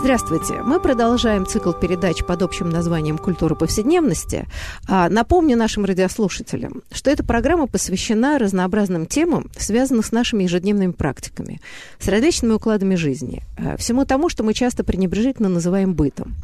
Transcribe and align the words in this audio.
Здравствуйте. 0.00 0.62
Мы 0.62 0.78
продолжаем 0.78 1.44
цикл 1.44 1.72
передач 1.72 2.22
под 2.24 2.42
общим 2.42 2.70
названием 2.70 3.18
«Культура 3.18 3.56
повседневности». 3.56 4.46
А, 4.86 5.08
напомню 5.08 5.56
нашим 5.56 5.84
радиослушателям, 5.84 6.82
что 6.92 7.10
эта 7.10 7.24
программа 7.24 7.66
посвящена 7.66 8.38
разнообразным 8.38 9.06
темам, 9.06 9.50
связанным 9.58 10.04
с 10.04 10.12
нашими 10.12 10.44
ежедневными 10.44 10.92
практиками, 10.92 11.60
с 11.98 12.06
различными 12.06 12.52
укладами 12.52 12.94
жизни, 12.94 13.42
а, 13.58 13.76
всему 13.76 14.04
тому, 14.04 14.28
что 14.28 14.44
мы 14.44 14.54
часто 14.54 14.84
пренебрежительно 14.84 15.48
называем 15.48 15.94
бытом. 15.94 16.36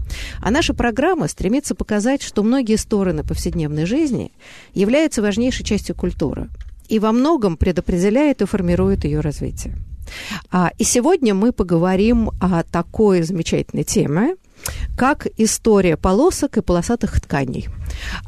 А 0.43 0.51
наша 0.51 0.75
программа 0.75 1.29
стремится 1.29 1.77
показать, 1.77 2.23
что 2.23 2.43
многие 2.43 2.77
стороны 2.77 3.23
повседневной 3.23 3.87
жизни 3.87 4.33
являются 4.75 5.23
важнейшей 5.23 5.65
частью 5.65 5.95
культуры 5.95 6.49
и 6.89 6.99
во 6.99 7.13
многом 7.13 7.57
предопределяет 7.57 8.43
и 8.43 8.47
формирует 8.47 9.05
ее 9.05 9.21
развитие. 9.21 9.77
А, 10.51 10.71
и 10.79 10.85
сегодня 10.85 11.35
мы 11.35 11.53
поговорим 11.53 12.31
о 12.41 12.63
такой 12.63 13.23
замечательной 13.23 13.85
теме, 13.85 14.37
как 14.97 15.27
история 15.37 15.97
полосок 15.97 16.57
и 16.57 16.63
полосатых 16.63 17.21
тканей. 17.21 17.69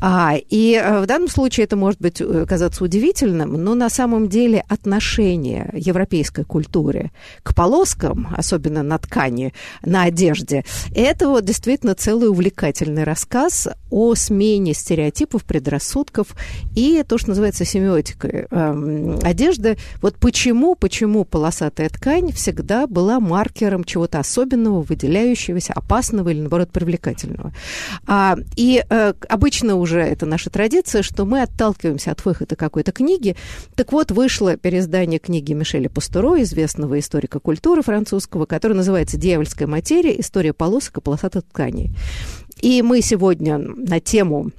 А, 0.01 0.35
и 0.37 0.81
э, 0.83 1.01
в 1.01 1.07
данном 1.07 1.29
случае 1.29 1.65
это 1.65 1.77
может 1.77 2.01
быть 2.01 2.21
э, 2.21 2.47
казаться 2.47 2.85
удивительным, 2.85 3.53
но 3.53 3.75
на 3.75 3.89
самом 3.89 4.29
деле 4.29 4.65
отношение 4.69 5.71
европейской 5.75 6.45
культуры 6.45 7.11
к 7.43 7.55
полоскам, 7.55 8.29
особенно 8.37 8.83
на 8.83 8.99
ткани, 8.99 9.53
на 9.85 10.05
одежде, 10.05 10.65
это 10.95 11.29
вот 11.29 11.45
действительно 11.45 11.95
целый 11.95 12.29
увлекательный 12.29 13.05
рассказ 13.05 13.69
о 13.91 14.15
смене 14.15 14.75
стереотипов, 14.75 15.45
предрассудков 15.45 16.29
и 16.75 17.05
то, 17.07 17.19
что 17.19 17.31
называется 17.31 17.65
семиотикой 17.65 18.47
э, 18.51 19.19
одежды. 19.23 19.77
Вот 20.03 20.17
почему, 20.17 20.75
почему 20.75 21.25
полосатая 21.25 21.89
ткань 21.89 22.33
всегда 22.33 22.87
была 22.87 23.21
маркером 23.21 23.85
чего-то 23.85 24.19
особенного, 24.19 24.83
выделяющегося, 24.83 25.73
опасного 25.73 26.29
или, 26.31 26.41
наоборот, 26.41 26.71
привлекательного. 26.71 27.53
А, 28.07 28.37
и 28.57 28.85
э, 28.89 29.13
обычно 29.29 29.56
уже 29.63 30.01
это 30.01 30.27
наша 30.27 30.51
традиция, 30.51 31.03
что 31.03 31.25
мы 31.25 31.43
отталкиваемся 31.43 32.11
от 32.11 32.25
выхода 32.25 32.57
какой-то 32.57 32.93
книги. 32.93 33.37
Так 33.75 33.93
вот, 33.93 34.11
вышло 34.11 34.57
переиздание 34.57 35.19
книги 35.19 35.53
Мишеля 35.53 35.89
Пастуро, 35.89 36.43
известного 36.43 36.99
историка 36.99 37.41
культуры 37.41 37.83
французского, 37.83 38.47
которое 38.47 38.75
называется 38.75 39.17
«Дьявольская 39.17 39.69
материя. 39.69 40.19
История 40.21 40.53
полосок 40.53 40.99
и 40.99 41.01
полосатых 41.01 41.45
тканей». 41.45 41.91
И 42.61 42.83
мы 42.83 43.03
сегодня 43.03 43.59
на 43.59 44.01
тему 44.01 44.51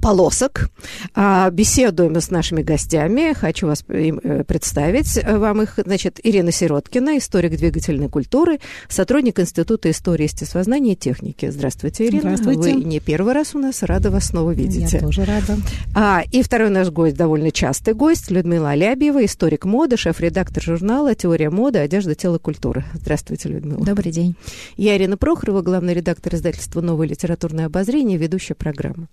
полосок. 0.00 0.70
А, 1.14 1.50
беседуем 1.50 2.16
с 2.16 2.30
нашими 2.30 2.62
гостями. 2.62 3.32
Хочу 3.32 3.66
вас 3.66 3.84
э, 3.88 4.44
представить 4.44 5.18
вам 5.24 5.62
их. 5.62 5.78
Значит, 5.84 6.20
Ирина 6.22 6.52
Сироткина, 6.52 7.18
историк 7.18 7.56
двигательной 7.56 8.08
культуры, 8.08 8.58
сотрудник 8.88 9.40
Института 9.40 9.90
истории, 9.90 10.24
естествознания 10.24 10.92
и 10.92 10.96
техники. 10.96 11.50
Здравствуйте, 11.50 12.06
Ирина. 12.06 12.36
Здравствуйте. 12.36 12.74
Вы 12.74 12.84
не 12.84 13.00
первый 13.00 13.32
раз 13.34 13.54
у 13.54 13.58
нас. 13.58 13.82
Рада 13.82 14.10
вас 14.10 14.26
снова 14.28 14.52
видеть. 14.52 14.92
Я 14.92 15.00
тоже 15.00 15.24
рада. 15.24 15.56
А, 15.94 16.22
и 16.30 16.42
второй 16.42 16.70
наш 16.70 16.90
гость, 16.90 17.16
довольно 17.16 17.50
частый 17.50 17.94
гость, 17.94 18.30
Людмила 18.30 18.70
Алябьева, 18.70 19.24
историк 19.24 19.64
моды, 19.64 19.96
шеф-редактор 19.96 20.62
журнала 20.62 21.14
«Теория 21.14 21.50
моды. 21.50 21.78
Одежда, 21.78 22.14
тело, 22.14 22.38
культура». 22.38 22.84
Здравствуйте, 22.94 23.48
Людмила. 23.48 23.84
Добрый 23.84 24.12
день. 24.12 24.36
Я 24.76 24.96
Ирина 24.96 25.16
Прохорова, 25.16 25.62
главный 25.62 25.94
редактор 25.94 26.34
издательства 26.34 26.80
«Новое 26.80 27.06
литературное 27.06 27.66
обозрение», 27.66 28.18
ведущая 28.18 28.54
программы. 28.54 29.08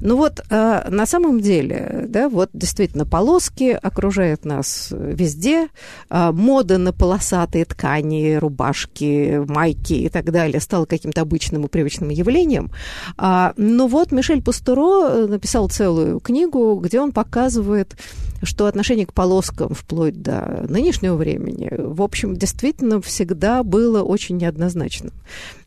Ну 0.00 0.16
вот, 0.20 0.40
э, 0.50 0.88
на 0.90 1.06
самом 1.06 1.40
деле, 1.40 2.04
да, 2.06 2.28
вот 2.28 2.50
действительно 2.52 3.06
полоски 3.06 3.78
окружают 3.82 4.44
нас 4.44 4.88
везде. 4.92 5.68
Э, 6.10 6.30
мода 6.30 6.76
на 6.76 6.92
полосатые 6.92 7.64
ткани, 7.64 8.34
рубашки, 8.34 9.42
майки 9.48 9.94
и 9.94 10.08
так 10.10 10.30
далее 10.30 10.60
стала 10.60 10.84
каким-то 10.84 11.22
обычным 11.22 11.64
и 11.64 11.68
привычным 11.68 12.10
явлением. 12.10 12.70
А, 13.16 13.54
ну 13.56 13.86
вот 13.86 14.12
Мишель 14.12 14.42
Пастуро 14.42 15.26
написал 15.26 15.70
целую 15.70 16.20
книгу, 16.20 16.74
где 16.74 17.00
он 17.00 17.12
показывает 17.12 17.96
что 18.42 18.66
отношение 18.66 19.06
к 19.06 19.12
полоскам 19.12 19.74
вплоть 19.74 20.20
до 20.20 20.64
нынешнего 20.68 21.16
времени, 21.16 21.70
в 21.76 22.02
общем, 22.02 22.36
действительно 22.36 23.00
всегда 23.00 23.62
было 23.62 24.02
очень 24.02 24.36
неоднозначным. 24.36 25.12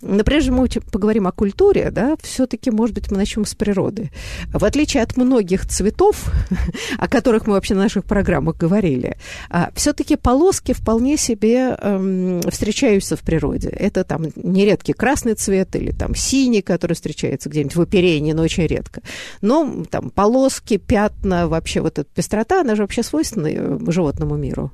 Но 0.02 0.24
прежде 0.24 0.52
мы 0.52 0.68
поговорим 0.92 1.28
о 1.28 1.32
культуре, 1.32 1.90
да, 1.92 2.16
все-таки, 2.22 2.72
может 2.72 2.96
быть, 2.96 3.12
мы 3.12 3.18
начнем 3.18 3.46
с 3.46 3.56
природы. 3.56 4.12
В 4.52 4.66
отличие 4.66 5.04
от 5.04 5.16
многих 5.18 5.68
цветов, 5.68 6.32
о 6.98 7.08
которых 7.08 7.48
мы 7.48 7.54
вообще 7.54 7.76
на 7.76 7.84
наших 7.84 8.06
программах 8.06 8.58
говорили, 8.58 9.18
а, 9.50 9.72
все-таки 9.76 10.16
полоски 10.16 10.74
вполне 10.74 11.18
себе 11.18 11.78
эм, 11.80 12.42
встречаются 12.50 13.16
в 13.16 13.22
природе. 13.22 13.70
Это 13.70 14.04
там 14.04 14.26
нередкий 14.36 14.94
красный 14.94 15.36
цвет 15.36 15.76
или 15.76 15.92
там 15.92 16.16
синий, 16.16 16.62
который 16.62 16.94
встречается 16.94 17.50
где-нибудь 17.50 17.76
в 17.76 17.82
оперении, 17.82 18.34
но 18.34 18.42
очень 18.44 18.66
редко. 18.66 19.02
Но 19.42 19.86
там 19.90 20.10
полоски, 20.10 20.78
пятна, 20.78 21.48
вообще 21.48 21.82
вот 21.82 22.00
эта 22.00 22.10
пестрота, 22.14 22.63
она 22.64 22.76
же 22.76 22.82
вообще 22.82 23.04
свойственна 23.04 23.48
э, 23.48 23.80
животному 23.88 24.36
миру. 24.36 24.72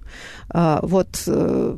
А, 0.49 0.79
вот 0.83 1.23
э, 1.27 1.77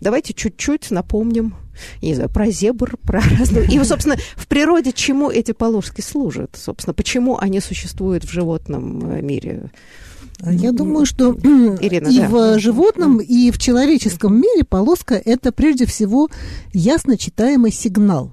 давайте 0.00 0.32
чуть-чуть 0.32 0.90
напомним, 0.90 1.54
не 2.00 2.14
знаю, 2.14 2.30
про 2.30 2.50
зебр, 2.50 2.96
про 3.02 3.20
разные... 3.38 3.66
И, 3.66 3.82
собственно, 3.84 4.16
в 4.36 4.46
природе 4.46 4.92
чему 4.92 5.30
эти 5.30 5.52
полоски 5.52 6.00
служат? 6.00 6.56
Собственно, 6.56 6.94
почему 6.94 7.38
они 7.38 7.60
существуют 7.60 8.24
в 8.24 8.30
животном 8.30 9.10
э, 9.10 9.22
мире? 9.22 9.70
Я 10.44 10.72
думаю, 10.72 11.06
что 11.06 11.32
Ирина, 11.34 12.08
и 12.08 12.18
да. 12.18 12.28
в 12.28 12.58
животном, 12.58 13.18
и 13.18 13.52
в 13.52 13.58
человеческом 13.58 14.34
мире 14.34 14.64
полоска– 14.64 15.14
это 15.24 15.52
прежде 15.52 15.86
всего 15.86 16.28
ясно 16.72 17.16
читаемый 17.16 17.70
сигнал. 17.70 18.32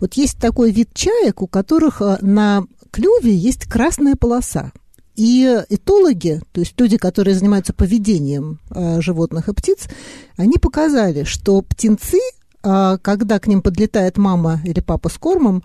Вот 0.00 0.14
есть 0.14 0.38
такой 0.38 0.70
вид 0.70 0.90
чаек, 0.92 1.40
у 1.40 1.46
которых 1.46 2.02
на 2.20 2.64
клюве 2.90 3.34
есть 3.34 3.64
красная 3.66 4.16
полоса. 4.16 4.72
И 5.20 5.44
этологи, 5.68 6.40
то 6.50 6.60
есть 6.60 6.80
люди, 6.80 6.96
которые 6.96 7.34
занимаются 7.34 7.74
поведением 7.74 8.58
э, 8.70 9.02
животных 9.02 9.50
и 9.50 9.52
птиц, 9.52 9.86
они 10.38 10.56
показали, 10.56 11.24
что 11.24 11.60
птенцы, 11.60 12.16
э, 12.62 12.98
когда 13.02 13.38
к 13.38 13.46
ним 13.46 13.60
подлетает 13.60 14.16
мама 14.16 14.62
или 14.64 14.80
папа 14.80 15.10
с 15.10 15.18
кормом, 15.18 15.62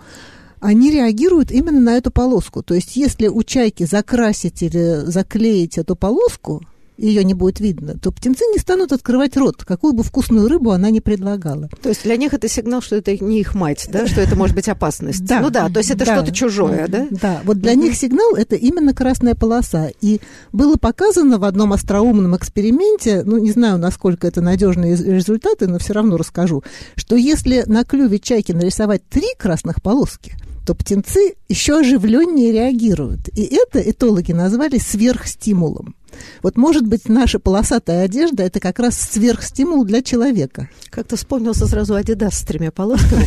они 0.59 0.91
реагируют 0.91 1.51
именно 1.51 1.79
на 1.79 1.95
эту 1.95 2.11
полоску. 2.11 2.63
То 2.63 2.73
есть 2.73 2.97
если 2.97 3.29
у 3.29 3.43
чайки 3.43 3.85
закрасить 3.85 4.61
или 4.61 5.05
заклеить 5.05 5.77
эту 5.77 5.95
полоску, 5.95 6.61
ее 6.97 7.23
не 7.23 7.33
будет 7.33 7.59
видно, 7.59 7.97
то 7.97 8.11
птенцы 8.11 8.43
не 8.53 8.59
станут 8.59 8.91
открывать 8.91 9.35
рот, 9.37 9.63
какую 9.63 9.93
бы 9.93 10.03
вкусную 10.03 10.47
рыбу 10.47 10.71
она 10.71 10.89
ни 10.89 10.99
предлагала. 10.99 11.69
То 11.81 11.89
есть 11.89 12.03
для 12.03 12.17
них 12.17 12.33
это 12.33 12.47
сигнал, 12.47 12.81
что 12.81 12.95
это 12.95 13.17
не 13.23 13.39
их 13.39 13.55
мать, 13.55 13.87
да, 13.91 14.07
что 14.07 14.21
это 14.21 14.35
может 14.35 14.55
быть 14.55 14.69
опасность. 14.69 15.25
Да. 15.25 15.41
Ну 15.41 15.49
да, 15.49 15.69
то 15.69 15.79
есть 15.79 15.91
это 15.91 16.05
да. 16.05 16.15
что-то 16.15 16.31
чужое, 16.31 16.87
да? 16.87 17.07
Да, 17.11 17.41
вот 17.43 17.59
для 17.59 17.75
них 17.75 17.95
сигнал 17.95 18.35
это 18.35 18.55
именно 18.55 18.93
красная 18.93 19.35
полоса. 19.35 19.89
И 20.01 20.21
было 20.51 20.75
показано 20.75 21.37
в 21.37 21.43
одном 21.43 21.73
остроумном 21.73 22.35
эксперименте, 22.35 23.23
ну 23.25 23.37
не 23.37 23.51
знаю, 23.51 23.77
насколько 23.77 24.27
это 24.27 24.41
надежные 24.41 24.95
результаты, 24.95 25.67
но 25.67 25.79
все 25.79 25.93
равно 25.93 26.17
расскажу, 26.17 26.63
что 26.95 27.15
если 27.15 27.63
на 27.65 27.83
клюве 27.83 28.19
чайки 28.19 28.51
нарисовать 28.51 29.07
три 29.09 29.27
красных 29.37 29.81
полоски, 29.81 30.35
то 30.65 30.73
птенцы 30.73 31.35
еще 31.47 31.79
оживленнее 31.79 32.51
реагируют. 32.51 33.29
И 33.37 33.43
это 33.43 33.79
этологи 33.79 34.31
назвали 34.31 34.79
сверхстимулом. 34.79 35.95
Вот, 36.41 36.57
может 36.57 36.85
быть, 36.85 37.07
наша 37.09 37.39
полосатая 37.39 38.05
одежда– 38.05 38.43
это 38.45 38.59
как 38.59 38.79
раз 38.79 38.99
сверхстимул 38.99 39.83
для 39.85 40.01
человека. 40.01 40.69
Как-то 40.89 41.15
вспомнился 41.15 41.67
сразу 41.67 41.95
Адидас 41.95 42.39
с 42.39 42.43
тремя 42.43 42.71
полосками. 42.71 43.25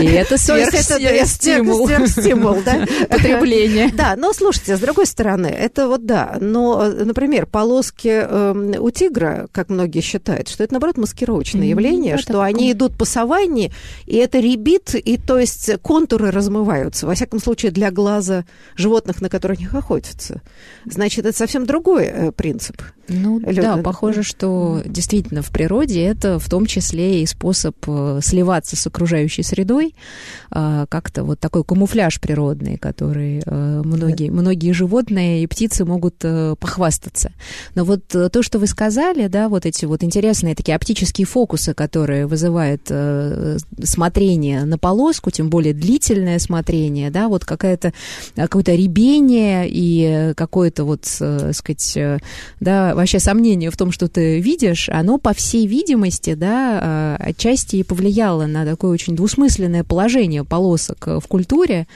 И 0.00 0.06
это 0.06 0.38
сверхстимул. 0.38 1.86
Сверхстимул, 1.86 2.56
да? 2.64 2.86
Потребление. 3.08 3.90
Да, 3.92 4.14
но 4.16 4.32
слушайте, 4.32 4.76
с 4.76 4.80
другой 4.80 5.06
стороны, 5.06 5.46
это 5.46 5.88
вот 5.88 6.06
да, 6.06 6.36
но, 6.40 6.84
например, 6.88 7.46
полоски 7.46 8.08
эм, 8.08 8.74
у 8.78 8.90
тигра, 8.90 9.48
как 9.52 9.68
многие 9.68 10.00
считают, 10.00 10.48
что 10.48 10.64
это, 10.64 10.74
наоборот, 10.74 10.96
маскировочное 10.96 11.66
явление, 11.66 12.18
что 12.18 12.42
они 12.42 12.72
идут 12.72 12.96
по 12.96 13.04
саванне, 13.04 13.72
и 14.06 14.16
это 14.16 14.40
ребит, 14.40 14.94
и 14.94 15.16
то 15.16 15.38
есть 15.38 15.70
контуры 15.82 16.30
размываются, 16.30 17.06
во 17.06 17.14
всяком 17.14 17.40
случае, 17.40 17.70
для 17.72 17.90
глаза 17.90 18.44
животных, 18.76 19.20
на 19.20 19.28
которых 19.28 19.58
они 19.58 19.68
охотятся. 19.72 20.42
Значит, 20.84 21.13
это 21.18 21.32
совсем 21.32 21.66
другой 21.66 22.04
э, 22.04 22.32
принцип. 22.32 22.80
Ну 23.08 23.38
Люда, 23.38 23.62
да, 23.62 23.76
похоже, 23.78 24.22
что 24.22 24.80
действительно 24.84 25.42
в 25.42 25.50
природе 25.50 26.02
это 26.02 26.38
в 26.38 26.48
том 26.48 26.66
числе 26.66 27.22
и 27.22 27.26
способ 27.26 27.76
э, 27.86 28.20
сливаться 28.22 28.76
с 28.76 28.86
окружающей 28.86 29.42
средой, 29.42 29.94
а, 30.50 30.86
как-то 30.86 31.24
вот 31.24 31.38
такой 31.38 31.64
камуфляж 31.64 32.20
природный, 32.20 32.78
который 32.78 33.42
э, 33.44 33.82
многие, 33.84 34.30
многие 34.30 34.72
животные 34.72 35.42
и 35.42 35.46
птицы 35.46 35.84
могут 35.84 36.16
э, 36.22 36.54
похвастаться. 36.58 37.32
Но 37.74 37.84
вот 37.84 38.06
то, 38.06 38.42
что 38.42 38.58
вы 38.58 38.66
сказали, 38.66 39.26
да, 39.26 39.48
вот 39.48 39.66
эти 39.66 39.84
вот 39.84 40.02
интересные 40.02 40.54
такие 40.54 40.74
оптические 40.74 41.26
фокусы, 41.26 41.74
которые 41.74 42.26
вызывают 42.26 42.90
смотрение 43.82 44.64
на 44.64 44.78
полоску, 44.78 45.30
тем 45.30 45.50
более 45.50 45.74
длительное 45.74 46.38
смотрение, 46.38 47.10
да, 47.10 47.28
вот 47.28 47.44
какая-то 47.44 47.92
какое-то 48.34 48.74
ребение 48.74 49.66
и 49.68 50.32
какое-то 50.36 50.84
вот, 50.84 51.04
сказать, 51.06 51.98
да, 52.60 52.93
вообще 52.94 53.18
сомнение 53.18 53.70
в 53.70 53.76
том, 53.76 53.92
что 53.92 54.08
ты 54.08 54.40
видишь, 54.40 54.88
оно, 54.88 55.18
по 55.18 55.34
всей 55.34 55.66
видимости, 55.66 56.34
да, 56.34 56.80
а, 56.82 57.16
отчасти 57.18 57.76
и 57.76 57.82
повлияло 57.82 58.46
на 58.46 58.64
такое 58.64 58.92
очень 58.92 59.16
двусмысленное 59.16 59.84
положение 59.84 60.44
полосок 60.44 61.06
в 61.06 61.22
культуре, 61.28 61.86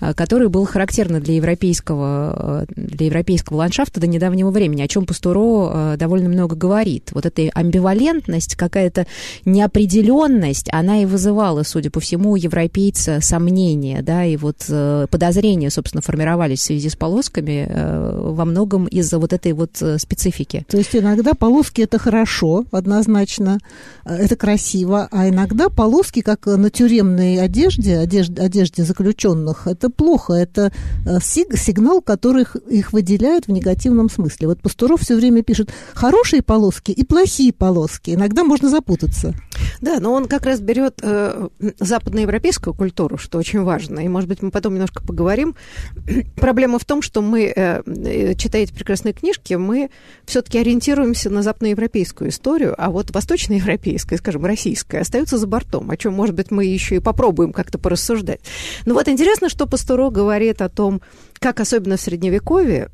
а, 0.00 0.14
которое 0.14 0.48
было 0.48 0.66
характерно 0.66 1.20
для 1.20 1.34
европейского, 1.34 2.04
а, 2.04 2.64
для 2.76 3.06
европейского 3.06 3.58
ландшафта 3.58 4.00
до 4.00 4.06
недавнего 4.06 4.50
времени, 4.50 4.82
о 4.82 4.88
чем 4.88 5.06
Пастуро 5.06 5.96
довольно 5.96 6.28
много 6.28 6.56
говорит. 6.56 7.10
Вот 7.12 7.26
эта 7.26 7.50
амбивалентность, 7.54 8.56
какая-то 8.56 9.06
неопределенность, 9.44 10.68
она 10.72 11.02
и 11.02 11.06
вызывала, 11.06 11.62
судя 11.62 11.90
по 11.90 12.00
всему, 12.00 12.32
у 12.32 12.36
европейца 12.36 13.20
сомнения, 13.20 14.02
да, 14.02 14.24
и 14.24 14.36
вот 14.36 14.64
э, 14.68 15.06
подозрения, 15.10 15.70
собственно, 15.70 16.02
формировались 16.02 16.60
в 16.60 16.62
связи 16.62 16.88
с 16.88 16.96
полосками 16.96 17.66
э, 17.68 18.20
во 18.32 18.44
многом 18.44 18.86
из-за 18.86 19.18
вот 19.18 19.32
этой 19.32 19.52
вот 19.52 19.80
э, 19.80 19.98
специфики 19.98 20.41
специфики. 20.42 20.66
То 20.68 20.78
есть 20.78 20.94
иногда 20.94 21.34
полоски 21.34 21.82
это 21.82 21.98
хорошо, 21.98 22.64
однозначно, 22.70 23.58
э, 24.04 24.14
это 24.14 24.36
красиво, 24.36 25.08
а 25.10 25.28
иногда 25.28 25.68
полоски, 25.68 26.20
как 26.20 26.46
на 26.46 26.70
тюремной 26.70 27.40
одежде, 27.40 27.98
одежде, 27.98 28.42
одежде 28.42 28.84
заключенных, 28.84 29.66
это 29.66 29.90
плохо, 29.90 30.34
это 30.34 30.72
э, 31.06 31.18
сигнал, 31.20 32.00
который 32.00 32.46
их 32.68 32.92
выделяет 32.92 33.46
в 33.46 33.52
негативном 33.52 34.10
смысле. 34.10 34.48
Вот 34.48 34.60
Пастуров 34.60 35.00
все 35.00 35.16
время 35.16 35.42
пишет 35.42 35.70
хорошие 35.94 36.42
полоски 36.42 36.92
и 36.92 37.04
плохие 37.04 37.52
полоски. 37.52 38.10
Иногда 38.10 38.44
можно 38.44 38.68
запутаться. 38.68 39.34
Да, 39.80 40.00
но 40.00 40.12
он 40.12 40.26
как 40.26 40.46
раз 40.46 40.60
берет 40.60 41.00
э, 41.02 41.48
западноевропейскую 41.78 42.74
культуру, 42.74 43.18
что 43.18 43.38
очень 43.38 43.62
важно. 43.62 44.00
И, 44.00 44.08
может 44.08 44.28
быть, 44.28 44.42
мы 44.42 44.50
потом 44.50 44.74
немножко 44.74 45.02
поговорим. 45.02 45.54
Проблема 46.36 46.78
в 46.78 46.84
том, 46.84 47.02
что 47.02 47.20
мы, 47.20 47.52
э, 47.54 47.82
э 47.86 48.34
читая 48.34 48.62
эти 48.62 48.72
прекрасные 48.72 49.12
книжки, 49.12 49.54
мы 49.54 49.90
все-таки 50.24 50.58
ориентируемся 50.58 51.30
на 51.30 51.42
западноевропейскую 51.42 52.30
историю, 52.30 52.74
а 52.78 52.90
вот 52.90 53.10
восточноевропейская, 53.10 54.18
скажем, 54.18 54.44
российская, 54.44 55.00
остается 55.00 55.38
за 55.38 55.46
бортом, 55.46 55.90
о 55.90 55.96
чем, 55.96 56.14
может 56.14 56.34
быть, 56.34 56.50
мы 56.50 56.64
еще 56.64 56.96
и 56.96 57.00
попробуем 57.00 57.52
как-то 57.52 57.78
порассуждать. 57.78 58.40
Ну 58.86 58.94
вот 58.94 59.08
интересно, 59.08 59.48
что 59.48 59.66
Пастуро 59.66 60.10
говорит 60.10 60.62
о 60.62 60.68
том, 60.68 61.00
как 61.38 61.60
особенно 61.60 61.96
в 61.96 62.00
Средневековье 62.00 62.90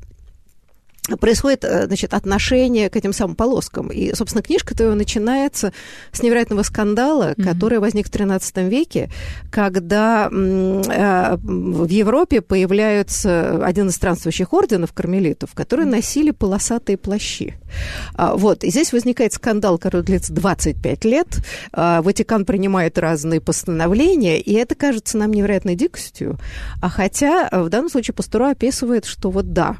происходит, 1.19 1.63
э, 1.63 1.87
значит, 1.87 2.13
отношение 2.13 2.89
к 2.89 2.95
этим 2.95 3.13
самым 3.13 3.35
полоскам. 3.35 3.87
И, 3.89 4.13
собственно, 4.13 4.43
книжка-то 4.43 4.93
начинается 4.95 5.73
с 6.11 6.21
невероятного 6.21 6.63
скандала, 6.63 7.31
mm-hmm. 7.31 7.43
который 7.43 7.79
возник 7.79 8.07
в 8.07 8.11
XIII 8.11 8.69
веке, 8.69 9.09
когда 9.51 10.29
э, 10.31 11.37
в 11.41 11.87
Европе 11.87 12.41
появляются 12.41 13.65
один 13.65 13.89
из 13.89 13.95
странствующих 13.95 14.53
орденов 14.53 14.93
кармелитов, 14.93 15.53
которые 15.53 15.85
носили 15.85 16.31
полосатые 16.31 16.97
плащи. 16.97 17.58
А, 18.15 18.35
вот, 18.35 18.63
и 18.63 18.69
здесь 18.69 18.93
возникает 18.93 19.33
скандал, 19.33 19.77
который 19.77 20.03
длится 20.03 20.33
25 20.33 21.05
лет. 21.05 21.27
А, 21.71 22.01
Ватикан 22.01 22.45
принимает 22.45 22.97
разные 22.97 23.41
постановления, 23.41 24.39
и 24.39 24.53
это 24.53 24.75
кажется 24.75 25.17
нам 25.17 25.31
невероятной 25.31 25.75
дикостью. 25.75 26.37
А 26.81 26.89
хотя 26.89 27.47
э, 27.51 27.61
в 27.61 27.69
данном 27.69 27.89
случае 27.89 28.13
Пастуро 28.13 28.51
описывает, 28.51 29.05
что 29.05 29.29
вот 29.29 29.53
да, 29.53 29.77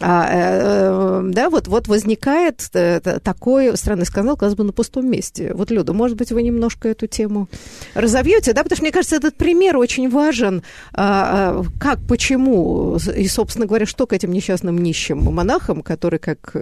а, 0.00 0.26
э, 0.30 1.22
да, 1.32 1.50
вот, 1.50 1.68
вот 1.68 1.86
возникает 1.86 2.68
э, 2.72 3.00
такой 3.22 3.76
странный 3.76 4.06
скандал, 4.06 4.36
казалось 4.36 4.56
бы, 4.56 4.64
на 4.64 4.72
пустом 4.72 5.08
месте. 5.08 5.52
Вот, 5.54 5.70
Люда, 5.70 5.92
может 5.92 6.16
быть, 6.16 6.32
вы 6.32 6.42
немножко 6.42 6.88
эту 6.88 7.06
тему 7.06 7.48
разовьете, 7.94 8.52
да, 8.54 8.62
потому 8.62 8.76
что, 8.76 8.84
мне 8.84 8.92
кажется, 8.92 9.16
этот 9.16 9.36
пример 9.36 9.76
очень 9.76 10.08
важен. 10.08 10.62
А, 10.94 11.62
как, 11.78 12.00
почему, 12.08 12.96
и, 13.14 13.28
собственно 13.28 13.66
говоря, 13.66 13.84
что 13.84 14.06
к 14.06 14.12
этим 14.14 14.32
несчастным 14.32 14.78
нищим 14.78 15.18
монахам, 15.18 15.82
которые, 15.82 16.18
как 16.18 16.56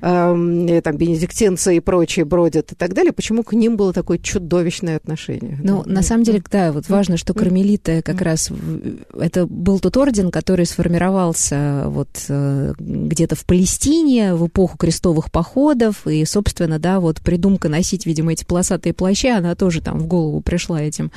э, 0.00 0.80
там, 0.82 0.96
бенедиктинцы 0.96 1.76
и 1.76 1.80
прочие 1.80 2.24
бродят 2.24 2.72
и 2.72 2.74
так 2.74 2.94
далее, 2.94 3.12
почему 3.12 3.42
к 3.42 3.52
ним 3.52 3.76
было 3.76 3.92
такое 3.92 4.18
чудовищное 4.18 4.96
отношение? 4.96 5.58
Ну, 5.62 5.82
да? 5.84 5.92
на 5.92 6.02
самом 6.02 6.24
деле, 6.24 6.42
да, 6.50 6.72
вот 6.72 6.88
важно, 6.88 7.16
что 7.16 7.34
кармелиты 7.34 8.02
как 8.02 8.20
раз, 8.20 8.50
это 9.18 9.46
был 9.46 9.80
тот 9.80 9.96
орден, 9.96 10.30
который 10.30 10.66
сформировался 10.66 11.84
вот 11.86 12.08
где-то 12.78 13.36
в 13.36 13.44
Палестине 13.44 14.34
в 14.34 14.46
эпоху 14.46 14.76
крестовых 14.76 15.30
походов, 15.30 16.06
и, 16.06 16.24
собственно, 16.24 16.78
да, 16.78 17.00
вот 17.00 17.20
придумка 17.20 17.68
носить, 17.68 18.06
видимо, 18.06 18.32
эти 18.32 18.44
полосатые 18.44 18.92
плащи, 18.92 19.28
она 19.28 19.54
тоже 19.54 19.80
там 19.80 19.98
в 19.98 20.06
голову 20.06 20.40
пришла 20.40 20.82
этим 20.82 21.10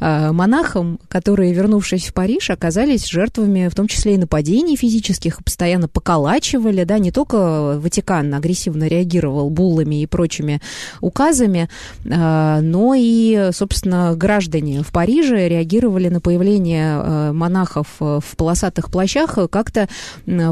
э, 0.00 0.32
монахам, 0.32 0.98
которые, 1.08 1.52
вернувшись 1.52 2.08
в 2.08 2.14
Париж, 2.14 2.50
оказались 2.50 3.06
жертвами, 3.06 3.68
в 3.68 3.74
том 3.74 3.88
числе 3.88 4.14
и 4.14 4.18
нападений 4.18 4.76
физических, 4.76 5.42
постоянно 5.42 5.88
поколачивали, 5.88 6.84
да, 6.84 6.98
не 6.98 7.10
только 7.10 7.78
Ватикан 7.78 8.23
агрессивно 8.32 8.84
реагировал 8.84 9.50
буллами 9.50 10.02
и 10.02 10.06
прочими 10.06 10.60
указами, 11.00 11.68
э, 12.04 12.60
но 12.60 12.94
и, 12.96 13.50
собственно, 13.52 14.14
граждане 14.16 14.82
в 14.82 14.92
Париже 14.92 15.48
реагировали 15.48 16.08
на 16.08 16.20
появление 16.20 17.00
э, 17.02 17.32
монахов 17.32 17.88
в 17.98 18.36
полосатых 18.36 18.90
плащах 18.90 19.38
как-то 19.50 19.88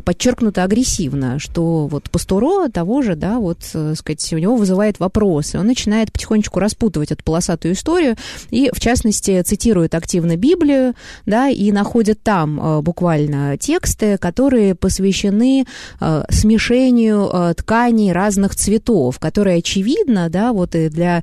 подчеркнуто 0.04 0.64
агрессивно, 0.64 1.38
что 1.38 1.86
вот 1.86 2.10
Пастуро 2.10 2.68
того 2.68 3.02
же, 3.02 3.14
да, 3.16 3.38
вот, 3.38 3.58
э, 3.74 3.94
сказать, 3.96 4.32
у 4.32 4.38
него 4.38 4.56
вызывает 4.56 4.98
вопросы. 5.00 5.58
Он 5.58 5.66
начинает 5.66 6.12
потихонечку 6.12 6.58
распутывать 6.58 7.12
эту 7.12 7.22
полосатую 7.24 7.74
историю 7.74 8.16
и, 8.50 8.70
в 8.72 8.80
частности, 8.80 9.40
цитирует 9.42 9.94
активно 9.94 10.36
Библию, 10.36 10.94
да, 11.26 11.48
и 11.48 11.72
находит 11.72 12.22
там 12.22 12.60
э, 12.60 12.80
буквально 12.82 13.56
тексты, 13.58 14.18
которые 14.18 14.74
посвящены 14.74 15.66
э, 16.00 16.24
смешению 16.30 17.52
тканей 17.62 18.12
разных 18.12 18.54
цветов, 18.54 19.18
которые, 19.18 19.58
очевидно, 19.58 20.28
да, 20.28 20.52
вот 20.52 20.74
и 20.74 20.88
для, 20.88 21.22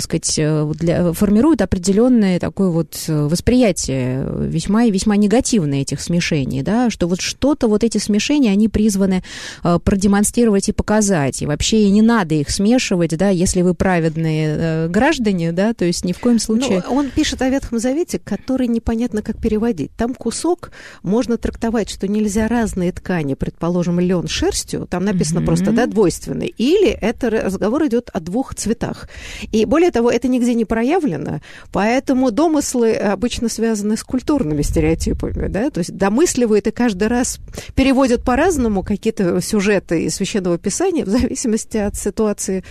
сказать, 0.00 0.40
для, 0.78 1.12
формируют 1.12 1.60
определенное 1.60 2.38
такое 2.38 2.70
вот 2.70 3.04
восприятие 3.06 4.26
весьма 4.38 4.84
и 4.84 4.90
весьма 4.90 5.16
негативное 5.16 5.82
этих 5.82 6.00
смешений, 6.00 6.62
да, 6.62 6.90
что 6.90 7.06
вот 7.06 7.20
что-то 7.20 7.68
вот 7.68 7.84
эти 7.84 7.98
смешения, 7.98 8.50
они 8.50 8.68
призваны 8.68 9.22
э, 9.64 9.78
продемонстрировать 9.82 10.68
и 10.68 10.72
показать. 10.72 11.42
И 11.42 11.46
вообще 11.46 11.82
и 11.82 11.90
не 11.90 12.02
надо 12.02 12.34
их 12.34 12.50
смешивать, 12.50 13.16
да, 13.16 13.28
если 13.28 13.62
вы 13.62 13.74
праведные 13.74 14.56
э, 14.58 14.88
граждане, 14.88 15.52
да, 15.52 15.74
то 15.74 15.84
есть 15.84 16.04
ни 16.04 16.12
в 16.12 16.18
коем 16.18 16.36
ну, 16.36 16.40
случае... 16.40 16.82
Но 16.86 16.94
он 16.94 17.10
пишет 17.10 17.42
о 17.42 17.48
Ветхом 17.48 17.78
Завете, 17.78 18.18
который 18.18 18.68
непонятно 18.68 19.22
как 19.22 19.40
переводить. 19.40 19.90
Там 19.96 20.14
кусок 20.14 20.70
можно 21.02 21.36
трактовать, 21.36 21.90
что 21.90 22.06
нельзя 22.08 22.48
разные 22.48 22.92
ткани, 22.92 23.34
предположим, 23.34 24.00
лен 24.00 24.28
шерстью, 24.28 24.86
там 24.88 25.04
написано 25.04 25.39
mm-hmm. 25.40 25.46
просто, 25.46 25.72
да, 25.72 25.86
двойственный, 25.86 26.54
или 26.56 26.88
это 26.88 27.30
разговор 27.30 27.86
идет 27.86 28.10
о 28.12 28.20
двух 28.20 28.54
цветах. 28.54 29.08
И 29.52 29.64
более 29.64 29.90
того, 29.90 30.10
это 30.10 30.28
нигде 30.28 30.54
не 30.54 30.64
проявлено, 30.64 31.40
поэтому 31.72 32.30
домыслы 32.30 32.94
обычно 32.94 33.48
связаны 33.48 33.96
с 33.96 34.02
культурными 34.02 34.62
стереотипами, 34.62 35.48
да, 35.48 35.70
то 35.70 35.78
есть 35.78 35.96
домысливают 35.96 36.66
и 36.66 36.70
каждый 36.70 37.08
раз 37.08 37.38
переводят 37.74 37.90
переводят 37.90 38.24
по-разному 38.24 38.82
какие-то 38.82 39.40
сюжеты 39.40 40.04
из 40.04 40.14
Священного 40.14 40.58
Писания 40.58 41.04
в 41.04 41.08
зависимости 41.08 41.76
от 41.76 41.96
ситуации 41.96 42.64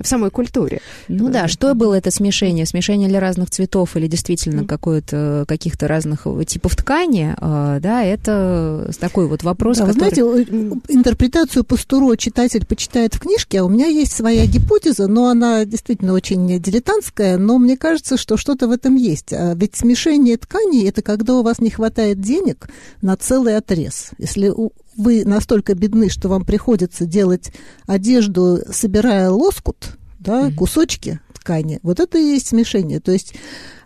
в 0.00 0.06
самой 0.06 0.30
культуре. 0.30 0.80
Ну 1.08 1.28
да, 1.28 1.48
что 1.48 1.74
было 1.74 1.94
это 1.94 2.10
смешение? 2.10 2.66
Смешение 2.66 3.08
ли 3.08 3.18
разных 3.18 3.50
цветов 3.50 3.96
или 3.96 4.06
действительно 4.06 4.64
какое-то, 4.64 5.44
каких-то 5.48 5.88
разных 5.88 6.26
типов 6.46 6.76
ткани? 6.76 7.34
Да, 7.40 8.02
это 8.02 8.90
такой 8.98 9.26
вот 9.26 9.42
вопрос, 9.42 9.78
да, 9.78 9.86
который... 9.86 10.10
Вы 10.10 10.44
знаете, 10.44 10.80
интерпретацию 10.88 11.64
Пастуро 11.64 12.16
читатель 12.16 12.64
почитает 12.66 13.14
в 13.14 13.20
книжке, 13.20 13.60
а 13.60 13.64
у 13.64 13.68
меня 13.68 13.86
есть 13.86 14.12
своя 14.12 14.46
гипотеза, 14.46 15.06
но 15.06 15.28
она 15.28 15.64
действительно 15.64 16.12
очень 16.12 16.60
дилетантская, 16.60 17.38
но 17.38 17.58
мне 17.58 17.76
кажется, 17.76 18.16
что 18.16 18.36
что-то 18.36 18.68
в 18.68 18.70
этом 18.70 18.96
есть. 18.96 19.32
А 19.32 19.54
ведь 19.54 19.76
смешение 19.76 20.36
тканей– 20.36 20.88
это 20.88 21.02
когда 21.02 21.34
у 21.34 21.42
вас 21.42 21.58
не 21.60 21.70
хватает 21.70 22.20
денег 22.20 22.68
на 23.02 23.16
целый 23.16 23.56
отрез. 23.56 24.10
Если 24.18 24.52
вы 24.96 25.24
настолько 25.24 25.74
бедны, 25.74 26.08
что 26.08 26.28
вам 26.28 26.44
приходится 26.44 27.06
делать 27.06 27.52
одежду, 27.86 28.58
собирая 28.70 29.30
лоскут, 29.30 29.96
да, 30.18 30.48
mm-hmm. 30.48 30.54
кусочки 30.54 31.20
ткани, 31.34 31.78
вот 31.82 32.00
это 32.00 32.18
и 32.18 32.22
есть 32.22 32.48
смешение. 32.48 33.00
То 33.00 33.12
есть 33.12 33.34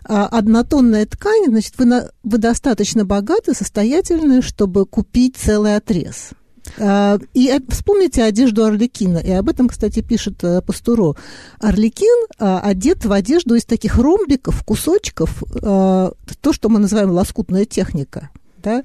а, 0.03 0.25
однотонная 0.27 1.05
ткань, 1.05 1.45
значит, 1.47 1.73
вы, 1.77 1.85
на, 1.85 2.11
вы 2.23 2.37
достаточно 2.37 3.05
богаты, 3.05 3.53
состоятельны, 3.53 4.41
чтобы 4.41 4.85
купить 4.85 5.37
целый 5.37 5.75
отрез. 5.75 6.31
А, 6.79 7.19
и 7.33 7.59
вспомните 7.69 8.23
одежду 8.23 8.65
Орликина, 8.65 9.19
и 9.19 9.31
об 9.31 9.49
этом, 9.49 9.67
кстати, 9.67 10.01
пишет 10.01 10.43
э, 10.43 10.61
Пастуро. 10.61 11.15
Орликин 11.59 12.27
а, 12.39 12.59
одет 12.61 13.05
в 13.05 13.11
одежду 13.11 13.55
из 13.55 13.65
таких 13.65 13.97
ромбиков, 13.97 14.63
кусочков, 14.63 15.43
то, 15.61 16.53
что 16.53 16.69
мы 16.69 16.79
называем 16.79 17.11
лоскутная 17.11 17.65
техника, 17.65 18.29
да, 18.61 18.83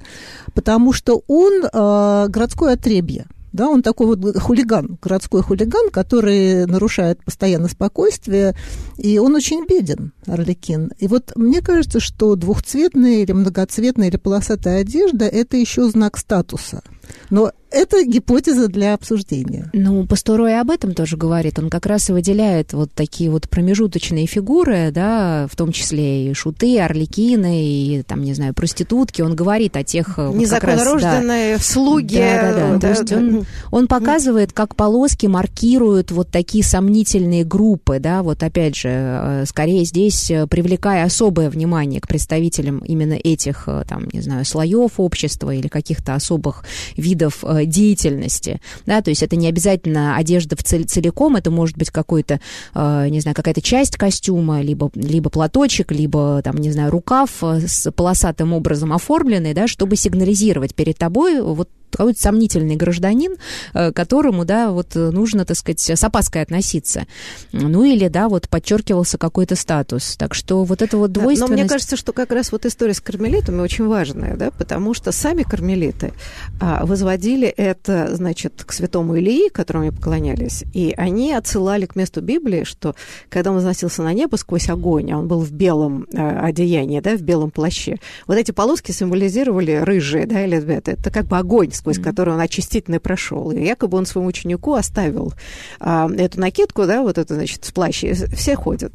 потому 0.53 0.93
что 0.93 1.23
он 1.27 1.61
городское 1.61 2.73
отребье. 2.73 3.25
Да, 3.53 3.69
он 3.69 3.81
такой 3.81 4.07
вот 4.07 4.37
хулиган, 4.37 4.99
городской 5.01 5.41
хулиган, 5.41 5.89
который 5.89 6.67
нарушает 6.67 7.23
постоянно 7.23 7.69
спокойствие, 7.69 8.55
и 8.97 9.17
он 9.17 9.33
очень 9.33 9.65
беден, 9.65 10.11
Орликин. 10.27 10.91
И 10.99 11.07
вот 11.07 11.31
мне 11.35 11.61
кажется, 11.61 11.99
что 11.99 12.35
двухцветная 12.35 13.23
или 13.23 13.31
многоцветная 13.31 14.09
или 14.09 14.17
полосатая 14.17 14.81
одежда– 14.81 15.25
это 15.27 15.57
еще 15.57 15.89
знак 15.89 16.17
статуса. 16.17 16.83
Но 17.29 17.51
это 17.69 18.03
гипотеза 18.03 18.69
для 18.69 18.93
обсуждения. 18.93 19.69
Ну, 19.73 20.05
Пасторой 20.07 20.59
об 20.59 20.71
этом 20.71 20.93
тоже 20.93 21.17
говорит. 21.17 21.59
Он 21.59 21.69
как 21.69 21.85
раз 21.85 22.09
и 22.09 22.13
выделяет 22.13 22.71
вот 22.71 22.91
такие 22.93 23.29
вот 23.29 23.49
промежуточные 23.49 24.25
фигуры, 24.25 24.91
да, 24.91 25.47
в 25.51 25.55
том 25.55 25.73
числе 25.73 26.29
и 26.29 26.33
шуты, 26.33 26.79
орликины, 26.79 27.65
и, 27.65 28.03
там, 28.03 28.23
не 28.23 28.33
знаю, 28.33 28.53
проститутки. 28.53 29.21
Он 29.21 29.35
говорит 29.35 29.75
о 29.75 29.83
тех... 29.83 30.17
Незаконнорожденные 30.17 31.53
раз, 31.53 31.61
да, 31.61 31.73
слуги. 31.73 32.17
Да, 32.17 32.41
да, 32.41 32.53
да. 32.53 32.73
да, 32.73 32.79
То 32.79 32.89
есть 32.89 33.11
Он, 33.11 33.45
он 33.71 33.87
показывает, 33.87 34.53
как 34.53 34.75
полоски 34.75 35.27
маркируют 35.27 36.11
вот 36.11 36.29
такие 36.29 36.63
сомнительные 36.63 37.43
группы, 37.43 37.99
да, 37.99 38.23
вот 38.23 38.43
опять 38.43 38.77
же, 38.77 38.89
э, 38.89 39.43
скорее 39.45 39.83
здесь 39.83 40.31
э, 40.31 40.47
привлекая 40.47 41.03
особое 41.03 41.49
внимание 41.49 41.99
к 41.99 42.07
представителям 42.07 42.79
именно 42.79 43.13
этих, 43.13 43.63
э, 43.67 43.83
там, 43.87 44.07
не 44.13 44.21
знаю, 44.21 44.45
слоев 44.45 44.93
общества 44.99 45.53
или 45.53 45.67
каких-то 45.67 46.15
особых 46.15 46.63
видов 46.97 47.43
э, 47.43 47.65
деятельности, 47.65 48.59
да, 48.85 49.01
то 49.01 49.09
есть 49.09 49.23
это 49.23 49.35
не 49.35 49.47
обязательно 49.47 50.15
одежда 50.15 50.55
в 50.55 50.63
цель, 50.63 50.85
целиком, 50.85 51.35
это 51.35 51.51
может 51.51 51.77
быть 51.77 51.91
какой-то, 51.91 52.39
э, 52.73 53.07
не 53.09 53.19
знаю, 53.19 53.35
какая-то 53.35 53.61
часть 53.61 53.97
костюма, 53.97 54.61
либо, 54.61 54.91
либо 54.95 55.29
платочек, 55.29 55.91
либо, 55.91 56.41
там, 56.43 56.57
не 56.57 56.71
знаю, 56.71 56.91
рукав 56.91 57.43
э, 57.43 57.67
с 57.67 57.91
полосатым 57.91 58.53
образом 58.53 58.93
оформленный, 58.93 59.53
да, 59.53 59.67
чтобы 59.67 59.95
сигнализировать 59.95 60.75
перед 60.75 60.97
тобой 60.97 61.41
вот 61.41 61.69
какой-то 61.91 62.19
сомнительный 62.19 62.75
гражданин, 62.75 63.35
э, 63.73 63.91
которому, 63.91 64.45
да, 64.45 64.71
вот 64.71 64.95
э, 64.95 65.09
нужно, 65.11 65.45
так 65.45 65.57
сказать, 65.57 65.79
с 65.79 66.03
опаской 66.03 66.41
относиться. 66.41 67.05
Ну 67.51 67.83
или, 67.83 68.07
да, 68.07 68.29
вот 68.29 68.49
подчеркивался 68.49 69.17
какой-то 69.17 69.55
статус. 69.55 70.15
Так 70.17 70.33
что 70.33 70.63
вот 70.63 70.81
это 70.81 70.97
вот 70.97 71.11
двойственность... 71.11 71.51
но 71.51 71.57
мне 71.57 71.67
кажется, 71.67 71.97
что 71.97 72.13
как 72.13 72.31
раз 72.31 72.51
вот 72.51 72.65
история 72.65 72.93
с 72.93 73.01
кармелитами 73.01 73.61
очень 73.61 73.87
важная, 73.87 74.35
да, 74.35 74.51
потому 74.51 74.93
что 74.93 75.11
сами 75.11 75.43
кармелиты 75.43 76.13
а, 76.59 76.85
возводили 76.85 77.47
это, 77.47 78.15
значит, 78.15 78.63
к 78.65 78.73
святому 78.73 79.15
Илии, 79.15 79.49
которому 79.49 79.83
они 79.85 79.95
поклонялись, 79.95 80.63
и 80.73 80.93
они 80.97 81.33
отсылали 81.33 81.85
к 81.85 81.95
месту 81.95 82.21
Библии, 82.21 82.63
что 82.63 82.95
когда 83.29 83.51
он 83.51 83.57
возносился 83.57 84.03
на 84.03 84.13
небо 84.13 84.35
сквозь 84.35 84.69
огонь, 84.69 85.11
а 85.11 85.19
он 85.19 85.27
был 85.27 85.39
в 85.39 85.51
белом 85.51 86.07
а, 86.13 86.45
одеянии, 86.45 86.99
да, 86.99 87.15
в 87.15 87.21
белом 87.21 87.51
плаще, 87.51 87.97
вот 88.27 88.37
эти 88.37 88.51
полоски 88.51 88.91
символизировали 88.91 89.73
рыжие, 89.73 90.25
да, 90.25 90.43
или 90.43 90.57
это 90.57 91.11
как 91.11 91.25
бы 91.25 91.37
огонь 91.37 91.71
сквозь 91.77 91.97
mm-hmm. 91.97 92.03
который 92.03 92.33
он 92.33 92.39
очистительно 92.39 92.99
прошел. 92.99 93.51
И 93.51 93.63
якобы 93.63 93.97
он 93.97 94.05
своему 94.05 94.29
ученику 94.29 94.73
оставил 94.73 95.33
а, 95.79 96.09
эту 96.17 96.39
накидку, 96.39 96.85
да, 96.85 97.01
вот 97.01 97.17
это, 97.17 97.35
значит, 97.35 97.65
в 97.65 97.73
плаще, 97.73 98.13
все 98.13 98.55
ходят. 98.55 98.93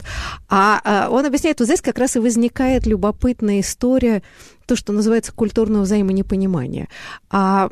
А, 0.49 0.81
а 0.85 1.09
он 1.11 1.25
объясняет, 1.27 1.61
вот 1.61 1.67
здесь 1.67 1.81
как 1.81 1.99
раз 1.99 2.17
и 2.17 2.21
возникает 2.21 2.87
любопытная 2.87 3.61
история, 3.61 4.23
то, 4.67 4.77
что 4.77 4.93
называется 4.93 5.33
культурного 5.33 5.83
взаимонепонимания. 5.83 6.89
А 7.31 7.69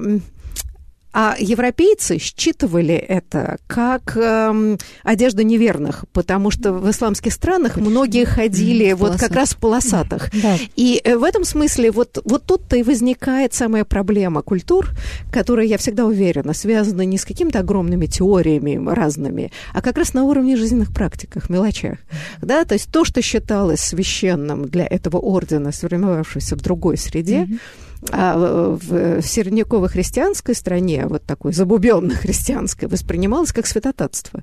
а 1.13 1.35
европейцы 1.39 2.19
считывали 2.19 2.95
это 2.95 3.59
как 3.67 4.17
эм, 4.17 4.79
одежда 5.03 5.43
неверных, 5.43 6.05
потому 6.13 6.51
что 6.51 6.73
в 6.73 6.89
исламских 6.91 7.33
странах 7.33 7.77
многие 7.77 8.25
ходили 8.25 8.93
вот 8.93 9.19
как 9.19 9.33
раз 9.33 9.51
в 9.51 9.57
полосатых. 9.57 10.31
Да. 10.41 10.57
И 10.77 11.01
э, 11.03 11.17
в 11.17 11.25
этом 11.25 11.45
смысле 11.45 11.91
вот, 11.91 12.19
вот 12.25 12.45
тут-то 12.45 12.77
и 12.77 12.83
возникает 12.83 13.55
самая 13.55 13.85
проблема 13.85 14.43
культур, 14.43 14.91
которая, 15.33 15.67
я 15.67 15.79
всегда 15.79 16.05
уверена, 16.05 16.55
связана 16.55 17.03
не 17.03 17.19
с 17.19 17.25
какими-то 17.25 17.59
огромными 17.59 18.07
теориями 18.07 18.81
разными, 18.89 19.51
а 19.75 19.83
как 19.83 19.99
раз 19.99 20.15
на 20.15 20.25
уровне 20.25 20.57
жизненных 20.57 20.93
практиках, 20.93 21.51
мелочах. 21.51 21.99
Да? 22.41 22.65
То 22.65 22.75
есть 22.75 22.91
то, 22.91 23.05
что 23.05 23.21
считалось 23.21 23.81
священным 23.81 24.69
для 24.69 24.87
этого 24.87 25.19
ордена, 25.19 25.73
сформировавшегося 25.73 26.57
в 26.57 26.63
другой 26.63 26.97
среде, 26.97 27.43
mm-hmm 27.43 27.59
а 28.11 28.37
в 28.37 29.23
середняково-христианской 29.23 30.55
стране, 30.55 31.07
вот 31.07 31.25
такой 31.25 31.53
забубенно-христианской, 31.53 32.89
воспринималось 32.89 33.53
как 33.53 33.67
святотатство. 33.67 34.43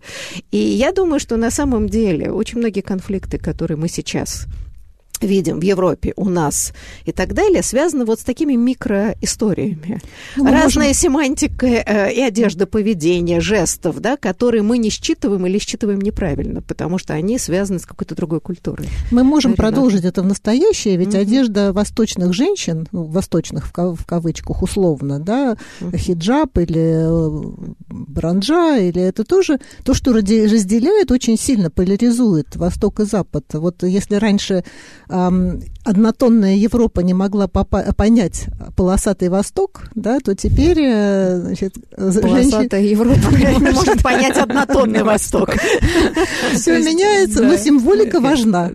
И 0.52 0.58
я 0.58 0.92
думаю, 0.92 1.20
что 1.20 1.38
на 1.38 1.52
самом 1.52 1.90
деле 1.90 2.32
очень 2.32 2.60
многие 2.60 2.82
конфликты, 2.82 3.38
которые 3.38 3.78
мы 3.78 3.88
сейчас 3.88 4.46
видим 5.26 5.60
в 5.60 5.64
Европе, 5.64 6.14
у 6.16 6.30
нас 6.30 6.74
и 7.06 7.12
так 7.12 7.34
далее, 7.34 7.64
связаны 7.64 8.06
вот 8.06 8.20
с 8.20 8.24
такими 8.24 8.54
микроисториями. 8.54 10.02
Ну, 10.36 10.46
Разная 10.46 10.90
можем... 10.90 10.94
семантика 10.94 11.66
э, 11.66 12.14
и 12.14 12.22
одежда 12.22 12.68
поведения, 12.68 13.40
жестов, 13.40 14.00
да, 14.00 14.18
которые 14.18 14.64
мы 14.64 14.78
не 14.78 14.90
считываем 14.90 15.46
или 15.46 15.60
считываем 15.60 16.02
неправильно, 16.02 16.62
потому 16.62 16.98
что 16.98 17.14
они 17.14 17.40
связаны 17.40 17.80
с 17.80 17.86
какой-то 17.86 18.16
другой 18.16 18.42
культурой. 18.42 18.88
Мы 19.12 19.24
можем 19.24 19.54
Ренат. 19.54 19.58
продолжить 19.58 20.06
это 20.06 20.22
в 20.22 20.26
настоящее, 20.26 20.98
ведь 20.98 21.10
mm-hmm. 21.10 21.22
одежда 21.22 21.74
восточных 21.74 22.34
женщин, 22.34 22.88
ну, 22.92 23.04
восточных 23.04 23.68
в, 23.68 23.72
кав- 23.72 24.00
в 24.00 24.06
кавычках 24.06 24.62
условно, 24.62 25.20
да, 25.20 25.58
mm-hmm. 25.80 25.98
хиджаб 25.98 26.58
или 26.58 27.08
э, 27.08 27.42
бранджа, 27.90 28.78
или 28.78 29.02
это 29.02 29.24
тоже 29.24 29.60
то, 29.84 29.94
что 29.94 30.14
разделяет, 30.14 31.12
очень 31.12 31.38
сильно 31.38 31.70
поляризует 31.70 32.56
Восток 32.56 33.00
и 33.00 33.06
Запад. 33.06 33.46
Вот 33.54 33.84
если 33.84 34.16
раньше 34.16 34.64
однотонная 35.10 36.56
Европа 36.56 37.00
не 37.00 37.14
могла 37.14 37.48
понять 37.48 38.48
полосатый 38.76 39.30
Восток, 39.30 39.84
да, 39.96 40.20
то 40.20 40.36
теперь 40.36 40.80
э, 40.80 41.40
значит, 41.40 41.76
полосатая 41.96 42.82
женщин... 42.82 42.90
Европа 42.90 43.18
не 43.60 43.72
может 43.72 44.04
понять 44.04 44.38
однотонный 44.38 45.04
Восток. 45.04 45.52
Все 46.54 46.80
меняется, 46.80 47.42
но 47.42 47.56
символика 47.56 48.20
важна. 48.20 48.70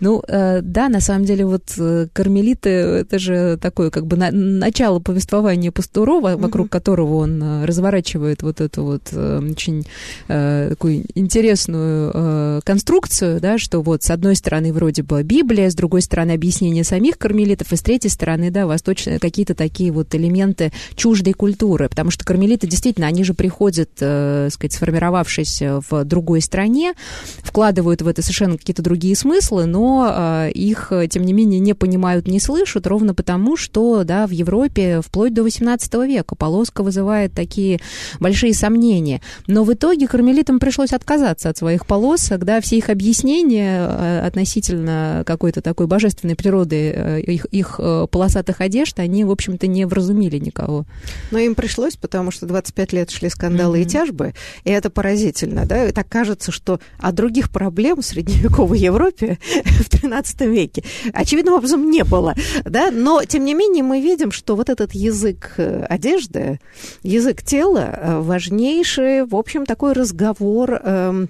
Ну, 0.00 0.22
э, 0.26 0.60
да, 0.62 0.88
на 0.88 1.00
самом 1.00 1.24
деле, 1.24 1.46
вот 1.46 1.72
э, 1.78 2.08
кармелиты, 2.12 2.70
это 2.70 3.18
же 3.20 3.56
такое 3.58 3.90
как 3.90 4.06
бы 4.06 4.16
начало 4.16 4.98
повествования 4.98 5.70
Пастурова, 5.70 6.36
вокруг 6.36 6.68
которого 6.68 7.16
он 7.16 7.64
разворачивает 7.64 8.42
вот 8.42 8.60
эту 8.60 8.84
вот 8.84 9.12
очень 9.12 9.86
такую 10.26 11.04
интересную 11.14 12.62
конструкцию, 12.62 13.40
да, 13.40 13.58
что 13.58 13.82
вот 13.82 14.02
с 14.02 14.10
одной 14.10 14.34
стороны 14.36 14.72
вроде 14.72 15.02
бы 15.02 15.11
бы 15.12 15.22
Библия, 15.22 15.68
с 15.68 15.74
другой 15.74 16.00
стороны 16.00 16.32
объяснение 16.32 16.84
самих 16.84 17.18
кармелитов, 17.18 17.72
и 17.72 17.76
с 17.76 17.82
третьей 17.82 18.10
стороны, 18.10 18.50
да, 18.50 18.66
восточные 18.66 19.18
какие-то 19.18 19.54
такие 19.54 19.92
вот 19.92 20.14
элементы 20.14 20.72
чуждой 20.94 21.34
культуры, 21.34 21.88
потому 21.88 22.10
что 22.10 22.24
кармелиты 22.24 22.66
действительно, 22.66 23.06
они 23.06 23.24
же 23.24 23.34
приходят, 23.34 23.90
э, 24.00 24.48
сказать, 24.50 24.72
сформировавшись 24.72 25.62
в 25.90 26.04
другой 26.04 26.40
стране, 26.40 26.94
вкладывают 27.42 28.00
в 28.00 28.08
это 28.08 28.22
совершенно 28.22 28.56
какие-то 28.56 28.82
другие 28.82 29.14
смыслы, 29.14 29.66
но 29.66 30.10
э, 30.10 30.52
их, 30.52 30.92
тем 31.10 31.24
не 31.24 31.32
менее, 31.32 31.60
не 31.60 31.74
понимают, 31.74 32.26
не 32.26 32.40
слышат, 32.40 32.86
ровно 32.86 33.14
потому, 33.14 33.56
что, 33.56 34.04
да, 34.04 34.26
в 34.26 34.30
Европе 34.30 35.00
вплоть 35.04 35.34
до 35.34 35.42
18 35.42 35.92
века 36.06 36.34
полоска 36.34 36.82
вызывает 36.82 37.34
такие 37.34 37.80
большие 38.18 38.54
сомнения. 38.54 39.20
Но 39.46 39.64
в 39.64 39.72
итоге 39.72 40.08
кармелитам 40.08 40.58
пришлось 40.58 40.92
отказаться 40.92 41.50
от 41.50 41.58
своих 41.58 41.86
полосок, 41.86 42.44
да, 42.44 42.60
все 42.60 42.78
их 42.78 42.88
объяснения 42.88 43.86
э, 43.86 44.26
относительно 44.26 45.01
какой-то 45.24 45.62
такой 45.62 45.86
божественной 45.86 46.36
природы 46.36 46.92
э, 46.94 47.20
их, 47.20 47.44
их 47.46 47.76
э, 47.78 48.06
полосатых 48.10 48.60
одежд, 48.60 48.98
они, 48.98 49.24
в 49.24 49.30
общем-то, 49.30 49.66
не 49.66 49.84
вразумили 49.86 50.38
никого. 50.38 50.84
Но 51.30 51.38
им 51.38 51.54
пришлось, 51.54 51.96
потому 51.96 52.30
что 52.30 52.46
25 52.46 52.92
лет 52.92 53.10
шли 53.10 53.28
скандалы 53.28 53.80
mm-hmm. 53.80 53.82
и 53.82 53.86
тяжбы, 53.86 54.34
и 54.64 54.70
это 54.70 54.90
поразительно, 54.90 55.66
да, 55.66 55.86
и 55.86 55.92
так 55.92 56.08
кажется, 56.08 56.52
что 56.52 56.80
о 56.98 57.12
других 57.12 57.50
проблем 57.50 58.02
в 58.02 58.04
средневековой 58.04 58.78
Европе 58.78 59.38
в 59.64 59.88
13 59.88 60.40
веке 60.42 60.84
очевидным 61.12 61.54
образом 61.54 61.90
не 61.90 62.04
было, 62.04 62.34
да, 62.64 62.90
но, 62.90 63.24
тем 63.24 63.44
не 63.44 63.54
менее, 63.54 63.82
мы 63.82 64.00
видим, 64.00 64.32
что 64.32 64.56
вот 64.56 64.68
этот 64.68 64.92
язык 64.92 65.54
э, 65.56 65.84
одежды, 65.88 66.60
язык 67.02 67.42
тела 67.42 68.20
важнейший, 68.20 69.24
в 69.24 69.34
общем, 69.36 69.66
такой 69.66 69.92
разговор, 69.92 70.80
эм, 70.82 71.28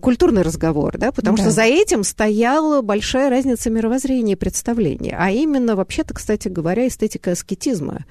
культурный 0.00 0.42
разговор, 0.42 0.96
да, 0.98 1.12
потому 1.12 1.36
да. 1.36 1.42
что 1.44 1.52
за 1.52 1.62
этим 1.62 2.04
стоял 2.04 2.82
большой 2.82 3.03
большая 3.04 3.28
разница 3.28 3.68
мировоззрения 3.68 4.32
и 4.32 4.36
представления. 4.36 5.14
А 5.18 5.30
именно, 5.30 5.76
вообще-то, 5.76 6.14
кстати 6.14 6.48
говоря, 6.48 6.88
эстетика 6.88 7.32
аскетизма, 7.32 8.06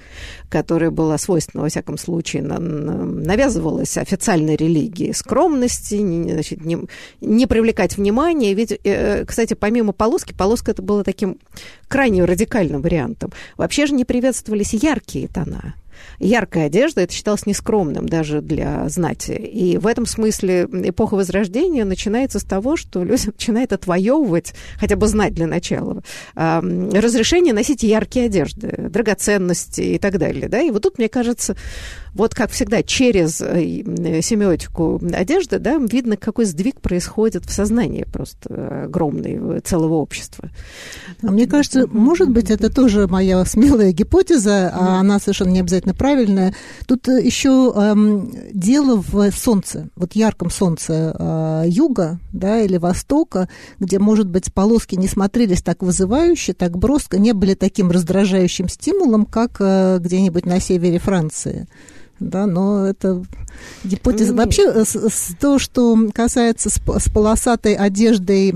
которая 0.49 0.91
была 0.91 1.17
свойственна, 1.17 1.63
во 1.63 1.69
всяком 1.69 1.97
случае, 1.97 2.43
на, 2.43 2.59
на, 2.59 3.03
навязывалась 3.03 3.97
официальной 3.97 4.55
религии. 4.55 5.11
Скромности, 5.11 5.95
не, 5.95 6.31
значит, 6.31 6.63
не, 6.63 6.77
не 7.21 7.47
привлекать 7.47 7.97
внимания. 7.97 8.53
Ведь, 8.53 8.79
э, 8.83 9.25
кстати, 9.25 9.55
помимо 9.55 9.93
полоски, 9.93 10.31
полоска 10.31 10.69
это 10.69 10.83
было 10.83 11.03
таким 11.03 11.39
крайне 11.87 12.23
радикальным 12.23 12.83
вариантом. 12.83 13.31
Вообще 13.57 13.87
же 13.87 13.95
не 13.95 14.05
приветствовались 14.05 14.75
яркие 14.75 15.27
тона. 15.27 15.73
Яркая 16.19 16.67
одежда, 16.67 17.01
это 17.01 17.13
считалось 17.13 17.45
нескромным 17.45 18.07
даже 18.07 18.41
для 18.41 18.87
знати. 18.89 19.31
И 19.31 19.77
в 19.77 19.87
этом 19.87 20.05
смысле 20.05 20.67
эпоха 20.71 21.15
Возрождения 21.15 21.85
начинается 21.85 22.39
с 22.39 22.43
того, 22.43 22.75
что 22.75 23.03
люди 23.03 23.25
начинают 23.27 23.73
отвоевывать, 23.73 24.53
хотя 24.77 24.95
бы 24.95 25.07
знать 25.07 25.33
для 25.33 25.47
начала, 25.47 26.03
разрешение 26.35 27.53
носить 27.53 27.83
яркие 27.83 28.27
одежды, 28.27 28.89
драгоценности 28.89 29.81
и 29.81 29.99
так 29.99 30.17
далее. 30.17 30.47
Да? 30.47 30.61
И 30.61 30.71
вот 30.71 30.83
тут, 30.83 30.97
мне 30.97 31.09
кажется, 31.09 31.55
вот 32.13 32.35
как 32.35 32.51
всегда, 32.51 32.83
через 32.83 33.41
э, 33.41 33.81
семиотику 34.21 35.01
одежды, 35.13 35.59
да, 35.59 35.77
видно, 35.77 36.17
какой 36.17 36.45
сдвиг 36.45 36.81
происходит 36.81 37.45
в 37.45 37.51
сознании 37.51 38.03
просто 38.03 38.83
огромный 38.85 39.59
целого 39.61 39.95
общества. 39.95 40.49
А 41.21 41.31
мне 41.31 41.47
кажется, 41.47 41.87
может 41.87 42.29
быть, 42.29 42.49
это 42.49 42.69
тоже 42.69 43.07
моя 43.07 43.43
смелая 43.45 43.91
гипотеза, 43.91 44.71
а 44.73 44.99
она 44.99 45.19
совершенно 45.19 45.49
не 45.49 45.59
обязательно 45.59 45.93
правильная. 45.93 46.53
Тут 46.87 47.07
э, 47.07 47.21
еще 47.23 47.73
эм, 47.75 48.31
дело 48.53 49.01
в 49.01 49.31
солнце, 49.31 49.89
вот 49.95 50.13
ярком 50.13 50.49
солнце 50.49 51.15
э, 51.17 51.63
юга, 51.67 52.19
да, 52.31 52.61
или 52.61 52.77
востока, 52.77 53.49
где, 53.79 53.99
может 53.99 54.27
быть, 54.27 54.53
полоски 54.53 54.95
не 54.95 55.07
смотрелись 55.07 55.61
так 55.61 55.81
вызывающе, 55.81 56.53
так 56.53 56.77
броско, 56.77 57.17
не 57.17 57.33
были 57.33 57.53
таким 57.53 57.91
раздражающим 57.91 58.69
стимулом, 58.69 59.25
как 59.25 59.57
э, 59.59 59.97
где-нибудь 59.99 60.45
на 60.45 60.59
севере 60.59 60.99
Франции 60.99 61.67
да, 62.29 62.45
но 62.45 62.87
это 62.87 63.23
гипотеза. 63.83 64.33
Вообще, 64.33 64.63
э, 64.63 64.85
с, 64.85 64.95
с, 64.95 65.35
то, 65.39 65.59
что 65.59 65.97
касается 66.13 66.69
с, 66.69 66.75
с 66.75 67.09
полосатой 67.09 67.75
одеждой 67.75 68.53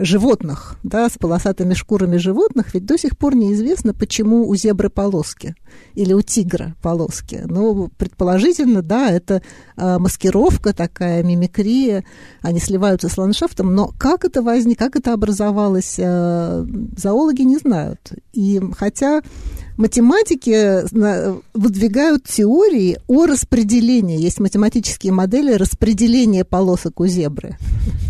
животных, 0.00 0.76
да, 0.82 1.08
с 1.08 1.18
полосатыми 1.18 1.74
шкурами 1.74 2.16
животных, 2.16 2.74
ведь 2.74 2.86
до 2.86 2.98
сих 2.98 3.16
пор 3.16 3.34
неизвестно, 3.34 3.94
почему 3.94 4.48
у 4.48 4.54
зебры 4.56 4.90
полоски 4.90 5.54
или 5.94 6.12
у 6.12 6.22
тигра 6.22 6.74
полоски. 6.82 7.42
Но 7.46 7.88
предположительно, 7.98 8.82
да, 8.82 9.10
это 9.10 9.42
а, 9.76 9.98
маскировка 9.98 10.72
такая, 10.72 11.22
мимикрия, 11.22 12.04
они 12.42 12.60
сливаются 12.60 13.08
с 13.08 13.16
ландшафтом, 13.16 13.74
но 13.74 13.92
как 13.98 14.24
это 14.24 14.42
возник, 14.42 14.78
как 14.78 14.96
это 14.96 15.12
образовалось, 15.12 15.96
а, 15.98 16.66
зоологи 16.96 17.42
не 17.42 17.58
знают. 17.58 18.12
И 18.32 18.60
хотя 18.76 19.22
математики 19.80 20.84
выдвигают 21.54 22.24
теории 22.24 22.98
о 23.08 23.26
распределении. 23.26 24.20
Есть 24.20 24.38
математические 24.38 25.12
модели 25.12 25.54
распределения 25.54 26.44
полосок 26.44 27.00
у 27.00 27.06
зебры. 27.06 27.56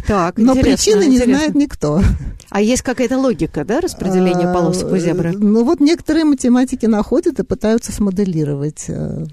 Так, 0.07 0.37
Но 0.37 0.55
причины 0.55 1.05
не 1.07 1.19
знает 1.19 1.55
никто. 1.55 2.03
А 2.51 2.61
есть 2.61 2.83
какая-то 2.83 3.17
логика, 3.17 3.65
да, 3.65 3.81
распределения 3.81 4.49
а, 4.49 4.53
полосок 4.53 4.91
у 4.93 4.97
зебры? 4.97 5.33
Ну 5.33 5.65
вот 5.65 5.79
некоторые 5.79 6.25
математики 6.25 6.87
находят 6.87 7.39
и 7.39 7.45
пытаются 7.45 7.93
смоделировать 7.93 8.87
э, 8.89 9.27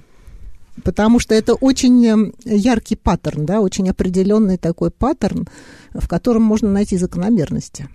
потому 0.83 1.19
что 1.19 1.33
это 1.33 1.55
очень 1.55 2.05
э, 2.05 2.31
яркий 2.45 2.95
паттерн, 2.95 3.47
да, 3.47 3.61
очень 3.61 3.89
определенный 3.89 4.57
такой 4.57 4.91
паттерн, 4.91 5.47
в 5.93 6.07
котором 6.07 6.43
можно 6.43 6.71
найти 6.71 6.95
закономерности. 6.97 7.89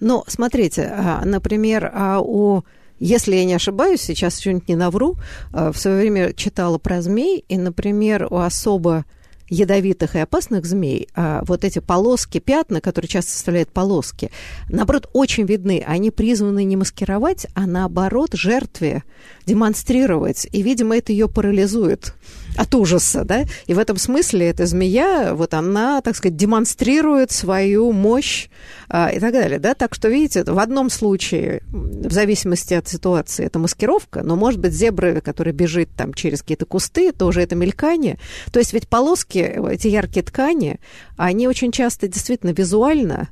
Но 0.00 0.24
смотрите, 0.26 0.92
а, 0.92 1.22
например, 1.24 1.90
а 1.94 2.20
у 2.20 2.64
если 2.98 3.36
я 3.36 3.44
не 3.44 3.54
ошибаюсь, 3.54 4.00
сейчас 4.00 4.38
что-нибудь 4.38 4.68
не 4.68 4.76
навру, 4.76 5.16
э, 5.52 5.70
в 5.72 5.78
свое 5.78 6.00
время 6.00 6.32
читала 6.32 6.78
про 6.78 7.02
змей, 7.02 7.44
и, 7.48 7.56
например, 7.56 8.28
у 8.30 8.38
особо 8.38 9.04
ядовитых 9.48 10.16
и 10.16 10.20
опасных 10.20 10.64
змей, 10.64 11.08
а 11.14 11.42
вот 11.44 11.64
эти 11.64 11.78
полоски, 11.78 12.38
пятна, 12.38 12.80
которые 12.80 13.08
часто 13.08 13.32
составляют 13.32 13.70
полоски, 13.70 14.30
наоборот, 14.68 15.08
очень 15.12 15.44
видны. 15.44 15.84
Они 15.86 16.10
призваны 16.10 16.64
не 16.64 16.76
маскировать, 16.76 17.46
а 17.54 17.66
наоборот 17.66 18.30
жертве 18.32 19.04
демонстрировать. 19.46 20.46
И, 20.50 20.62
видимо, 20.62 20.96
это 20.96 21.12
ее 21.12 21.28
парализует 21.28 22.14
от 22.56 22.74
ужаса, 22.74 23.24
да, 23.24 23.44
и 23.66 23.74
в 23.74 23.78
этом 23.78 23.96
смысле 23.96 24.48
эта 24.48 24.66
змея, 24.66 25.34
вот 25.34 25.54
она, 25.54 26.00
так 26.00 26.16
сказать, 26.16 26.36
демонстрирует 26.36 27.32
свою 27.32 27.92
мощь 27.92 28.48
а, 28.88 29.08
и 29.08 29.18
так 29.18 29.32
далее, 29.32 29.58
да, 29.58 29.74
так 29.74 29.94
что, 29.94 30.08
видите, 30.08 30.44
в 30.44 30.58
одном 30.58 30.90
случае, 30.90 31.62
в 31.70 32.12
зависимости 32.12 32.74
от 32.74 32.88
ситуации, 32.88 33.46
это 33.46 33.58
маскировка, 33.58 34.22
но, 34.22 34.36
может 34.36 34.60
быть, 34.60 34.72
зебра, 34.72 35.20
которая 35.20 35.54
бежит 35.54 35.90
там 35.96 36.14
через 36.14 36.42
какие-то 36.42 36.66
кусты, 36.66 37.12
тоже 37.12 37.42
это 37.42 37.56
мелькание, 37.56 38.18
то 38.52 38.58
есть 38.58 38.72
ведь 38.72 38.88
полоски, 38.88 39.60
эти 39.70 39.88
яркие 39.88 40.24
ткани, 40.24 40.80
они 41.16 41.48
очень 41.48 41.72
часто 41.72 42.08
действительно 42.08 42.50
визуально 42.50 43.28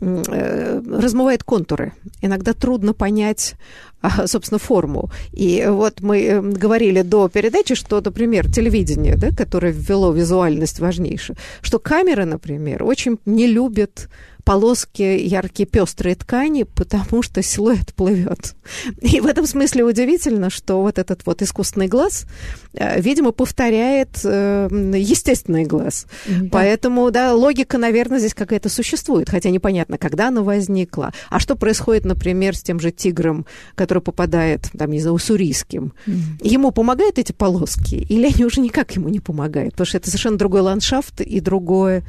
размывает 0.00 1.42
контуры. 1.44 1.92
Иногда 2.20 2.52
трудно 2.52 2.92
понять, 2.92 3.54
а, 4.00 4.26
собственно, 4.26 4.58
форму. 4.58 5.10
И 5.32 5.64
вот 5.68 6.00
мы 6.00 6.22
э, 6.22 6.40
говорили 6.40 7.02
до 7.02 7.28
передачи, 7.28 7.74
что, 7.74 8.00
например, 8.00 8.50
телевидение, 8.50 9.16
да, 9.16 9.30
которое 9.30 9.72
ввело 9.72 10.12
визуальность 10.12 10.80
важнейшую, 10.80 11.36
что 11.62 11.78
камеры, 11.78 12.24
например, 12.24 12.84
очень 12.84 13.18
не 13.24 13.46
любят 13.46 14.08
полоски, 14.48 15.02
яркие 15.02 15.66
пестрые 15.66 16.14
ткани, 16.14 16.62
потому 16.62 17.20
что 17.20 17.42
силуэт 17.42 17.94
плывет. 17.94 18.54
И 19.02 19.20
в 19.20 19.26
этом 19.26 19.46
смысле 19.46 19.84
удивительно, 19.84 20.48
что 20.48 20.80
вот 20.80 20.98
этот 20.98 21.26
вот 21.26 21.42
искусственный 21.42 21.86
глаз, 21.86 22.24
э, 22.72 22.98
видимо, 22.98 23.32
повторяет 23.32 24.08
э, 24.24 24.68
естественный 24.96 25.66
глаз. 25.66 26.06
Да. 26.26 26.46
Поэтому, 26.50 27.10
да, 27.10 27.34
логика, 27.34 27.76
наверное, 27.76 28.20
здесь 28.20 28.32
какая-то 28.32 28.70
существует, 28.70 29.28
хотя 29.28 29.50
непонятно, 29.50 29.98
когда 29.98 30.28
она 30.28 30.40
возникла. 30.40 31.12
А 31.28 31.40
что 31.40 31.54
происходит, 31.54 32.06
например, 32.06 32.56
с 32.56 32.62
тем 32.62 32.80
же 32.80 32.90
тигром, 32.90 33.44
который 33.74 34.02
попадает, 34.02 34.70
там, 34.78 34.90
не 34.90 35.00
знаю, 35.00 35.16
уссурийским? 35.16 35.92
Mm-hmm. 36.06 36.20
Ему 36.40 36.70
помогают 36.70 37.18
эти 37.18 37.32
полоски? 37.32 37.96
Или 37.96 38.32
они 38.34 38.46
уже 38.46 38.62
никак 38.62 38.92
ему 38.92 39.10
не 39.10 39.20
помогают? 39.20 39.72
Потому 39.72 39.88
что 39.88 39.98
это 39.98 40.08
совершенно 40.08 40.38
другой 40.38 40.62
ландшафт 40.62 41.20
и 41.20 41.38
другое 41.40 42.02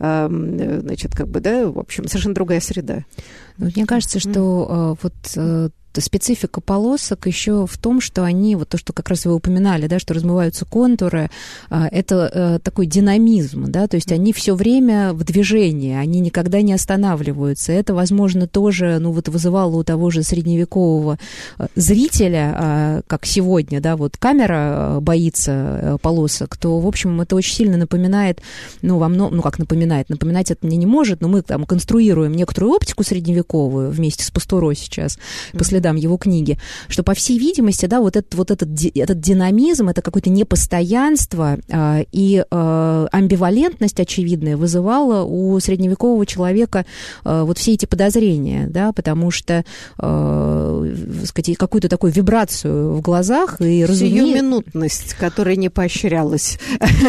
значит, 0.00 1.14
как 1.14 1.28
бы, 1.28 1.40
да, 1.40 1.70
в 1.70 1.78
общем, 1.78 2.08
совершенно 2.08 2.34
другая 2.34 2.60
среда. 2.60 3.04
Ну, 3.58 3.70
мне 3.74 3.84
кажется, 3.84 4.18
что 4.18 4.96
э, 4.98 5.02
вот 5.02 5.14
э, 5.36 5.68
специфика 5.98 6.60
полосок 6.60 7.26
еще 7.26 7.66
в 7.66 7.76
том, 7.78 8.00
что 8.00 8.22
они, 8.22 8.54
вот 8.54 8.68
то, 8.68 8.78
что 8.78 8.92
как 8.92 9.08
раз 9.08 9.24
вы 9.26 9.34
упоминали, 9.34 9.86
да, 9.88 9.98
что 9.98 10.14
размываются 10.14 10.64
контуры, 10.64 11.30
а, 11.68 11.88
это 11.90 12.30
э, 12.32 12.58
такой 12.62 12.86
динамизм, 12.86 13.64
да, 13.70 13.88
то 13.88 13.96
есть 13.96 14.12
они 14.12 14.32
все 14.32 14.54
время 14.54 15.12
в 15.12 15.24
движении, 15.24 15.94
они 15.94 16.20
никогда 16.20 16.62
не 16.62 16.72
останавливаются. 16.72 17.72
Это, 17.72 17.94
возможно, 17.94 18.46
тоже, 18.46 18.98
ну, 19.00 19.10
вот 19.10 19.28
вызывало 19.28 19.76
у 19.76 19.84
того 19.84 20.10
же 20.10 20.22
средневекового 20.22 21.18
э, 21.58 21.66
зрителя, 21.74 22.54
а, 22.56 23.00
как 23.06 23.26
сегодня, 23.26 23.80
да, 23.80 23.96
вот 23.96 24.16
камера 24.16 24.98
э, 24.98 25.00
боится 25.00 25.98
полосок, 26.02 26.56
то, 26.56 26.78
в 26.78 26.86
общем, 26.86 27.20
это 27.20 27.34
очень 27.34 27.54
сильно 27.54 27.76
напоминает, 27.76 28.40
ну, 28.82 28.98
во 28.98 29.08
многом, 29.08 29.38
ну, 29.38 29.42
как 29.42 29.58
напоминает, 29.58 30.08
напоминать 30.08 30.50
это 30.50 30.64
мне 30.66 30.76
не 30.76 30.86
может, 30.86 31.20
но 31.20 31.28
мы 31.28 31.42
там 31.42 31.64
конструируем 31.64 32.32
некоторую 32.32 32.74
оптику 32.74 33.02
средневековую 33.02 33.90
вместе 33.90 34.24
с 34.24 34.30
Пастуро 34.30 34.72
сейчас, 34.74 35.18
после 35.52 35.79
следам 35.80 35.96
его 35.96 36.18
книги, 36.18 36.58
что, 36.88 37.02
по 37.02 37.14
всей 37.14 37.38
видимости, 37.38 37.86
да, 37.86 38.00
вот 38.00 38.16
этот, 38.16 38.34
вот 38.34 38.50
этот, 38.50 38.68
этот 38.94 39.18
динамизм, 39.18 39.88
это 39.88 40.02
какое-то 40.02 40.28
непостоянство 40.28 41.58
э, 41.68 42.04
и 42.12 42.44
э, 42.48 43.06
амбивалентность 43.10 43.98
очевидная 43.98 44.58
вызывала 44.58 45.24
у 45.24 45.58
средневекового 45.58 46.26
человека 46.26 46.84
э, 47.24 47.42
вот 47.46 47.56
все 47.56 47.72
эти 47.72 47.86
подозрения, 47.86 48.66
да, 48.68 48.92
потому 48.92 49.30
что, 49.30 49.64
э, 49.98 50.94
сказать, 51.24 51.56
какую-то 51.56 51.88
такую 51.88 52.12
вибрацию 52.12 52.94
в 52.94 53.00
глазах 53.00 53.60
и 53.62 53.84
разумение... 53.86 54.34
минутность, 54.34 55.14
которая 55.14 55.56
не 55.56 55.70
поощрялась. 55.70 56.58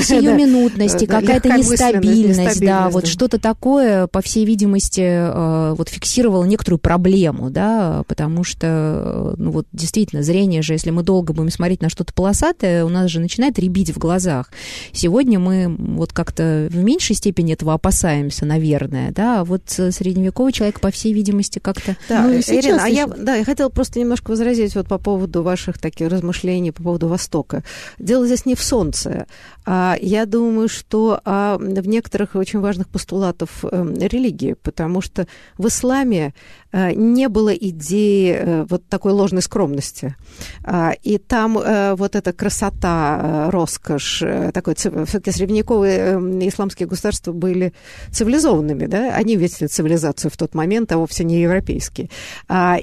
Сиюминутность 0.01 1.03
и 1.03 1.05
какая-то 1.07 1.49
нестабильность, 1.49 2.61
да, 2.61 2.89
вот 2.89 3.07
что-то 3.07 3.37
такое, 3.37 4.07
по 4.07 4.21
всей 4.21 4.45
видимости, 4.45 5.75
вот 5.75 5.89
фиксировало 5.89 6.45
некоторую 6.45 6.79
проблему, 6.79 7.49
да, 7.49 8.03
потому 8.07 8.45
что 8.45 8.60
что, 8.61 9.33
ну 9.37 9.51
вот 9.51 9.67
действительно, 9.73 10.21
зрение 10.21 10.61
же, 10.61 10.73
если 10.73 10.91
мы 10.91 11.01
долго 11.03 11.33
будем 11.33 11.49
смотреть 11.49 11.81
на 11.81 11.89
что-то 11.89 12.13
полосатое, 12.13 12.85
у 12.85 12.89
нас 12.89 13.09
же 13.09 13.19
начинает 13.19 13.57
рябить 13.57 13.89
в 13.89 13.97
глазах. 13.97 14.51
Сегодня 14.91 15.39
мы 15.39 15.75
вот 15.77 16.13
как-то 16.13 16.67
в 16.69 16.75
меньшей 16.75 17.15
степени 17.15 17.53
этого 17.53 17.73
опасаемся, 17.73 18.45
наверное, 18.45 19.11
да, 19.11 19.41
а 19.41 19.43
вот 19.43 19.63
средневековый 19.67 20.53
человек, 20.53 20.79
по 20.79 20.91
всей 20.91 21.13
видимости, 21.13 21.59
как-то... 21.59 21.97
Да, 22.07 22.23
ну, 22.23 22.33
Ирина, 22.33 22.83
а 22.83 22.87
я, 22.87 23.07
да, 23.07 23.35
я 23.35 23.43
хотела 23.43 23.69
просто 23.69 23.99
немножко 23.99 24.31
возразить 24.31 24.75
вот 24.75 24.87
по 24.87 24.99
поводу 24.99 25.41
ваших 25.41 25.79
таких 25.79 26.09
размышлений 26.09 26.71
по 26.71 26.83
поводу 26.83 27.07
Востока. 27.07 27.63
Дело 27.97 28.27
здесь 28.27 28.45
не 28.45 28.55
в 28.55 28.61
солнце. 28.61 29.25
А 29.65 29.95
я 30.01 30.25
думаю, 30.25 30.67
что 30.67 31.21
а, 31.23 31.57
в 31.57 31.87
некоторых 31.87 32.35
очень 32.35 32.59
важных 32.59 32.87
постулатов 32.89 33.63
э, 33.63 33.93
религии, 33.99 34.53
потому 34.53 35.01
что 35.01 35.27
в 35.57 35.67
исламе 35.67 36.33
э, 36.71 36.93
не 36.93 37.29
было 37.29 37.53
идеи 37.53 38.33
э, 38.33 38.65
вот 38.67 38.87
такой 38.87 39.11
ложной 39.11 39.43
скромности. 39.43 40.15
А, 40.63 40.93
и 41.03 41.17
там 41.17 41.53
вот 41.53 42.15
эта 42.15 42.33
красота, 42.33 43.49
роскошь, 43.51 44.23
такой, 44.53 44.75
все-таки 44.75 45.31
средневековые 45.31 46.47
исламские 46.47 46.87
государства 46.87 47.31
были 47.31 47.73
цивилизованными, 48.11 48.87
да, 48.87 49.13
они 49.15 49.35
видели 49.35 49.67
цивилизацию 49.67 50.31
в 50.31 50.37
тот 50.37 50.55
момент, 50.55 50.91
а 50.91 50.97
вовсе 50.97 51.23
не 51.23 51.41
европейские. 51.41 52.09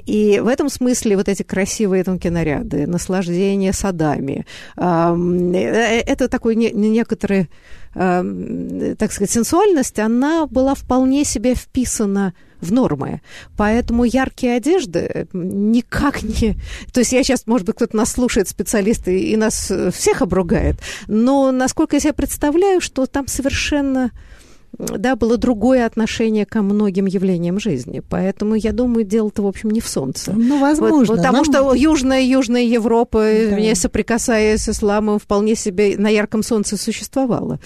И 0.05 0.39
в 0.41 0.47
этом 0.47 0.69
смысле 0.69 1.17
вот 1.17 1.27
эти 1.27 1.43
красивые 1.43 2.03
тонкие 2.03 2.31
наряды, 2.31 2.87
наслаждение 2.87 3.73
садами, 3.73 4.45
это 4.77 6.27
такой 6.29 6.55
некоторый 6.73 7.49
Эм, 7.95 8.95
так 8.97 9.11
сказать, 9.11 9.31
сенсуальность, 9.31 9.97
она 9.97 10.45
была 10.45 10.75
вполне 10.75 11.25
себе 11.25 11.55
вписана 11.55 12.35
в 12.61 12.71
нормы. 12.71 13.21
Поэтому 13.57 14.03
яркие 14.03 14.57
одежды 14.57 15.27
никак 15.33 16.21
не... 16.21 16.55
То 16.93 16.99
есть 16.99 17.13
я 17.13 17.23
сейчас, 17.23 17.47
может 17.47 17.65
быть, 17.65 17.77
кто-то 17.77 17.97
нас 17.97 18.11
слушает, 18.11 18.47
специалисты, 18.47 19.19
и 19.19 19.35
нас 19.37 19.71
всех 19.91 20.21
обругает, 20.21 20.75
но 21.07 21.51
насколько 21.51 21.95
я 21.95 21.99
себе 21.99 22.13
представляю, 22.13 22.79
что 22.79 23.07
там 23.07 23.27
совершенно 23.27 24.11
да, 24.77 25.15
было 25.15 25.37
другое 25.37 25.85
отношение 25.85 26.45
ко 26.45 26.61
многим 26.61 27.05
явлениям 27.05 27.59
жизни. 27.59 28.01
Поэтому, 28.07 28.55
я 28.55 28.71
думаю, 28.71 29.03
дело-то, 29.03 29.41
в 29.41 29.47
общем, 29.47 29.71
не 29.71 29.81
в 29.81 29.87
солнце. 29.87 30.31
Ну, 30.33 30.59
возможно. 30.59 30.99
Вот, 30.99 31.17
потому 31.17 31.37
нам... 31.37 31.45
что 31.45 31.73
Южная 31.73 32.21
Южная 32.21 32.63
Европа, 32.63 33.19
да. 33.19 33.59
не 33.59 33.75
соприкасаясь 33.75 34.61
с 34.61 34.69
исламом, 34.69 35.19
вполне 35.19 35.55
себе 35.55 35.95
на 35.97 36.07
ярком 36.07 36.43
солнце 36.43 36.77
существовала. 36.77 37.59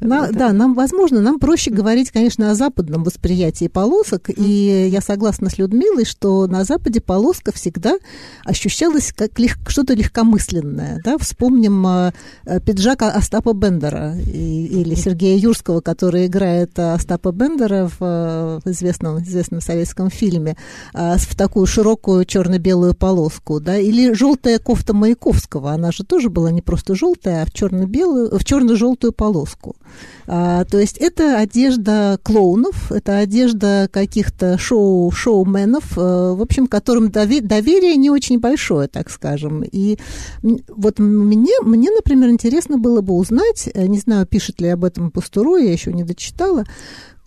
На, 0.00 0.28
да. 0.28 0.32
да, 0.32 0.52
нам, 0.52 0.74
возможно, 0.74 1.20
нам 1.20 1.38
проще 1.38 1.70
говорить, 1.70 2.10
конечно, 2.10 2.50
о 2.50 2.54
западном 2.54 3.04
восприятии 3.04 3.68
полосок, 3.68 4.30
mm. 4.30 4.34
и 4.44 4.88
я 4.88 5.00
согласна 5.00 5.50
с 5.50 5.58
Людмилой, 5.58 6.04
что 6.04 6.46
на 6.46 6.64
Западе 6.64 7.00
полоска 7.00 7.52
всегда 7.52 7.96
ощущалась 8.44 9.12
как 9.12 9.38
лег... 9.38 9.56
что-то 9.68 9.94
легкомысленное. 9.94 11.00
Да? 11.04 11.18
Вспомним 11.18 11.86
э, 11.86 12.12
пиджак 12.64 13.02
Остапа 13.02 13.52
Бендера 13.52 14.16
и, 14.16 14.66
или 14.66 14.94
Сергея 14.94 15.38
Юрского, 15.38 15.80
который 15.80 16.26
играет 16.26 16.45
играет 16.46 16.78
Остапа 16.78 17.32
Бендера 17.32 17.88
в, 17.88 18.60
в 18.64 18.70
известном, 18.70 19.18
известном 19.22 19.60
советском 19.60 20.10
фильме 20.10 20.56
а, 20.94 21.16
в 21.18 21.34
такую 21.34 21.66
широкую 21.66 22.24
черно-белую 22.24 22.94
полоску, 22.94 23.60
да, 23.60 23.76
или 23.76 24.12
желтая 24.12 24.58
кофта 24.58 24.94
Маяковского, 24.94 25.72
она 25.72 25.92
же 25.92 26.04
тоже 26.04 26.30
была 26.30 26.50
не 26.50 26.62
просто 26.62 26.94
желтая, 26.94 27.42
а 27.42 27.46
в 27.46 27.52
черно-белую, 27.52 28.38
в 28.38 28.44
черно-желтую 28.44 29.12
полоску. 29.12 29.76
А, 30.26 30.64
то 30.64 30.78
есть 30.78 30.98
это 30.98 31.38
одежда 31.38 32.18
клоунов, 32.22 32.92
это 32.92 33.18
одежда 33.18 33.88
каких-то 33.90 34.58
шоу, 34.58 35.10
шоуменов, 35.10 35.92
а, 35.96 36.34
в 36.34 36.42
общем, 36.42 36.66
которым 36.66 37.10
доверие 37.10 37.96
не 37.96 38.10
очень 38.10 38.38
большое, 38.38 38.88
так 38.88 39.10
скажем. 39.10 39.62
И 39.62 39.98
вот 40.42 40.98
мне, 40.98 41.60
мне, 41.62 41.90
например, 41.90 42.30
интересно 42.30 42.78
было 42.78 43.00
бы 43.00 43.14
узнать, 43.14 43.68
э, 43.72 43.86
не 43.86 43.98
знаю, 43.98 44.26
пишет 44.26 44.60
ли 44.60 44.68
об 44.68 44.84
этом 44.84 45.10
Пастуру, 45.10 45.56
я 45.56 45.72
еще 45.72 45.92
не 45.92 46.04
дочитала, 46.04 46.35
читала, 46.36 46.64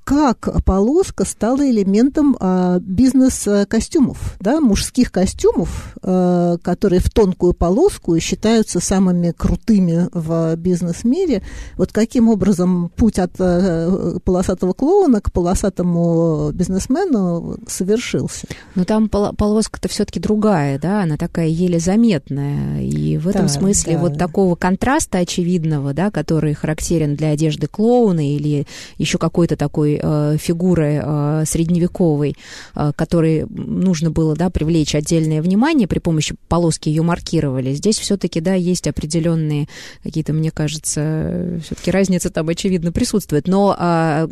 как 0.03 0.63
полоска 0.65 1.23
стала 1.23 1.69
элементом 1.69 2.35
а, 2.39 2.79
бизнес-костюмов, 2.79 4.37
да, 4.39 4.59
мужских 4.59 5.11
костюмов, 5.11 5.95
а, 6.01 6.57
которые 6.63 6.99
в 6.99 7.11
тонкую 7.11 7.53
полоску 7.53 8.15
и 8.15 8.19
считаются 8.19 8.79
самыми 8.79 9.31
крутыми 9.31 10.09
в 10.11 10.55
бизнес-мире. 10.55 11.43
Вот 11.77 11.91
каким 11.91 12.29
образом 12.29 12.91
путь 12.95 13.19
от 13.19 13.33
а, 13.39 14.17
полосатого 14.23 14.73
клоуна 14.73 15.21
к 15.21 15.31
полосатому 15.31 16.51
бизнесмену 16.53 17.57
совершился? 17.67 18.47
Но 18.73 18.85
там 18.85 19.09
полоска-то 19.09 19.89
все-таки 19.89 20.19
другая, 20.19 20.79
да, 20.79 21.03
она 21.03 21.17
такая 21.17 21.47
еле 21.47 21.79
заметная. 21.79 22.81
И 22.81 23.17
в 23.17 23.27
этом 23.27 23.43
да, 23.43 23.49
смысле 23.49 23.93
да. 23.93 23.99
вот 23.99 24.17
такого 24.17 24.55
контраста 24.55 25.19
очевидного, 25.19 25.93
да, 25.93 26.09
который 26.09 26.55
характерен 26.55 27.15
для 27.15 27.29
одежды 27.29 27.67
клоуна 27.67 28.27
или 28.27 28.65
еще 28.97 29.19
какой-то 29.19 29.55
такой 29.55 29.98
э, 30.01 30.37
фигуры 30.39 31.01
э, 31.03 31.43
средневековой, 31.45 32.35
э, 32.75 32.91
которой 32.95 33.45
нужно 33.49 34.11
было 34.11 34.35
да, 34.35 34.49
привлечь 34.49 34.95
отдельное 34.95 35.41
внимание, 35.41 35.87
при 35.87 35.99
помощи 35.99 36.35
полоски 36.47 36.89
ее 36.89 37.01
маркировали. 37.01 37.73
Здесь 37.73 37.99
все-таки 37.99 38.39
да, 38.41 38.53
есть 38.53 38.87
определенные 38.87 39.67
какие-то, 40.03 40.33
мне 40.33 40.51
кажется, 40.51 41.59
все-таки 41.63 41.91
разница 41.91 42.29
там 42.29 42.49
очевидно 42.49 42.91
присутствует. 42.91 43.47
Но, 43.47 43.75
э, 43.79 44.27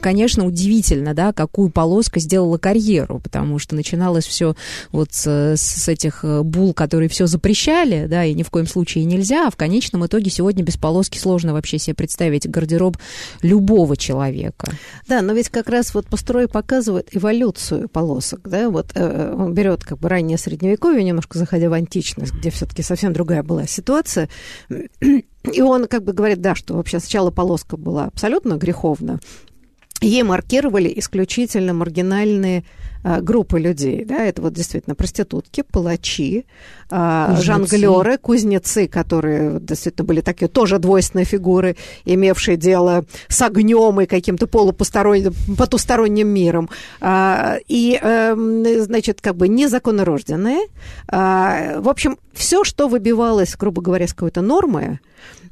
конечно, 0.00 0.46
удивительно, 0.46 1.14
да, 1.14 1.32
какую 1.32 1.70
полоска 1.70 2.20
сделала 2.20 2.58
карьеру, 2.58 3.20
потому 3.20 3.58
что 3.58 3.74
начиналось 3.74 4.26
все 4.26 4.54
вот 4.92 5.12
с, 5.12 5.26
с 5.56 5.88
этих 5.88 6.24
бул, 6.42 6.74
которые 6.74 7.08
все 7.08 7.26
запрещали, 7.26 8.06
да, 8.06 8.24
и 8.24 8.34
ни 8.34 8.42
в 8.42 8.50
коем 8.50 8.66
случае 8.66 9.04
нельзя, 9.04 9.46
а 9.46 9.50
в 9.50 9.56
конечном 9.56 10.06
итоге 10.06 10.30
сегодня 10.30 10.62
без 10.62 10.76
полоски 10.76 11.18
сложно 11.18 11.52
вообще 11.52 11.78
себе 11.78 11.94
представить 11.94 12.48
гардероб 12.48 12.96
любого 13.42 13.96
человека 13.96 14.55
полоска. 14.56 14.78
Да, 15.08 15.22
но 15.22 15.32
ведь 15.32 15.48
как 15.48 15.68
раз 15.68 15.94
вот 15.94 16.06
построй 16.06 16.48
показывает 16.48 17.14
эволюцию 17.14 17.88
полосок, 17.88 18.40
да, 18.44 18.70
вот 18.70 18.92
э, 18.94 19.34
он 19.36 19.54
берет 19.54 19.84
как 19.84 19.98
бы 19.98 20.08
раннее 20.08 20.38
средневековье, 20.38 21.04
немножко 21.04 21.38
заходя 21.38 21.68
в 21.68 21.72
античность, 21.72 22.32
где 22.32 22.50
все-таки 22.50 22.82
совсем 22.82 23.12
другая 23.12 23.42
была 23.42 23.66
ситуация, 23.66 24.28
и 24.70 25.62
он 25.62 25.86
как 25.86 26.04
бы 26.04 26.12
говорит, 26.12 26.40
да, 26.40 26.54
что 26.54 26.74
вообще 26.74 27.00
сначала 27.00 27.30
полоска 27.30 27.76
была 27.76 28.06
абсолютно 28.06 28.54
греховна, 28.54 29.20
ей 30.00 30.22
маркировали 30.22 30.92
исключительно 30.96 31.72
маргинальные 31.72 32.64
а, 33.02 33.20
группы 33.20 33.58
людей. 33.58 34.04
Да, 34.04 34.24
это 34.24 34.42
вот 34.42 34.52
действительно 34.52 34.94
проститутки, 34.94 35.62
палачи, 35.62 36.44
кузнецы. 36.88 37.42
жонглеры, 37.42 38.18
кузнецы, 38.18 38.88
которые 38.88 39.60
действительно 39.60 40.06
были 40.06 40.20
такие 40.20 40.48
тоже 40.48 40.78
двойственные 40.78 41.24
фигуры, 41.24 41.76
имевшие 42.04 42.56
дело 42.56 43.04
с 43.28 43.42
огнем 43.42 44.00
и 44.00 44.06
каким-то 44.06 44.46
полупосторонним, 44.46 45.34
потусторонним 45.56 46.28
миром. 46.28 46.70
А, 47.00 47.56
и, 47.66 47.98
эм, 48.00 48.82
значит, 48.82 49.20
как 49.20 49.36
бы 49.36 49.48
незаконнорожденные. 49.48 50.66
В 51.08 51.88
общем, 51.88 52.18
все, 52.32 52.64
что 52.64 52.88
выбивалось, 52.88 53.56
грубо 53.56 53.82
говоря, 53.82 54.06
с 54.06 54.12
какой-то 54.12 54.42
нормы, 54.42 55.00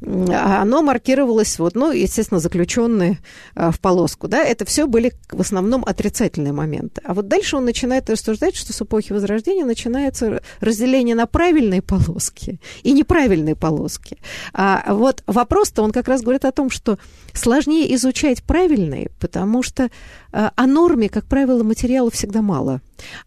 оно 0.02 0.82
маркировалось, 0.82 1.58
вот, 1.58 1.74
ну, 1.74 1.90
естественно, 1.90 2.38
заключенные 2.40 3.18
в 3.54 3.80
полоску. 3.80 4.28
Да, 4.28 4.42
это 4.42 4.64
все 4.66 4.86
были 4.86 5.14
в 5.30 5.40
основном 5.40 5.82
отрицательные 5.84 6.52
моменты. 6.52 7.00
А 7.04 7.14
вот 7.14 7.28
дальше 7.28 7.56
он 7.56 7.64
начинает 7.64 8.10
рассуждать, 8.10 8.54
что 8.54 8.72
с 8.72 8.82
эпохи 8.82 9.12
Возрождения 9.12 9.64
начинается 9.64 10.42
разделение 10.60 11.14
на 11.14 11.23
правильные 11.26 11.82
полоски 11.82 12.60
и 12.82 12.92
неправильные 12.92 13.54
полоски. 13.54 14.18
А 14.52 14.94
вот 14.94 15.22
вопрос-то, 15.26 15.82
он 15.82 15.92
как 15.92 16.08
раз 16.08 16.22
говорит 16.22 16.44
о 16.44 16.52
том, 16.52 16.70
что 16.70 16.98
сложнее 17.32 17.94
изучать 17.94 18.42
правильные, 18.42 19.10
потому 19.20 19.62
что 19.62 19.90
а, 20.32 20.52
о 20.56 20.66
норме, 20.66 21.08
как 21.08 21.26
правило, 21.26 21.62
материала 21.62 22.10
всегда 22.10 22.42
мало. 22.42 22.80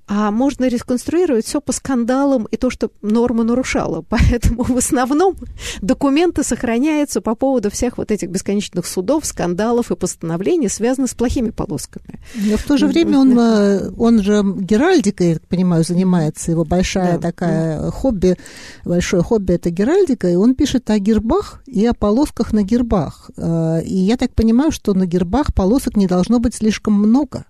А 0.07 0.31
можно 0.31 0.67
реконструировать 0.67 1.45
все 1.45 1.59
по 1.61 1.71
скандалам 1.71 2.45
и 2.45 2.57
то, 2.57 2.69
что 2.69 2.91
норма 3.01 3.43
нарушала. 3.43 4.03
Поэтому 4.09 4.63
в 4.63 4.77
основном 4.77 5.35
документы 5.81 6.43
сохраняются 6.43 7.21
по 7.21 7.35
поводу 7.35 7.69
всех 7.69 7.97
вот 7.97 8.11
этих 8.11 8.29
бесконечных 8.29 8.85
судов, 8.85 9.25
скандалов 9.25 9.91
и 9.91 9.95
постановлений, 9.95 10.69
связанных 10.69 11.11
с 11.11 11.13
плохими 11.13 11.49
полосками. 11.49 12.19
Но 12.35 12.57
в 12.57 12.63
то 12.63 12.77
же 12.77 12.87
время 12.87 13.19
он, 13.19 13.37
э, 13.37 13.91
он 13.97 14.21
же 14.21 14.43
геральдикой, 14.43 15.29
я 15.29 15.33
так 15.35 15.47
понимаю, 15.47 15.83
занимается. 15.83 16.51
Его 16.51 16.63
большая 16.63 17.17
да. 17.17 17.31
такая 17.31 17.91
хобби, 17.91 18.37
большое 18.85 19.23
хобби 19.23 19.53
это 19.53 19.69
геральдика, 19.69 20.29
и 20.29 20.35
он 20.35 20.55
пишет 20.55 20.89
о 20.89 20.99
гербах 20.99 21.61
и 21.65 21.85
о 21.85 21.93
полосках 21.93 22.53
на 22.53 22.63
гербах. 22.63 23.29
Э, 23.37 23.81
и 23.83 23.95
я 23.95 24.17
так 24.17 24.33
понимаю, 24.33 24.71
что 24.71 24.93
на 24.93 25.05
гербах 25.05 25.53
полосок 25.53 25.97
не 25.97 26.07
должно 26.07 26.39
быть 26.39 26.55
слишком 26.55 26.93
много. 26.93 27.45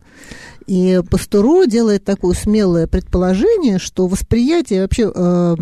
И 0.68 1.02
Пастуро 1.10 1.66
делает 1.66 2.04
такое 2.04 2.36
смелое 2.36 2.88
предположение, 2.88 3.80
что 3.80 4.08
восприятие 4.08 4.82
вообще... 4.82 5.12
Э, 5.14 5.56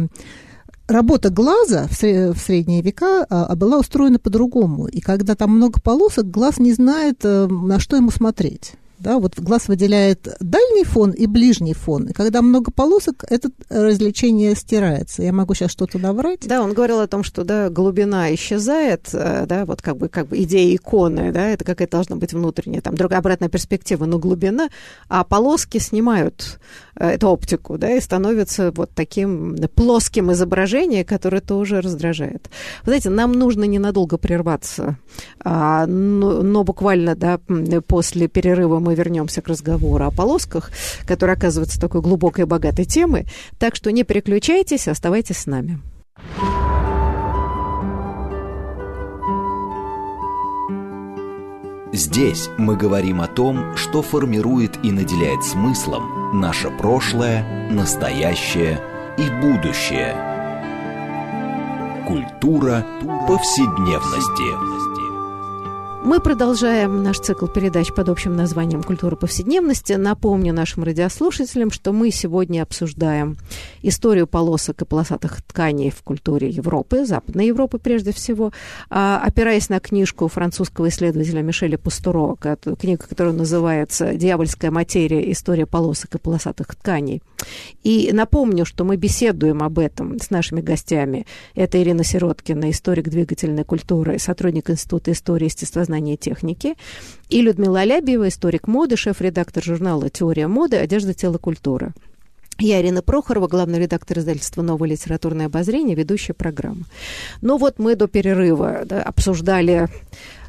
работа 0.88 1.30
глаза 1.30 1.88
в 1.90 1.96
средние 1.96 2.82
века 2.82 3.26
а, 3.28 3.56
была 3.56 3.80
устроена 3.80 4.20
по-другому. 4.20 4.88
И 4.88 5.00
когда 5.02 5.36
там 5.36 5.56
много 5.56 5.82
полосок, 5.82 6.30
глаз 6.30 6.60
не 6.60 6.74
знает, 6.74 7.22
э, 7.24 7.48
на 7.48 7.80
что 7.80 7.96
ему 7.96 8.12
смотреть. 8.12 8.74
Да, 9.00 9.20
вот 9.20 9.38
глаз 9.40 9.68
выделяет 9.68 10.28
дальний 10.40 10.84
фон 10.84 11.12
и 11.12 11.28
ближний 11.28 11.74
фон. 11.74 12.08
И 12.08 12.14
когда 12.14 12.42
много 12.42 12.72
полосок, 12.72 13.24
это 13.30 13.50
развлечение 13.70 14.56
стирается. 14.56 15.24
Я 15.24 15.34
могу 15.34 15.54
сейчас 15.54 15.72
что-то 15.72 16.00
наврать. 16.00 16.48
Да, 16.48 16.62
он 16.62 16.74
говорил 16.74 17.00
о 17.00 17.08
том, 17.08 17.24
что 17.24 17.44
да, 17.44 17.70
глубина 17.70 18.34
исчезает, 18.34 19.10
э, 19.14 19.46
да, 19.48 19.66
вот 19.66 19.82
как 19.82 19.98
бы, 19.98 20.08
как 20.08 20.28
бы 20.28 20.42
идея 20.44 20.76
иконы, 20.76 21.32
да, 21.32 21.50
это 21.50 21.66
какая-то 21.66 21.98
должна 21.98 22.16
быть 22.16 22.34
внутренняя, 22.34 22.82
там, 22.82 22.96
другая 22.96 23.20
обратная 23.20 23.50
перспектива, 23.50 24.06
но 24.06 24.20
глубина, 24.20 24.70
а 25.10 25.24
полоски 25.24 25.78
снимают 25.78 26.60
эту 26.96 27.30
оптику, 27.30 27.78
да, 27.78 27.92
и 27.92 28.02
становится 28.02 28.72
вот 28.72 28.92
таким 28.94 29.56
плоским 29.76 30.32
изображением, 30.32 31.06
которое 31.06 31.42
тоже 31.42 31.82
раздражает. 31.82 32.50
Вы 32.84 32.92
знаете, 32.92 33.10
нам 33.10 33.34
нужно 33.34 33.66
ненадолго 33.66 34.18
прерваться, 34.18 34.98
а, 35.44 35.86
но, 35.88 36.42
но 36.42 36.64
буквально, 36.64 37.16
да, 37.16 37.40
после 37.88 38.28
перерыва 38.28 38.80
мы 38.80 38.96
вернемся 38.96 39.42
к 39.42 39.48
разговору 39.48 40.06
о 40.06 40.12
полосках, 40.12 40.72
который 41.06 41.36
оказывается 41.36 41.80
такой 41.80 42.02
глубокой 42.02 42.46
и 42.46 42.48
богатой 42.48 42.86
темой. 42.86 43.28
Так 43.60 43.76
что 43.76 43.92
не 43.92 44.04
переключайтесь, 44.04 44.88
оставайтесь 44.88 45.38
с 45.38 45.46
нами. 45.46 45.80
Здесь 51.94 52.50
мы 52.58 52.76
говорим 52.76 53.22
о 53.22 53.28
том, 53.28 53.78
что 53.78 54.02
формирует 54.02 54.84
и 54.84 54.92
наделяет 54.92 55.46
смыслом 55.46 56.25
наше 56.40 56.70
прошлое, 56.70 57.44
настоящее 57.70 58.80
и 59.18 59.30
будущее. 59.42 60.14
Культура 62.08 62.86
повседневности. 63.28 64.95
Мы 66.06 66.20
продолжаем 66.20 67.02
наш 67.02 67.18
цикл 67.18 67.48
передач 67.48 67.92
под 67.92 68.10
общим 68.10 68.36
названием 68.36 68.84
«Культура 68.84 69.16
повседневности». 69.16 69.94
Напомню 69.94 70.54
нашим 70.54 70.84
радиослушателям, 70.84 71.72
что 71.72 71.94
мы 71.94 72.12
сегодня 72.12 72.62
обсуждаем 72.62 73.38
историю 73.82 74.28
полосок 74.28 74.84
и 74.84 74.86
полосатых 74.86 75.42
тканей 75.42 75.90
в 75.90 76.04
культуре 76.04 76.48
Европы, 76.48 77.06
Западной 77.06 77.48
Европы 77.48 77.80
прежде 77.80 78.14
всего, 78.14 78.54
а, 78.92 79.20
опираясь 79.26 79.68
на 79.70 79.80
книжку 79.80 80.28
французского 80.28 80.90
исследователя 80.90 81.42
Мишеля 81.42 81.80
Пастуро, 81.80 82.36
книга, 82.36 83.08
которая 83.10 83.34
называется 83.34 84.14
«Дьявольская 84.14 84.70
материя. 84.70 85.32
История 85.32 85.66
полосок 85.66 86.14
и 86.14 86.20
полосатых 86.20 86.76
тканей». 86.76 87.24
И 87.84 88.12
напомню, 88.14 88.64
что 88.66 88.84
мы 88.84 88.96
беседуем 88.96 89.64
об 89.64 89.80
этом 89.80 90.20
с 90.20 90.30
нашими 90.30 90.62
гостями. 90.62 91.26
Это 91.56 91.82
Ирина 91.82 92.04
Сироткина, 92.04 92.70
историк 92.70 93.10
двигательной 93.10 93.64
культуры, 93.64 94.20
сотрудник 94.20 94.70
Института 94.70 95.12
истории 95.12 95.46
естествознания 95.46 95.95
знания 95.96 96.18
техники, 96.18 96.76
и 97.30 97.42
Людмила 97.42 97.80
Алябьева, 97.80 98.28
историк 98.28 98.68
моды, 98.68 98.98
шеф-редактор 98.98 99.64
журнала 99.64 100.10
«Теория 100.10 100.48
моды. 100.48 100.76
Одежда, 100.76 101.14
тело, 101.14 101.38
культура». 101.38 101.94
Я 102.60 102.82
Ирина 102.82 103.02
Прохорова, 103.02 103.48
главный 103.48 103.80
редактор 103.80 104.20
издательства 104.20 104.62
«Новое 104.62 104.90
литературное 104.90 105.46
обозрение», 105.46 105.96
ведущая 105.96 106.34
программы. 106.34 106.84
Ну 107.42 107.58
вот 107.58 107.80
мы 107.80 107.96
до 107.96 108.08
перерыва 108.08 108.82
да, 108.86 109.02
обсуждали 109.04 109.88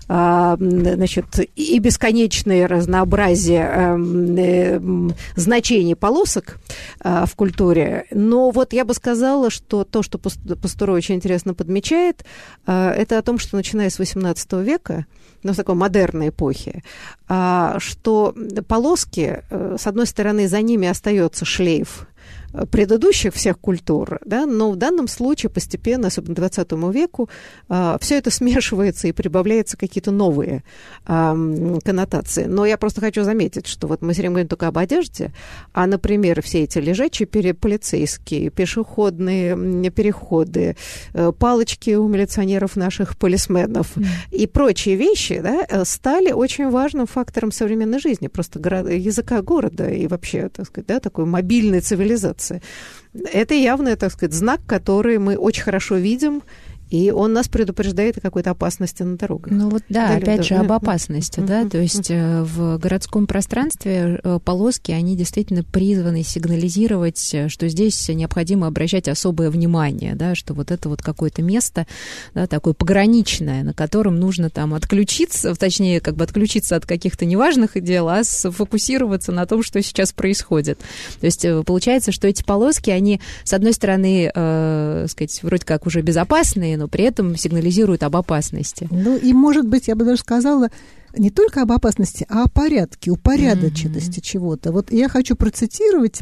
а, 0.09 0.57
значит, 0.59 1.27
и 1.57 1.79
бесконечное 1.81 2.69
разнообразие 2.69 3.63
эм, 3.63 4.37
э, 4.37 5.11
значений 5.35 5.97
полосок 5.97 6.59
а, 7.01 7.27
в 7.27 7.35
культуре. 7.35 8.07
Но 8.13 8.51
вот 8.51 8.73
я 8.73 8.85
бы 8.85 8.95
сказала, 8.95 9.51
что 9.51 9.83
то, 9.83 10.05
что 10.05 10.19
Пастуро 10.19 10.93
очень 10.93 11.17
интересно 11.17 11.55
подмечает, 11.55 12.25
а, 12.67 12.93
это 12.93 13.19
о 13.19 13.23
том, 13.23 13.41
что 13.41 13.57
начиная 13.57 13.91
с 13.91 13.99
XVIII 13.99 14.63
века, 14.63 15.07
ну, 15.47 15.53
в 15.53 15.57
такой 15.57 15.75
модерной 15.75 16.29
эпохи, 16.29 16.83
что 17.79 18.35
полоски, 18.69 19.43
э, 19.51 19.77
с 19.79 19.87
одной 19.87 20.07
стороны, 20.07 20.49
за 20.49 20.61
ними 20.63 20.89
остается 20.89 21.45
шлейф 21.45 22.07
предыдущих 22.71 23.35
всех 23.35 23.59
культур, 23.59 24.19
да, 24.25 24.47
но 24.47 24.71
в 24.71 24.77
данном 24.77 25.09
случае 25.09 25.51
постепенно, 25.51 26.09
особенно 26.09 26.35
20 26.35 26.73
веку, 26.92 27.29
а, 27.69 27.99
все 28.01 28.19
это 28.19 28.31
смешивается 28.31 29.09
и 29.09 29.12
прибавляются 29.12 29.77
какие-то 29.77 30.11
новые 30.11 30.62
коннотации. 31.05 32.45
Но 32.45 32.66
я 32.66 32.77
просто 32.77 33.01
хочу 33.01 33.23
заметить, 33.25 33.66
что 33.66 33.87
вот 33.87 34.03
мы 34.03 34.12
все 34.12 34.23
время 34.23 34.35
говорим 34.35 34.49
только 34.49 34.69
об 34.69 34.79
одежде, 34.79 35.33
а, 35.73 35.87
например, 35.87 36.42
все 36.42 36.64
эти 36.64 36.79
лежачие 36.79 37.27
полицейские, 37.27 38.51
пешеходные 38.51 39.90
переходы, 39.90 40.77
э, 41.14 41.33
палочки 41.33 41.90
у 41.95 42.09
милиционеров 42.09 42.77
наших 42.77 43.16
полисменов 43.16 43.97
mm. 43.97 44.07
и 44.31 44.47
прочие 44.47 44.97
вещи 44.97 45.40
да, 45.40 45.64
э, 45.69 45.85
стали 45.85 46.33
очень 46.33 46.71
важным 46.71 47.07
фактором 47.07 47.53
современной 47.53 47.99
жизни, 47.99 48.29
просто 48.29 48.59
языка 48.59 49.42
города 49.42 49.88
и 49.88 50.07
вообще, 50.07 50.49
так 50.49 50.66
сказать, 50.66 50.87
да, 50.87 51.01
такой 51.01 51.25
мобильной 51.27 51.81
цивилизации 51.81 52.46
границы. 52.47 52.63
Это 53.33 53.55
явный, 53.55 53.97
так 53.97 54.13
сказать, 54.13 54.35
знак, 54.35 54.61
который 54.67 55.19
мы 55.19 55.37
очень 55.37 55.63
хорошо 55.63 55.97
видим 55.97 56.43
и 56.90 57.11
он 57.11 57.33
нас 57.33 57.49
предупреждает 57.49 58.18
о 58.18 58.20
какой-то 58.20 58.51
опасности 58.51 59.03
на 59.03 59.16
дорогах. 59.16 59.53
Ну 59.53 59.70
вот 59.70 59.83
да, 59.88 60.09
да 60.09 60.16
опять 60.16 60.44
же 60.44 60.55
об 60.55 60.70
опасности, 60.70 61.40
да, 61.40 61.68
то 61.68 61.79
есть 61.79 62.11
э, 62.11 62.42
в 62.42 62.79
городском 62.79 63.27
пространстве 63.27 64.20
э, 64.22 64.38
полоски, 64.44 64.92
они 64.92 65.16
действительно 65.16 65.64
призваны 65.64 66.22
сигнализировать, 66.22 67.31
э, 67.35 67.49
что 67.49 67.68
здесь 67.68 68.09
необходимо 68.09 68.66
обращать 68.68 69.09
особое 69.09 69.51
внимание, 69.51 70.14
да, 70.14 70.35
что 70.35 70.55
вот 70.55 70.70
это 70.70 70.88
вот 70.88 71.03
какое-то 71.03 71.42
место, 71.42 71.87
да, 72.35 72.46
такое 72.46 72.75
пограничное, 72.75 73.64
на 73.64 73.75
котором 73.75 74.20
нужно 74.20 74.51
там 74.51 74.75
отключиться, 74.75 75.55
точнее, 75.55 76.01
как 76.01 76.14
бы 76.14 76.25
отключиться 76.25 76.77
от 76.77 76.87
каких-то 76.87 77.25
неважных 77.25 77.81
дел, 77.83 78.09
а 78.09 78.22
сфокусироваться 78.22 79.33
на 79.33 79.46
том, 79.46 79.62
что 79.62 79.83
сейчас 79.83 80.12
происходит. 80.12 80.79
То 81.20 81.27
есть 81.27 81.44
получается, 81.66 82.12
что 82.12 82.29
эти 82.29 82.44
полоски, 82.44 82.90
они, 82.90 83.20
с 83.44 83.53
одной 83.53 83.72
стороны, 83.72 84.31
э, 84.33 85.07
сказать, 85.09 85.42
вроде 85.42 85.64
как 85.64 85.87
уже 85.87 86.01
безопасные, 86.03 86.76
но 86.77 86.89
при 86.89 87.05
этом 87.05 87.37
сигнализируют 87.37 88.03
об 88.03 88.17
опасности. 88.17 88.89
Ну 88.91 89.17
и, 89.17 89.33
может 89.33 89.67
быть, 89.67 89.89
я 89.89 89.97
бы 89.97 90.05
даже 90.05 90.21
сказала, 90.21 90.71
не 91.17 91.31
только 91.31 91.62
об 91.62 91.73
опасности, 91.73 92.27
а 92.29 92.45
о 92.45 92.49
порядке, 92.49 93.11
упорядоченности 93.11 94.21
mm-hmm. 94.21 94.25
чего-то. 94.25 94.73
Вот 94.73 94.93
я 94.93 95.09
хочу 95.09 95.37
процитировать. 95.37 96.21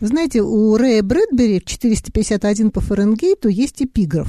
Вы 0.00 0.06
знаете, 0.08 0.42
у 0.42 0.76
Рэя 0.76 1.02
Брэдбери 1.02 1.62
451 1.64 2.70
по 2.70 2.80
Фаренгейту 2.80 3.48
есть 3.48 3.82
эпиграф. 3.82 4.28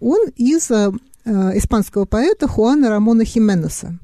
Он 0.00 0.28
из 0.36 0.70
э, 0.70 0.92
испанского 1.24 2.04
поэта 2.04 2.46
Хуана 2.46 2.90
Рамона 2.90 3.24
Хименеса. 3.24 3.98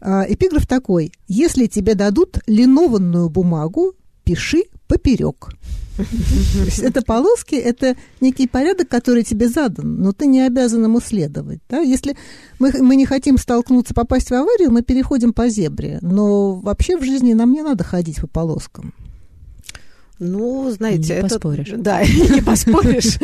Э, 0.00 0.24
эпиграф 0.28 0.66
такой. 0.66 1.12
«Если 1.26 1.66
тебе 1.66 1.94
дадут 1.94 2.38
линованную 2.46 3.28
бумагу, 3.28 3.94
пиши 4.24 4.64
поперек». 4.90 5.48
Это 6.82 7.02
полоски, 7.02 7.54
это 7.54 7.96
некий 8.20 8.46
порядок, 8.46 8.88
который 8.88 9.22
тебе 9.22 9.48
задан, 9.48 10.00
но 10.00 10.12
ты 10.12 10.26
не 10.26 10.40
обязан 10.40 10.84
ему 10.84 11.00
следовать. 11.00 11.60
Да? 11.68 11.78
Если 11.80 12.16
мы, 12.58 12.72
мы 12.80 12.96
не 12.96 13.06
хотим 13.06 13.38
столкнуться, 13.38 13.94
попасть 13.94 14.30
в 14.30 14.34
аварию, 14.34 14.70
мы 14.70 14.82
переходим 14.82 15.32
по 15.32 15.48
зебре. 15.48 15.98
Но 16.00 16.54
вообще 16.54 16.96
в 16.96 17.04
жизни 17.04 17.34
нам 17.34 17.52
не 17.52 17.62
надо 17.62 17.84
ходить 17.84 18.20
по 18.20 18.26
полоскам. 18.26 18.94
Ну, 20.20 20.70
знаете, 20.70 21.14
не 21.14 21.18
это... 21.20 21.28
поспоришь. 21.28 21.70
Да, 21.76 22.02
не 22.04 22.42
поспоришь. 22.42 23.18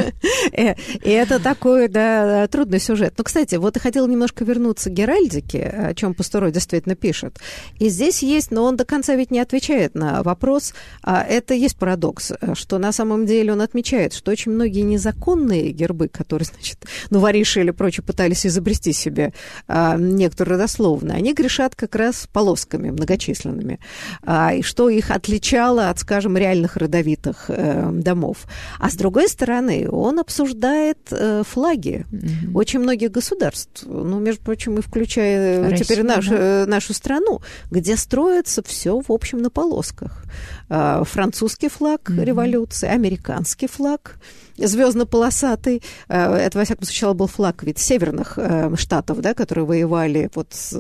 Э, 0.53 0.75
и 1.05 1.11
это 1.11 1.39
такой, 1.39 1.89
да, 1.89 2.49
трудный 2.49 2.81
сюжет. 2.81 3.15
Но, 3.19 3.25
кстати, 3.25 3.57
вот 3.57 3.77
я 3.77 3.81
хотела 3.83 4.07
немножко 4.07 4.45
вернуться 4.45 4.91
к 4.91 4.95
Геральдике, 4.95 5.63
о 5.63 5.95
чем 5.95 6.15
Пастуро 6.15 6.51
действительно 6.51 6.97
пишет. 6.97 7.39
И 7.79 7.89
здесь 7.91 8.23
есть, 8.23 8.51
но 8.51 8.65
он 8.65 8.77
до 8.77 8.85
конца 8.85 9.15
ведь 9.15 9.31
не 9.31 9.41
отвечает 9.41 9.95
на 9.95 10.23
вопрос. 10.23 10.73
А 11.03 11.23
это 11.23 11.55
есть 11.55 11.77
парадокс, 11.77 12.33
что 12.55 12.79
на 12.79 12.93
самом 12.93 13.27
деле 13.27 13.53
он 13.53 13.61
отмечает, 13.61 14.15
что 14.15 14.31
очень 14.31 14.53
многие 14.53 14.81
незаконные 14.81 15.71
гербы, 15.73 16.09
которые, 16.09 16.47
значит, 16.47 16.79
ну, 17.11 17.19
вориши 17.19 17.61
или 17.61 17.71
прочее 17.71 18.05
пытались 18.05 18.47
изобрести 18.47 18.93
себе 18.93 19.35
а, 19.69 19.97
некоторые 19.97 20.55
родословно, 20.55 21.15
они 21.15 21.35
грешат 21.35 21.75
как 21.75 21.95
раз 21.95 22.29
полосками 22.33 22.91
многочисленными. 22.91 23.81
А, 24.23 24.55
и 24.55 24.63
что 24.63 24.89
их 24.89 25.11
отличало 25.11 25.91
от, 25.91 25.99
скажем, 25.99 26.37
реальных 26.37 26.77
родовитых 26.87 27.47
э, 27.49 27.91
домов. 27.93 28.47
А 28.79 28.91
с 28.91 28.95
другой 28.95 29.29
стороны, 29.29 29.89
он 29.91 30.19
обсуждает 30.19 30.99
э, 31.11 31.43
флаги 31.47 32.07
mm-hmm. 32.11 32.53
очень 32.55 32.81
многих 32.81 33.11
государств, 33.11 33.85
ну, 33.87 34.19
между 34.19 34.43
прочим, 34.43 34.79
и 34.79 34.81
включая 34.81 35.71
Россию, 35.71 35.85
теперь 35.85 36.03
нашу, 36.03 36.31
да. 36.31 36.37
э, 36.37 36.67
нашу 36.67 36.95
страну, 36.95 37.41
где 37.71 37.97
строится 37.97 38.63
все, 38.63 39.01
в 39.01 39.13
общем, 39.13 39.39
на 39.39 39.51
полосках. 39.51 40.25
Э, 40.69 41.03
французский 41.05 41.69
флаг 41.69 42.11
mm-hmm. 42.11 42.25
революции, 42.25 42.89
американский 42.89 43.67
флаг 43.67 44.19
звездно-полосатый. 44.59 45.83
Э, 46.09 46.35
это, 46.35 46.59
во 46.59 46.65
всяком 46.65 46.85
случае, 46.85 47.15
был 47.15 47.27
флаг 47.27 47.63
ведь 47.63 47.79
северных 47.79 48.39
э, 48.39 48.75
штатов, 48.77 49.21
да, 49.21 49.35
которые 49.35 49.65
воевали 49.65 50.31
вот 50.35 50.49
с 50.51 50.77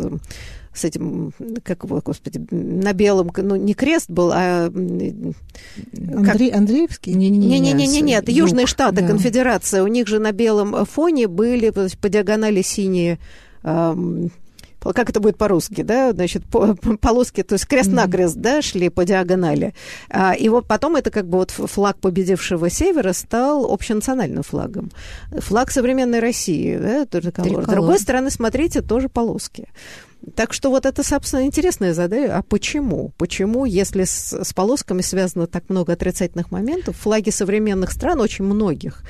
с 0.76 0.84
этим, 0.84 1.32
как 1.62 1.84
его, 1.84 2.00
господи, 2.04 2.44
на 2.50 2.92
белом, 2.92 3.30
ну, 3.36 3.56
не 3.56 3.74
крест 3.74 4.10
был, 4.10 4.30
а... 4.32 4.66
Андрей, 4.66 6.50
как... 6.50 6.58
Андреевский? 6.58 7.14
Не-не-не, 7.14 8.00
нет, 8.00 8.28
Южные 8.28 8.66
Штаты, 8.66 9.02
да. 9.02 9.06
конфедерация, 9.08 9.82
у 9.82 9.86
них 9.86 10.06
же 10.06 10.18
на 10.18 10.32
белом 10.32 10.84
фоне 10.84 11.28
были 11.28 11.70
по 11.70 12.08
диагонали 12.08 12.62
синие 12.62 13.18
как 14.92 15.10
это 15.10 15.20
будет 15.20 15.36
по-русски, 15.36 15.82
да, 15.82 16.12
значит, 16.12 16.44
по, 16.44 16.74
полоски, 17.00 17.42
то 17.42 17.54
есть 17.54 17.66
крест-накрест, 17.66 18.36
mm-hmm. 18.36 18.40
да, 18.40 18.62
шли 18.62 18.88
по 18.88 19.04
диагонали. 19.04 19.74
А, 20.10 20.34
и 20.34 20.48
вот 20.48 20.66
потом 20.66 20.96
это 20.96 21.10
как 21.10 21.28
бы 21.28 21.38
вот 21.38 21.50
флаг 21.50 21.98
победившего 21.98 22.70
севера 22.70 23.12
стал 23.12 23.70
общенациональным 23.70 24.42
флагом. 24.42 24.90
Флаг 25.30 25.70
современной 25.70 26.20
России, 26.20 26.76
да, 26.76 27.06
тоже 27.06 27.32
С 27.36 27.66
другой 27.66 27.98
стороны, 27.98 28.30
смотрите, 28.30 28.82
тоже 28.82 29.08
полоски. 29.08 29.68
Так 30.34 30.52
что 30.52 30.70
вот 30.70 30.86
это, 30.86 31.02
собственно, 31.02 31.44
интересная 31.44 31.94
задача. 31.94 32.36
А 32.36 32.42
почему? 32.42 33.12
Почему, 33.16 33.64
если 33.64 34.04
с, 34.04 34.32
с 34.32 34.52
полосками 34.52 35.00
связано 35.02 35.46
так 35.46 35.68
много 35.68 35.92
отрицательных 35.92 36.50
моментов, 36.50 36.96
флаги 36.96 37.30
современных 37.30 37.92
стран, 37.92 38.20
очень 38.20 38.44
многих, 38.44 39.02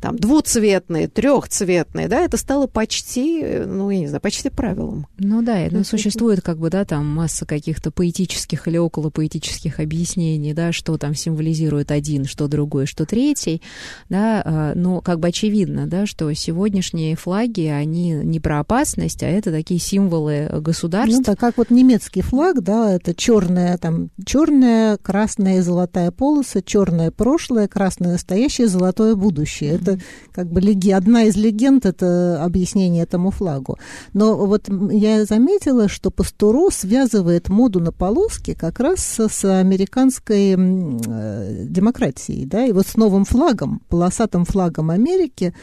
там, 0.00 0.16
двуцветные, 0.16 1.08
трехцветные, 1.08 2.08
да, 2.08 2.20
это 2.20 2.36
стало 2.36 2.66
почти, 2.66 3.44
ну, 3.64 3.90
я 3.90 4.00
не 4.00 4.06
знаю, 4.08 4.20
почти 4.20 4.50
правилом. 4.50 5.06
Ну 5.18 5.42
да, 5.42 5.68
ну, 5.70 5.84
существует 5.84 6.40
как 6.40 6.58
бы, 6.58 6.70
да, 6.70 6.84
там 6.84 7.06
масса 7.06 7.46
каких-то 7.46 7.90
поэтических 7.90 8.66
или 8.66 8.78
около 8.78 9.10
поэтических 9.10 9.78
объяснений, 9.78 10.54
да, 10.54 10.72
что 10.72 10.98
там 10.98 11.14
символизирует 11.14 11.90
один, 11.90 12.24
что 12.24 12.48
другой, 12.48 12.86
что 12.86 13.04
третий, 13.04 13.62
да, 14.08 14.42
а, 14.44 14.72
но 14.74 15.00
как 15.00 15.20
бы 15.20 15.28
очевидно, 15.28 15.86
да, 15.86 16.06
что 16.06 16.32
сегодняшние 16.32 17.14
флаги, 17.14 17.66
они 17.66 18.10
не 18.10 18.40
про 18.40 18.58
опасность, 18.58 19.22
а 19.22 19.28
это 19.28 19.52
такие 19.52 19.78
символы 19.78 20.48
государств. 20.62 21.16
Ну 21.16 21.22
да, 21.22 21.36
как 21.36 21.58
вот 21.58 21.70
немецкий 21.70 22.22
флаг, 22.22 22.62
да, 22.62 22.92
это 22.92 23.14
черная, 23.14 23.78
там, 23.78 24.10
черная, 24.24 24.96
красная 24.96 25.58
и 25.58 25.60
золотая 25.60 26.10
полоса, 26.10 26.62
черное 26.62 27.10
прошлое, 27.10 27.68
красное 27.68 28.12
настоящее, 28.12 28.66
золотое 28.66 29.14
будущее. 29.14 29.72
Это 29.72 29.92
это 29.92 30.02
как 30.32 30.48
бы 30.48 30.60
леги... 30.60 30.90
одна 30.90 31.24
из 31.24 31.36
легенд, 31.36 31.86
это 31.86 32.42
объяснение 32.42 33.02
этому 33.02 33.30
флагу. 33.30 33.78
Но 34.12 34.46
вот 34.46 34.68
я 34.90 35.24
заметила, 35.24 35.88
что 35.88 36.10
Пастуро 36.10 36.70
связывает 36.70 37.48
моду 37.48 37.80
на 37.80 37.92
полоски 37.92 38.54
как 38.54 38.80
раз 38.80 39.00
с, 39.00 39.28
с 39.28 39.44
американской 39.44 40.54
э, 40.56 41.64
демократией, 41.66 42.46
да, 42.46 42.64
и 42.64 42.72
вот 42.72 42.86
с 42.86 42.96
новым 42.96 43.24
флагом, 43.24 43.82
полосатым 43.88 44.44
флагом 44.44 44.90
Америки, 44.90 45.54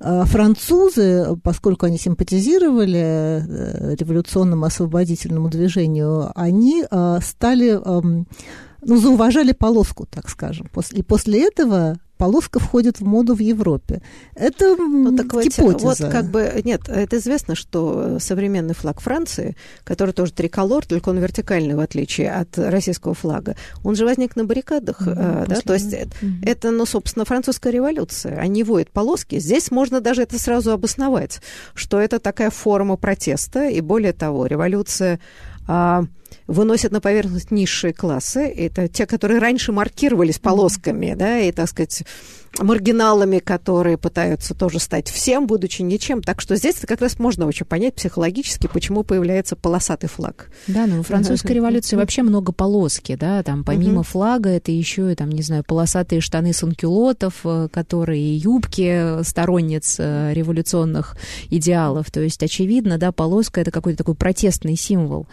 Французы, 0.00 1.36
поскольку 1.42 1.86
они 1.86 1.98
симпатизировали 1.98 2.98
э, 2.98 3.94
революционному 3.96 4.64
освободительному 4.64 5.48
движению, 5.48 6.30
они 6.36 6.84
э, 6.88 7.18
стали, 7.22 7.70
эм, 7.70 8.28
ну, 8.82 8.96
зауважали 8.98 9.52
полоску, 9.52 10.06
так 10.08 10.28
скажем. 10.28 10.68
И 10.92 11.02
после 11.02 11.48
этого 11.48 11.98
полоска 12.18 12.58
входит 12.58 13.00
в 13.00 13.04
моду 13.04 13.34
в 13.34 13.38
Европе. 13.38 14.02
Это 14.34 14.76
ну, 14.76 15.16
так 15.16 15.26
гипотеза. 15.26 15.62
Вот, 15.62 15.80
вот 15.82 15.98
как 15.98 16.26
бы, 16.26 16.60
нет, 16.64 16.88
это 16.88 17.16
известно, 17.18 17.54
что 17.54 18.18
современный 18.18 18.74
флаг 18.74 19.00
Франции, 19.00 19.56
который 19.84 20.12
тоже 20.12 20.32
триколор, 20.32 20.84
только 20.84 21.08
он 21.10 21.18
вертикальный, 21.18 21.74
в 21.74 21.80
отличие 21.80 22.32
от 22.32 22.58
российского 22.58 23.14
флага, 23.14 23.56
он 23.84 23.94
же 23.94 24.04
возник 24.04 24.36
на 24.36 24.44
баррикадах, 24.44 25.06
mm-hmm, 25.06 25.46
да, 25.46 25.60
то 25.60 25.74
есть 25.74 25.92
mm-hmm. 25.94 26.44
это, 26.44 26.70
ну, 26.70 26.84
собственно, 26.84 27.24
французская 27.24 27.70
революция. 27.70 28.38
Они 28.38 28.64
воют 28.64 28.90
полоски. 28.90 29.38
Здесь 29.38 29.70
можно 29.70 30.00
даже 30.00 30.22
это 30.22 30.38
сразу 30.38 30.72
обосновать, 30.72 31.40
что 31.74 32.00
это 32.00 32.18
такая 32.18 32.50
форма 32.50 32.96
протеста, 32.96 33.68
и 33.68 33.80
более 33.80 34.12
того, 34.12 34.46
революция 34.46 35.20
а, 35.68 36.04
выносят 36.46 36.92
на 36.92 37.00
поверхность 37.00 37.50
низшие 37.50 37.92
классы. 37.92 38.40
Это 38.40 38.88
те, 38.88 39.06
которые 39.06 39.38
раньше 39.38 39.72
маркировались 39.72 40.38
полосками, 40.38 41.14
да, 41.14 41.38
и, 41.38 41.52
так 41.52 41.68
сказать, 41.68 42.04
маргиналами, 42.58 43.38
которые 43.38 43.98
пытаются 43.98 44.54
тоже 44.54 44.78
стать 44.78 45.08
всем, 45.08 45.46
будучи 45.46 45.82
ничем. 45.82 46.22
Так 46.22 46.40
что 46.40 46.56
здесь 46.56 46.76
как 46.76 47.00
раз 47.00 47.18
можно 47.18 47.46
очень 47.46 47.66
понять 47.66 47.94
психологически, 47.94 48.68
почему 48.72 49.04
появляется 49.04 49.56
полосатый 49.56 50.08
флаг. 50.08 50.50
Да, 50.66 50.86
ну, 50.86 51.02
в 51.02 51.06
французской 51.06 51.52
революции 51.52 51.96
вообще 51.96 52.22
много 52.22 52.52
полоски, 52.52 53.16
да, 53.16 53.42
там 53.42 53.64
помимо 53.64 54.02
флага 54.02 54.50
это 54.50 54.72
еще, 54.72 55.14
там, 55.14 55.30
не 55.30 55.42
знаю, 55.42 55.64
полосатые 55.64 56.20
штаны 56.20 56.52
санкюлотов, 56.52 57.40
э, 57.44 57.68
которые 57.70 58.36
юбки 58.36 59.22
сторонниц 59.22 59.96
э, 59.98 60.32
революционных 60.32 61.16
идеалов. 61.50 62.10
То 62.10 62.20
есть, 62.20 62.42
очевидно, 62.42 62.98
да, 62.98 63.12
полоска 63.12 63.60
это 63.60 63.70
какой-то 63.70 63.98
такой 63.98 64.14
протестный 64.14 64.76
символ. 64.76 65.26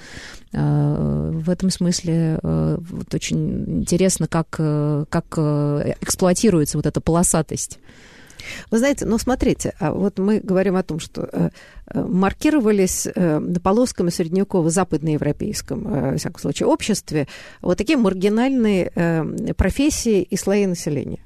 Э, 0.56 1.32
в 1.34 1.50
этом 1.50 1.70
смысле 1.70 2.40
вот 2.42 3.14
очень 3.14 3.80
интересно, 3.80 4.28
как, 4.28 4.50
как 4.50 5.38
эксплуатируется 6.02 6.78
вот 6.78 6.86
эта 6.86 7.02
полосатость. 7.02 7.80
Вы 8.72 8.80
знаете, 8.80 9.06
ну 9.06 9.18
смотрите, 9.18 9.74
а 9.80 9.92
вот 9.92 10.20
мы 10.20 10.40
говорим 10.40 10.76
о 10.76 10.84
том, 10.84 11.00
что 11.00 11.30
э, 11.32 11.50
э 11.85 11.85
маркировались 11.94 13.08
э, 13.14 13.42
полосками 13.64 14.10
средневеково-западноевропейском, 14.10 15.88
э, 15.88 16.12
во 16.12 16.18
всяком 16.18 16.42
случае, 16.42 16.68
обществе 16.68 17.28
вот 17.62 17.78
такие 17.78 17.98
маргинальные 17.98 18.92
э, 18.96 19.54
профессии 19.56 20.22
и 20.22 20.38
слои 20.38 20.66
населения. 20.66 21.20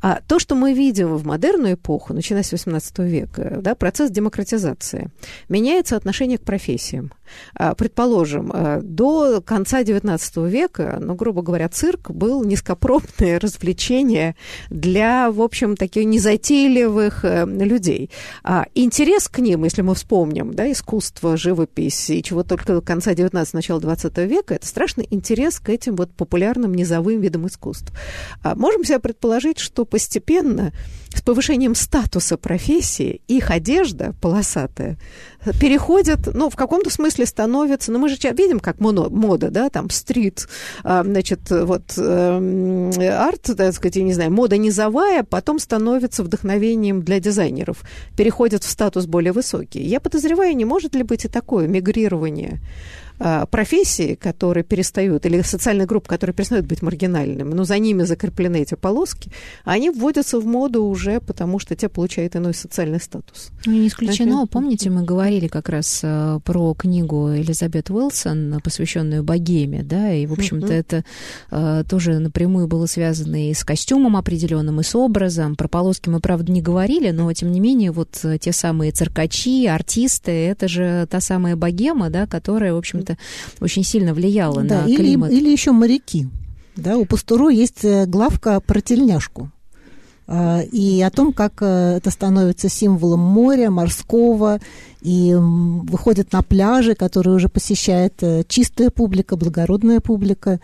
А 0.00 0.20
то, 0.26 0.38
что 0.38 0.54
мы 0.54 0.72
видим 0.72 1.16
в 1.16 1.26
модерную 1.26 1.74
эпоху, 1.74 2.14
начиная 2.14 2.42
с 2.42 2.52
XVIII 2.52 3.08
века, 3.08 3.58
да, 3.60 3.74
процесс 3.74 4.10
демократизации, 4.10 5.10
меняется 5.48 5.96
отношение 5.96 6.38
к 6.38 6.42
профессиям. 6.42 7.12
А, 7.54 7.74
предположим, 7.74 8.50
до 8.82 9.42
конца 9.42 9.82
XIX 9.82 10.48
века, 10.48 10.98
ну, 11.00 11.14
грубо 11.14 11.42
говоря, 11.42 11.68
цирк 11.68 12.10
был 12.10 12.44
низкопробное 12.44 13.38
развлечение 13.40 14.36
для, 14.70 15.30
в 15.30 15.42
общем, 15.42 15.76
таких 15.76 16.04
незатейливых 16.06 17.24
э, 17.24 17.44
людей. 17.46 18.10
А 18.42 18.66
интерес 18.74 19.28
к 19.28 19.38
ним, 19.38 19.64
если 19.64 19.82
мы 19.82 19.94
вспомним, 19.98 20.54
да, 20.54 20.70
искусство, 20.70 21.36
живопись 21.36 22.10
и 22.10 22.22
чего 22.22 22.42
только 22.42 22.80
конца 22.80 23.12
XIX, 23.12 23.46
начала 23.52 23.80
XX 23.80 24.26
века, 24.26 24.54
это 24.54 24.66
страшный 24.66 25.06
интерес 25.10 25.58
к 25.58 25.68
этим 25.68 25.96
вот 25.96 26.10
популярным 26.12 26.72
низовым 26.72 27.20
видам 27.20 27.46
искусств. 27.46 27.92
Можем 28.42 28.84
себе 28.84 28.98
предположить, 28.98 29.58
что 29.58 29.84
постепенно 29.84 30.72
с 31.14 31.22
повышением 31.22 31.74
статуса 31.74 32.36
профессии 32.36 33.22
их 33.28 33.50
одежда 33.50 34.14
полосатая 34.20 34.98
переходит, 35.60 36.34
ну, 36.34 36.50
в 36.50 36.56
каком-то 36.56 36.90
смысле 36.90 37.26
становится, 37.26 37.92
ну, 37.92 37.98
мы 37.98 38.08
же 38.08 38.16
видим, 38.32 38.60
как 38.60 38.80
моно, 38.80 39.08
мода, 39.08 39.50
да, 39.50 39.70
там, 39.70 39.88
стрит, 39.90 40.48
а, 40.84 41.04
значит, 41.04 41.40
вот, 41.50 41.94
э, 41.96 43.10
арт, 43.10 43.50
так 43.56 43.72
сказать, 43.74 43.96
я 43.96 44.02
не 44.02 44.12
знаю, 44.12 44.32
мода 44.32 44.56
низовая, 44.56 45.22
потом 45.22 45.58
становится 45.58 46.22
вдохновением 46.22 47.02
для 47.02 47.20
дизайнеров, 47.20 47.82
переходит 48.16 48.64
в 48.64 48.70
статус 48.70 49.06
более 49.06 49.32
высокий. 49.32 49.80
Я 49.80 50.00
подозреваю, 50.00 50.56
не 50.56 50.64
может 50.64 50.94
ли 50.94 51.02
быть 51.02 51.24
и 51.24 51.28
такое 51.28 51.68
мигрирование 51.68 52.60
профессии, 53.50 54.14
которые 54.14 54.64
перестают, 54.64 55.26
или 55.26 55.42
социальных 55.42 55.86
групп, 55.86 56.06
которые 56.06 56.34
перестают 56.34 56.66
быть 56.66 56.82
маргинальными, 56.82 57.54
но 57.54 57.64
за 57.64 57.78
ними 57.78 58.04
закреплены 58.04 58.58
эти 58.62 58.74
полоски, 58.74 59.30
они 59.64 59.90
вводятся 59.90 60.40
в 60.40 60.46
моду 60.46 60.84
уже 60.84 61.20
потому, 61.20 61.58
что 61.58 61.74
те 61.74 61.88
получают 61.88 62.36
иной 62.36 62.54
социальный 62.54 63.00
статус. 63.00 63.50
Ну, 63.66 63.72
не 63.72 63.88
исключено. 63.88 64.32
Значит, 64.32 64.50
Помните, 64.50 64.90
мы 64.90 65.02
говорили 65.04 65.46
как 65.46 65.68
раз 65.68 66.00
э, 66.02 66.40
про 66.44 66.74
книгу 66.74 67.34
Элизабет 67.34 67.90
Уилсон, 67.90 68.60
посвященную 68.62 69.22
богеме, 69.22 69.82
да, 69.82 70.12
и, 70.12 70.26
в 70.26 70.32
общем-то, 70.32 70.66
uh-huh. 70.66 70.80
это 70.80 71.04
э, 71.50 71.84
тоже 71.88 72.18
напрямую 72.18 72.66
было 72.66 72.86
связано 72.86 73.50
и 73.50 73.54
с 73.54 73.64
костюмом 73.64 74.16
определенным, 74.16 74.80
и 74.80 74.82
с 74.82 74.94
образом. 74.94 75.56
Про 75.56 75.68
полоски 75.68 76.08
мы, 76.08 76.20
правда, 76.20 76.50
не 76.52 76.62
говорили, 76.62 77.10
но, 77.10 77.32
тем 77.32 77.52
не 77.52 77.60
менее, 77.60 77.92
вот 77.92 78.18
э, 78.24 78.38
те 78.38 78.52
самые 78.52 78.92
циркачи, 78.92 79.66
артисты, 79.66 80.32
это 80.32 80.68
же 80.68 81.06
та 81.10 81.20
самая 81.20 81.56
богема, 81.56 82.10
да, 82.10 82.26
которая, 82.26 82.74
в 82.74 82.78
общем-то, 82.78 83.07
это 83.10 83.18
очень 83.60 83.84
сильно 83.84 84.14
влияло 84.14 84.62
да, 84.62 84.82
на 84.82 84.86
или, 84.86 84.96
климат. 84.96 85.30
Или 85.30 85.50
еще 85.50 85.72
моряки. 85.72 86.28
Да, 86.76 86.96
у 86.96 87.04
Пастуро 87.04 87.48
есть 87.48 87.84
э, 87.84 88.06
главка 88.06 88.60
про 88.60 88.80
тельняшку 88.80 89.50
а, 90.28 90.60
и 90.60 91.00
о 91.00 91.10
том, 91.10 91.32
как 91.32 91.54
э, 91.60 91.96
это 91.96 92.10
становится 92.10 92.68
символом 92.68 93.20
моря, 93.20 93.70
морского, 93.70 94.60
и 95.00 95.34
выходит 95.34 96.32
на 96.32 96.42
пляжи, 96.42 96.94
которые 96.94 97.34
уже 97.34 97.48
посещает 97.48 98.22
э, 98.22 98.44
чистая 98.46 98.90
публика, 98.90 99.36
благородная 99.36 100.00
публика. 100.00 100.60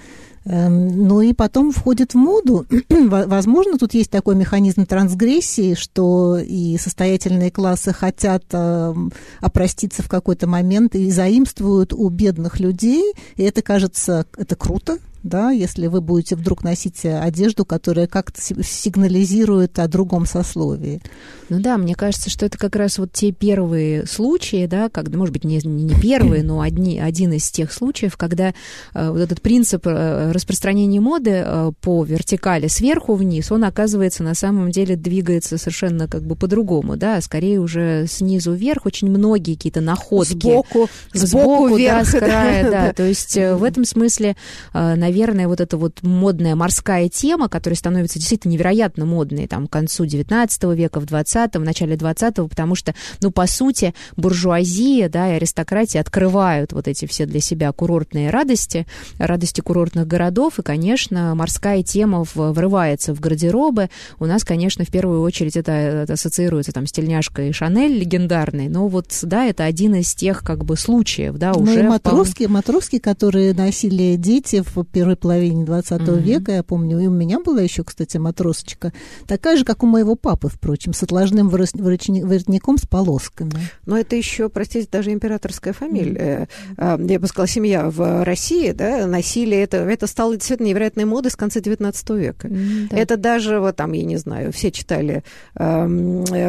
Эм, 0.46 1.08
ну 1.08 1.22
и 1.22 1.32
потом 1.32 1.72
входит 1.72 2.12
в 2.12 2.16
моду. 2.16 2.66
Возможно, 2.90 3.78
тут 3.78 3.94
есть 3.94 4.10
такой 4.10 4.34
механизм 4.36 4.84
трансгрессии, 4.84 5.74
что 5.74 6.38
и 6.38 6.76
состоятельные 6.76 7.50
классы 7.50 7.92
хотят 7.92 8.44
эм, 8.52 9.10
опроститься 9.40 10.02
в 10.02 10.08
какой-то 10.08 10.46
момент 10.46 10.94
и 10.94 11.10
заимствуют 11.10 11.94
у 11.94 12.08
бедных 12.10 12.60
людей, 12.60 13.14
и 13.36 13.42
это 13.42 13.62
кажется, 13.62 14.26
это 14.36 14.54
круто, 14.54 14.98
да, 15.24 15.50
если 15.50 15.86
вы 15.86 16.02
будете 16.02 16.36
вдруг 16.36 16.62
носить 16.62 17.04
одежду, 17.04 17.64
которая 17.64 18.06
как-то 18.06 18.40
сигнализирует 18.40 19.78
о 19.78 19.88
другом 19.88 20.26
сословии. 20.26 21.00
Ну 21.48 21.60
да, 21.60 21.78
мне 21.78 21.94
кажется, 21.94 22.28
что 22.28 22.44
это 22.44 22.58
как 22.58 22.76
раз 22.76 22.98
вот 22.98 23.12
те 23.12 23.32
первые 23.32 24.06
случаи, 24.06 24.66
да, 24.66 24.90
когда, 24.90 25.16
может 25.16 25.32
быть, 25.32 25.44
не, 25.44 25.58
не 25.64 25.98
первые, 25.98 26.42
но 26.42 26.60
одни, 26.60 27.00
один 27.00 27.32
из 27.32 27.50
тех 27.50 27.72
случаев, 27.72 28.18
когда 28.18 28.52
э, 28.92 29.10
вот 29.10 29.18
этот 29.18 29.40
принцип 29.40 29.86
э, 29.86 30.30
распространения 30.32 31.00
моды 31.00 31.42
э, 31.44 31.72
по 31.80 32.04
вертикали 32.04 32.68
сверху 32.68 33.14
вниз, 33.14 33.50
он, 33.50 33.64
оказывается, 33.64 34.22
на 34.22 34.34
самом 34.34 34.70
деле 34.70 34.94
двигается 34.94 35.56
совершенно 35.56 36.06
как 36.06 36.22
бы 36.22 36.36
по-другому, 36.36 36.96
да, 36.98 37.20
скорее 37.22 37.60
уже 37.60 38.06
снизу 38.08 38.52
вверх, 38.52 38.84
очень 38.84 39.08
многие 39.08 39.54
какие-то 39.54 39.80
находки. 39.80 40.34
Сбоку, 40.34 40.90
сбоку, 41.14 41.26
сбоку 41.26 41.76
вверх. 41.76 42.04
Да, 42.04 42.04
с 42.04 42.18
края, 42.18 42.70
да. 42.70 42.92
То 42.92 43.04
есть 43.04 43.38
э, 43.38 43.54
в 43.54 43.64
этом 43.64 43.86
смысле, 43.86 44.36
наверное, 44.74 45.13
наверное, 45.14 45.46
вот 45.46 45.60
эта 45.60 45.76
вот 45.76 46.02
модная 46.02 46.56
морская 46.56 47.08
тема, 47.08 47.48
которая 47.48 47.76
становится 47.76 48.18
действительно 48.18 48.52
невероятно 48.52 49.04
модной 49.04 49.46
там, 49.46 49.68
к 49.68 49.70
концу 49.70 50.04
XIX 50.04 50.74
века, 50.74 50.98
в 50.98 51.04
XX, 51.04 51.56
в 51.56 51.62
начале 51.62 51.94
XX, 51.94 52.48
потому 52.48 52.74
что, 52.74 52.94
ну, 53.20 53.30
по 53.30 53.46
сути, 53.46 53.94
буржуазия 54.16 55.08
да, 55.08 55.30
и 55.30 55.36
аристократия 55.36 56.00
открывают 56.00 56.72
вот 56.72 56.88
эти 56.88 57.06
все 57.06 57.26
для 57.26 57.40
себя 57.40 57.70
курортные 57.70 58.30
радости, 58.30 58.88
радости 59.18 59.60
курортных 59.60 60.08
городов, 60.08 60.58
и, 60.58 60.62
конечно, 60.62 61.34
морская 61.36 61.84
тема 61.84 62.24
врывается 62.34 63.14
в 63.14 63.20
гардеробы. 63.20 63.90
У 64.18 64.26
нас, 64.26 64.42
конечно, 64.42 64.84
в 64.84 64.88
первую 64.88 65.22
очередь 65.22 65.56
это, 65.56 65.70
это 65.70 66.14
ассоциируется 66.14 66.72
там 66.72 66.88
с 66.88 66.92
тельняшкой 66.92 67.52
Шанель 67.52 67.96
легендарной, 67.96 68.68
но 68.68 68.88
вот, 68.88 69.16
да, 69.22 69.44
это 69.44 69.64
один 69.64 69.94
из 69.94 70.12
тех, 70.14 70.42
как 70.42 70.64
бы, 70.64 70.76
случаев, 70.76 71.36
да, 71.36 71.52
уже... 71.52 71.74
Ну, 71.74 71.78
и 71.78 71.82
матроски, 71.84 72.44
матроски, 72.44 72.98
которые 72.98 73.54
носили 73.54 74.16
дети 74.16 74.64
в 74.74 74.82
первой 75.04 75.16
половине 75.16 75.64
20 75.64 76.00
mm-hmm. 76.00 76.20
века, 76.22 76.52
я 76.52 76.62
помню, 76.62 76.98
и 76.98 77.06
у 77.06 77.10
меня 77.10 77.38
была 77.38 77.60
еще, 77.60 77.84
кстати, 77.84 78.16
матросочка, 78.16 78.92
такая 79.26 79.58
же, 79.58 79.64
как 79.64 79.82
у 79.82 79.86
моего 79.86 80.14
папы, 80.14 80.48
впрочем, 80.48 80.94
с 80.94 81.02
отложным 81.02 81.50
воротником 81.50 82.78
с 82.78 82.86
полосками. 82.86 83.52
Но 83.84 83.98
это 83.98 84.16
еще, 84.16 84.48
простите, 84.48 84.88
даже 84.90 85.12
императорская 85.12 85.74
фамилия. 85.74 86.48
Mm-hmm. 86.76 87.12
Я 87.12 87.20
бы 87.20 87.26
сказала, 87.26 87.48
семья 87.48 87.90
в 87.90 88.24
России, 88.24 88.72
да, 88.72 89.06
носили 89.06 89.56
это, 89.58 89.76
это 89.76 90.06
стало 90.06 90.36
действительно 90.36 90.68
невероятной 90.68 91.04
модой 91.04 91.30
с 91.30 91.36
конца 91.36 91.60
19 91.60 92.10
века. 92.10 92.48
Mm-hmm, 92.48 92.88
да. 92.88 92.96
Это 92.96 93.18
даже, 93.18 93.60
вот 93.60 93.76
там, 93.76 93.92
я 93.92 94.04
не 94.04 94.16
знаю, 94.16 94.52
все 94.52 94.70
читали 94.70 95.22
э, 95.54 95.86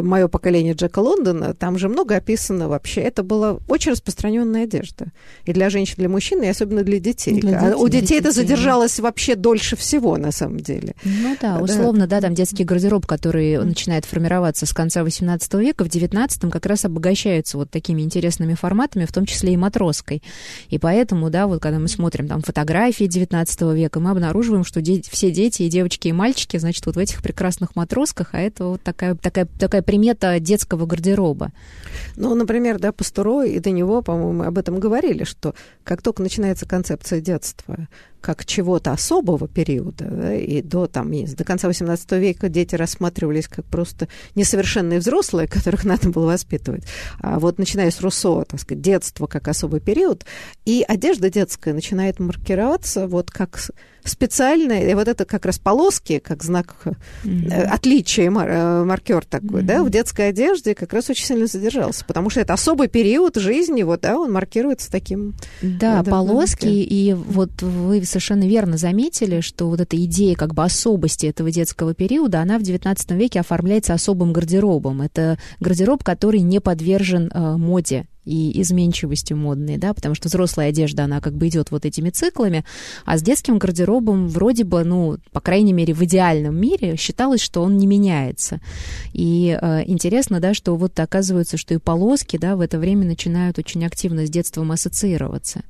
«Мое 0.02 0.30
поколение 0.30 0.74
Джека 0.76 1.00
Лондона», 1.00 1.54
там 1.54 1.78
же 1.78 1.90
много 1.90 2.16
описано 2.16 2.70
вообще. 2.70 3.02
Это 3.02 3.22
была 3.22 3.58
очень 3.68 3.92
распространенная 3.92 4.64
одежда. 4.64 5.08
И 5.44 5.52
для 5.52 5.70
женщин, 5.70 5.96
для 5.98 6.08
мужчин, 6.08 6.42
и 6.42 6.48
особенно 6.48 6.84
для 6.84 7.00
детей. 7.00 7.42
Для 7.42 7.52
детей 7.52 7.74
а 7.74 7.76
у 7.76 7.90
детей, 7.90 8.02
детей 8.06 8.20
это 8.20 8.32
задержалось 8.46 9.00
вообще 9.00 9.36
дольше 9.36 9.76
всего, 9.76 10.18
на 10.18 10.32
самом 10.32 10.60
деле. 10.60 10.96
Ну 11.04 11.36
да, 11.42 11.60
условно, 11.60 12.08
да, 12.08 12.22
там 12.22 12.34
детский 12.34 12.64
гардероб, 12.64 13.06
который 13.06 13.58
начинает 13.64 14.06
формироваться 14.06 14.66
с 14.66 14.74
конца 14.74 15.04
18 15.04 15.54
века, 15.56 15.84
в 15.84 15.90
19 15.90 16.52
как 16.52 16.66
раз 16.66 16.86
обогащаются 16.86 17.58
вот 17.58 17.70
такими 17.70 18.02
интересными 18.02 18.54
форматами, 18.54 19.06
в 19.06 19.12
том 19.12 19.26
числе 19.26 19.54
и 19.54 19.58
матроской. 19.58 20.22
И 20.70 20.78
поэтому, 20.78 21.30
да, 21.30 21.48
вот 21.48 21.62
когда 21.62 21.80
мы 21.80 21.88
смотрим 21.88 22.28
там 22.28 22.42
фотографии 22.42 23.06
19 23.06 23.62
века, 23.74 24.00
мы 24.00 24.12
обнаруживаем, 24.12 24.64
что 24.64 24.82
де- 24.82 25.02
все 25.10 25.32
дети, 25.32 25.64
и 25.64 25.70
девочки, 25.70 26.08
и 26.08 26.12
мальчики, 26.12 26.58
значит, 26.58 26.86
вот 26.86 26.96
в 26.96 27.00
этих 27.00 27.22
прекрасных 27.22 27.76
матросках, 27.76 28.30
а 28.34 28.40
это 28.40 28.66
вот 28.66 28.82
такая, 28.82 29.16
такая, 29.16 29.48
такая 29.60 29.82
примета 29.82 30.40
детского 30.40 30.86
гардероба. 30.86 31.52
Ну, 32.16 32.36
например, 32.36 32.80
да, 32.80 32.92
Пастуро, 32.92 33.44
и 33.44 33.60
до 33.60 33.72
него, 33.72 34.02
по-моему, 34.02 34.44
об 34.44 34.58
этом 34.58 34.80
говорили, 34.80 35.24
что 35.24 35.54
как 35.84 36.02
только 36.02 36.22
начинается 36.22 36.66
концепция 36.66 37.22
детства, 37.22 37.88
как 38.26 38.44
чего-то 38.44 38.92
особого 38.92 39.48
периода, 39.48 40.06
да, 40.10 40.34
и 40.34 40.64
до, 40.64 40.88
там, 40.88 41.12
до 41.12 41.44
конца 41.44 41.70
XVIII 41.70 42.20
века 42.20 42.50
дети 42.50 42.74
рассматривались 42.74 43.48
как 43.48 43.66
просто 43.66 44.08
несовершенные 44.34 44.98
взрослые, 44.98 45.48
которых 45.56 45.86
надо 45.86 46.10
было 46.10 46.26
воспитывать. 46.26 46.86
А 47.20 47.38
вот 47.38 47.60
начиная 47.60 47.92
с 47.92 48.02
Руссо, 48.02 48.44
так 48.46 48.60
сказать, 48.60 48.82
детство 48.82 49.28
как 49.28 49.48
особый 49.48 49.80
период, 49.80 50.26
и 50.66 50.84
одежда 50.88 51.30
детская 51.30 51.76
начинает 51.76 52.20
маркироваться 52.20 53.08
вот 53.08 53.30
как 53.30 53.60
специальные, 54.08 54.92
и 54.92 54.94
вот 54.94 55.08
это 55.08 55.26
как 55.26 55.46
раз 55.46 55.60
полоски, 55.60 56.20
как 56.20 56.44
знак 56.44 56.76
mm-hmm. 57.24 57.64
отличия, 57.64 58.30
мар, 58.30 58.50
э, 58.50 58.84
маркер 58.84 59.26
такой, 59.26 59.62
mm-hmm. 59.62 59.66
да, 59.66 59.84
в 59.84 59.90
детской 59.90 60.30
одежде 60.30 60.76
как 60.76 60.94
раз 60.94 61.10
очень 61.10 61.26
сильно 61.26 61.48
задержался, 61.48 62.06
потому 62.06 62.30
что 62.30 62.42
это 62.42 62.54
особый 62.54 62.88
период 62.88 63.36
жизни, 63.36 63.84
вот, 63.84 64.02
да, 64.02 64.18
он 64.18 64.32
маркируется 64.32 64.92
таким... 64.92 65.36
Да, 65.62 66.04
да 66.04 66.12
полоски, 66.12 66.68
и 66.68 67.14
вот 67.14 67.62
вы 67.62 68.04
совершенно 68.06 68.48
верно 68.48 68.78
заметили, 68.78 69.42
что 69.42 69.70
вот 69.70 69.82
эта 69.82 69.98
идея 70.04 70.36
как 70.36 70.54
бы 70.54 70.64
особости 70.64 71.28
этого 71.28 71.52
детского 71.52 71.94
периода, 71.94 72.42
она 72.42 72.58
в 72.60 72.62
XIX 72.62 72.96
веке 73.16 73.40
оформляется 73.40 73.94
особым 73.94 74.34
гардеробом. 74.34 75.02
Это 75.02 75.38
гардероб, 75.60 76.04
который 76.04 76.42
не 76.42 76.60
подвержен 76.60 77.32
э, 77.34 77.58
моде 77.58 78.08
и 78.26 78.62
изменчивостью 78.62 79.38
модной, 79.38 79.78
да, 79.78 79.94
потому 79.94 80.16
что 80.16 80.28
взрослая 80.28 80.70
одежда, 80.70 81.06
она 81.06 81.22
как 81.22 81.34
бы 81.34 81.48
идет 81.48 81.72
вот 81.72 81.86
этими 81.86 82.10
циклами, 82.10 82.66
а 83.06 83.18
с 83.18 83.22
детским 83.22 83.58
гардеробом 83.58 84.28
вроде 84.28 84.64
бы, 84.64 84.84
ну, 84.84 85.18
по 85.32 85.42
крайней 85.42 85.74
мере, 85.74 85.94
в 85.94 86.04
идеальном 86.04 86.60
мире 86.60 86.96
считалось, 86.98 87.42
что 87.42 87.62
он 87.62 87.78
не 87.78 87.88
меняется. 87.88 88.60
И 89.14 89.58
э, 89.60 89.84
интересно, 89.86 90.40
да, 90.40 90.54
что 90.54 90.76
вот 90.76 91.00
оказывается, 91.00 91.58
что 91.58 91.74
и 91.74 91.78
полоски, 91.78 92.38
да, 92.38 92.56
в 92.56 92.62
это 92.62 92.80
время 92.80 93.06
начинают 93.06 93.60
очень 93.60 93.86
активно 93.86 94.26
с 94.26 94.30
детством 94.30 94.72
ассоциироваться. 94.72 95.62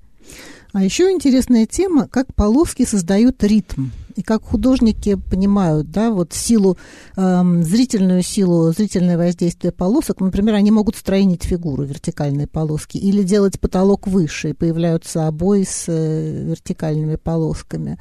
А 0.74 0.84
еще 0.84 1.12
интересная 1.12 1.66
тема, 1.66 2.08
как 2.08 2.34
полоски 2.34 2.86
создают 2.86 3.44
ритм 3.44 3.88
и 4.16 4.22
как 4.22 4.44
художники 4.44 5.16
понимают, 5.16 5.92
да, 5.92 6.12
вот 6.12 6.34
силу, 6.34 6.78
э, 7.16 7.62
зрительную 7.62 8.22
силу, 8.24 8.72
зрительное 8.72 9.18
воздействие 9.18 9.72
полосок, 9.72 10.22
например, 10.22 10.56
они 10.56 10.72
могут 10.72 10.96
стройнить 10.96 11.44
фигуру 11.44 11.84
вертикальной 11.84 12.48
полоски 12.48 12.98
или 12.98 13.24
делать 13.24 13.60
потолок 13.60 14.08
выше, 14.08 14.50
и 14.50 14.54
появляются 14.54 15.28
обои 15.28 15.64
с 15.64 15.86
э, 15.88 16.44
вертикальными 16.46 17.18
полосками. 17.18 18.00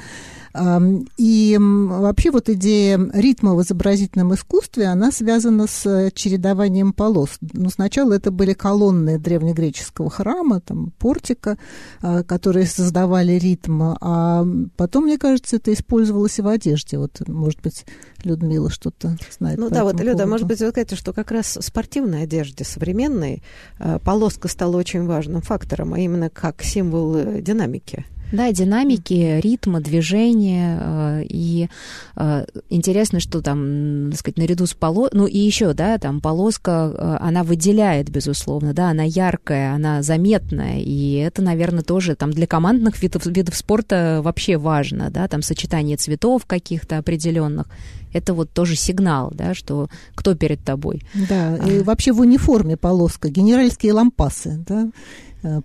И 0.57 1.59
вообще 1.59 2.31
вот 2.31 2.49
идея 2.49 3.01
ритма 3.13 3.55
в 3.55 3.63
изобразительном 3.63 4.35
искусстве, 4.35 4.87
она 4.87 5.11
связана 5.11 5.67
с 5.67 6.11
чередованием 6.15 6.93
полос. 6.93 7.39
Ну, 7.53 7.71
сначала 7.71 8.13
это 8.13 8.31
были 8.31 8.53
колонны 8.53 9.19
древнегреческого 9.19 10.11
храма, 10.11 10.61
там, 10.61 10.93
портика, 10.99 11.59
а, 12.01 12.23
которые 12.23 12.67
создавали 12.67 13.33
ритм, 13.33 13.95
а 14.01 14.47
потом, 14.77 15.05
мне 15.05 15.19
кажется, 15.19 15.57
это 15.57 15.73
использовалось 15.73 16.39
и 16.39 16.43
в 16.43 16.49
одежде. 16.49 16.99
Вот, 16.99 17.27
может 17.27 17.61
быть, 17.61 17.85
Людмила 18.23 18.71
что-то 18.71 19.17
знает. 19.37 19.59
Ну 19.59 19.71
да, 19.71 19.83
вот, 19.83 19.95
Люда, 19.95 20.13
поводу. 20.13 20.29
может 20.29 20.47
быть, 20.47 20.61
вы 20.61 20.71
скажете, 20.71 20.95
что 20.95 21.13
как 21.13 21.33
раз 21.33 21.57
в 21.57 21.63
спортивной 21.63 22.23
одежде 22.23 22.65
современной 22.65 23.43
а, 23.81 23.99
полоска 23.99 24.47
стала 24.47 24.77
очень 24.77 25.05
важным 25.05 25.43
фактором, 25.43 25.95
а 25.95 25.99
именно 25.99 26.31
как 26.31 26.63
символ 26.63 27.17
э, 27.17 27.41
динамики. 27.41 28.05
Да, 28.33 28.51
динамики, 28.53 29.41
ритма, 29.41 29.81
движения. 29.81 30.79
Э, 30.81 31.23
и 31.29 31.69
э, 32.17 32.47
интересно, 32.69 33.21
что 33.21 33.41
там, 33.41 34.11
так 34.11 34.21
сказать, 34.21 34.39
наряду 34.39 34.67
с 34.67 34.75
полоской... 34.75 35.19
Ну 35.19 35.27
и 35.27 35.39
еще, 35.39 35.73
да, 35.73 35.99
там 35.99 36.21
полоска, 36.21 36.93
э, 36.93 37.17
она 37.21 37.45
выделяет, 37.45 38.11
безусловно, 38.11 38.73
да, 38.73 38.91
она 38.91 39.05
яркая, 39.05 39.75
она 39.75 40.03
заметная. 40.03 40.81
И 40.81 41.15
это, 41.15 41.43
наверное, 41.43 41.83
тоже 41.83 42.17
там 42.17 42.33
для 42.33 42.47
командных 42.47 43.01
видов, 43.03 43.27
видов 43.27 43.57
спорта 43.57 44.21
вообще 44.23 44.57
важно, 44.57 45.11
да, 45.11 45.29
там 45.29 45.43
сочетание 45.43 45.97
цветов 45.97 46.47
каких-то 46.47 46.99
определенных 46.99 47.69
это 48.15 48.33
вот 48.33 48.51
тоже 48.51 48.77
сигнал, 48.77 49.33
да, 49.35 49.55
что 49.55 49.89
кто 50.15 50.35
перед 50.35 50.65
тобой. 50.65 51.03
Да, 51.15 51.59
а. 51.61 51.69
и 51.69 51.83
вообще 51.83 52.13
в 52.13 52.21
униформе 52.21 52.77
полоска, 52.77 53.29
генеральские 53.29 53.93
лампасы, 53.93 54.65
да, 54.67 54.89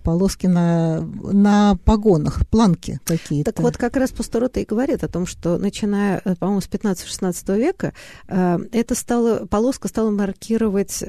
полоски 0.02 0.46
на, 0.46 1.00
на 1.00 1.76
погонах, 1.84 2.46
планки 2.48 3.00
какие-то. 3.04 3.52
Так 3.52 3.62
вот, 3.62 3.76
как 3.76 3.96
раз 3.96 4.10
Пусторота 4.10 4.60
и 4.60 4.64
говорит 4.64 5.04
о 5.04 5.08
том, 5.08 5.26
что 5.26 5.58
начиная, 5.58 6.20
э, 6.24 6.34
по-моему, 6.36 6.60
с 6.60 6.68
15-16 6.68 7.56
века, 7.56 7.92
э, 8.28 8.58
это 8.72 8.94
стало, 8.94 9.46
полоска 9.46 9.88
стала 9.88 10.10
маркировать 10.10 11.02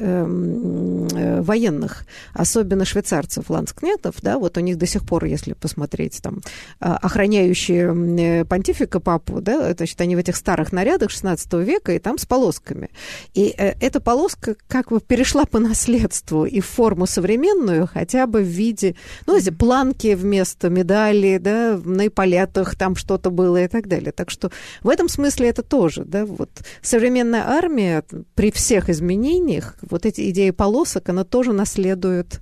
военных, 1.42 2.06
особенно 2.34 2.86
швейцарцев, 2.86 3.50
ландскнетов, 3.50 4.16
да, 4.22 4.38
вот 4.38 4.58
у 4.58 4.60
них 4.62 4.78
до 4.78 4.86
сих 4.86 5.06
пор, 5.06 5.26
если 5.26 5.54
посмотреть, 5.54 6.22
там, 6.22 6.42
охраняющие 6.80 8.46
понтифика 8.46 9.00
папу, 9.00 9.42
да, 9.42 9.74
значит, 9.74 10.00
они 10.02 10.16
в 10.16 10.20
этих 10.20 10.36
старых 10.36 10.72
нарядах 10.72 11.12
16 11.12 11.54
века, 11.54 11.94
и 11.94 12.00
там 12.00 12.18
с 12.18 12.26
полосками. 12.26 12.90
И 13.34 13.54
эта 13.58 14.00
полоска 14.00 14.56
как 14.68 14.90
бы 14.90 15.00
перешла 15.00 15.46
по 15.46 15.60
наследству 15.60 16.46
и 16.46 16.60
в 16.60 16.66
форму 16.66 17.06
современную, 17.06 17.88
хотя 17.92 18.28
бы 18.28 18.42
в 18.42 18.61
виде, 18.62 18.96
ну, 19.28 19.38
эти 19.38 19.50
планки 19.50 20.16
вместо 20.16 20.70
медали, 20.70 21.38
да, 21.38 21.80
на 21.84 22.08
эполетах 22.08 22.76
там 22.76 22.96
что-то 22.96 23.30
было 23.30 23.64
и 23.64 23.68
так 23.68 23.88
далее. 23.88 24.12
Так 24.12 24.30
что 24.30 24.52
в 24.84 24.90
этом 24.90 25.10
смысле 25.10 25.50
это 25.50 25.64
тоже, 25.64 26.04
да, 26.06 26.26
вот. 26.26 26.50
Современная 26.82 27.44
армия 27.48 28.04
при 28.36 28.52
всех 28.52 28.90
изменениях, 28.90 29.76
вот 29.90 30.06
эти 30.06 30.30
идеи 30.30 30.52
полосок, 30.52 31.10
она 31.10 31.24
тоже 31.24 31.54
наследует 31.54 32.40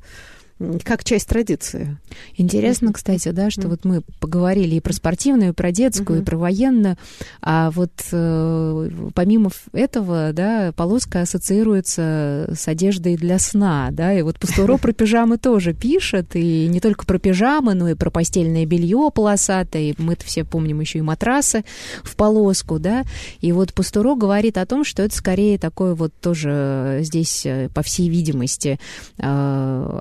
как 0.83 1.03
часть 1.03 1.27
традиции. 1.27 1.97
Интересно, 2.35 2.91
кстати, 2.91 3.29
да, 3.29 3.49
что 3.49 3.61
mm-hmm. 3.61 3.67
вот 3.67 3.85
мы 3.85 4.01
поговорили 4.19 4.75
и 4.75 4.79
про 4.81 4.93
спортивную, 4.93 5.51
и 5.51 5.53
про 5.53 5.71
детскую, 5.71 6.19
mm-hmm. 6.19 6.21
и 6.21 6.25
про 6.25 6.37
военную, 6.37 6.97
а 7.41 7.71
вот 7.71 7.91
э, 8.11 8.89
помимо 9.15 9.51
этого, 9.71 10.31
да, 10.33 10.73
полоска 10.75 11.21
ассоциируется 11.21 12.53
с 12.53 12.67
одеждой 12.67 13.15
для 13.15 13.39
сна, 13.39 13.89
да, 13.91 14.13
и 14.13 14.21
вот 14.21 14.37
Пастуро 14.37 14.77
про 14.77 14.91
пижамы 14.91 15.37
тоже 15.37 15.73
пишет, 15.73 16.35
и 16.35 16.67
не 16.67 16.81
только 16.81 17.05
про 17.05 17.19
пижамы, 17.19 17.73
но 17.73 17.89
и 17.89 17.93
про 17.93 18.09
постельное 18.09 18.65
белье 18.65 19.09
полосатое, 19.13 19.81
и 19.83 19.95
мы 19.97 20.17
все 20.23 20.43
помним 20.43 20.81
еще 20.81 20.99
и 20.99 21.01
матрасы 21.01 21.63
в 22.03 22.15
полоску, 22.17 22.79
да, 22.79 23.03
и 23.39 23.51
вот 23.53 23.73
Пастуро 23.73 24.15
говорит 24.15 24.57
о 24.57 24.65
том, 24.65 24.83
что 24.83 25.03
это 25.03 25.15
скорее 25.15 25.57
такое 25.57 25.95
вот 25.95 26.13
тоже 26.21 26.99
здесь, 27.01 27.45
э, 27.45 27.69
по 27.73 27.81
всей 27.81 28.09
видимости, 28.09 28.77
э, 29.19 29.99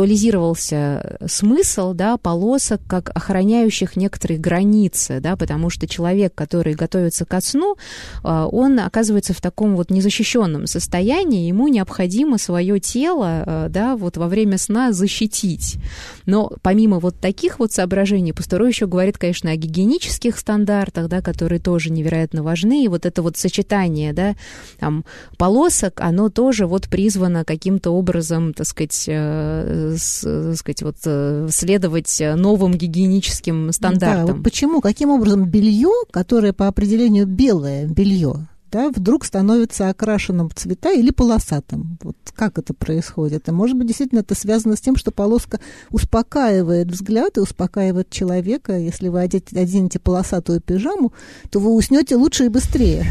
актуализировался 0.00 1.18
смысл 1.26 1.92
да, 1.92 2.16
полосок 2.16 2.80
как 2.86 3.10
охраняющих 3.14 3.96
некоторые 3.96 4.40
границы, 4.40 5.20
да, 5.20 5.36
потому 5.36 5.68
что 5.68 5.86
человек, 5.86 6.34
который 6.34 6.74
готовится 6.74 7.26
ко 7.26 7.42
сну, 7.42 7.76
а, 8.22 8.46
он 8.46 8.80
оказывается 8.80 9.34
в 9.34 9.42
таком 9.42 9.76
вот 9.76 9.90
незащищенном 9.90 10.66
состоянии, 10.66 11.48
ему 11.48 11.68
необходимо 11.68 12.38
свое 12.38 12.80
тело 12.80 13.44
а, 13.46 13.68
да, 13.68 13.94
вот 13.94 14.16
во 14.16 14.28
время 14.28 14.56
сна 14.56 14.92
защитить. 14.92 15.76
Но 16.24 16.50
помимо 16.62 16.98
вот 16.98 17.20
таких 17.20 17.58
вот 17.58 17.72
соображений, 17.72 18.32
Пастуро 18.32 18.66
еще 18.66 18.86
говорит, 18.86 19.18
конечно, 19.18 19.50
о 19.50 19.56
гигиенических 19.56 20.38
стандартах, 20.38 21.08
да, 21.08 21.20
которые 21.20 21.60
тоже 21.60 21.90
невероятно 21.90 22.42
важны, 22.42 22.84
и 22.84 22.88
вот 22.88 23.04
это 23.04 23.20
вот 23.20 23.36
сочетание 23.36 24.14
да, 24.14 24.34
там, 24.78 25.04
полосок, 25.36 26.00
оно 26.00 26.30
тоже 26.30 26.66
вот 26.66 26.88
призвано 26.88 27.44
каким-то 27.44 27.90
образом, 27.90 28.54
так 28.54 28.66
сказать, 28.66 29.04
э, 29.06 29.89
так 29.98 30.56
сказать 30.56 30.82
вот, 30.82 30.96
э, 31.04 31.48
следовать 31.50 32.22
новым 32.36 32.74
гигиеническим 32.74 33.72
стандартам. 33.72 34.38
Да, 34.38 34.42
почему? 34.42 34.80
Каким 34.80 35.10
образом 35.10 35.48
белье, 35.48 35.92
которое 36.10 36.52
по 36.52 36.68
определению 36.68 37.26
белое 37.26 37.86
белье, 37.86 38.48
да, 38.70 38.90
вдруг 38.90 39.24
становится 39.24 39.88
окрашенным 39.88 40.50
цвета 40.54 40.92
или 40.92 41.10
полосатым. 41.10 41.98
Вот 42.02 42.16
как 42.34 42.58
это 42.58 42.74
происходит? 42.74 43.48
И, 43.48 43.52
может 43.52 43.76
быть, 43.76 43.86
действительно 43.86 44.20
это 44.20 44.34
связано 44.34 44.76
с 44.76 44.80
тем, 44.80 44.96
что 44.96 45.10
полоска 45.10 45.60
успокаивает 45.90 46.90
взгляд 46.90 47.36
и 47.36 47.40
успокаивает 47.40 48.10
человека. 48.10 48.78
Если 48.78 49.08
вы 49.08 49.22
оденете 49.22 49.98
полосатую 49.98 50.60
пижаму, 50.60 51.12
то 51.50 51.58
вы 51.60 51.74
уснете 51.74 52.16
лучше 52.16 52.46
и 52.46 52.48
быстрее. 52.48 53.06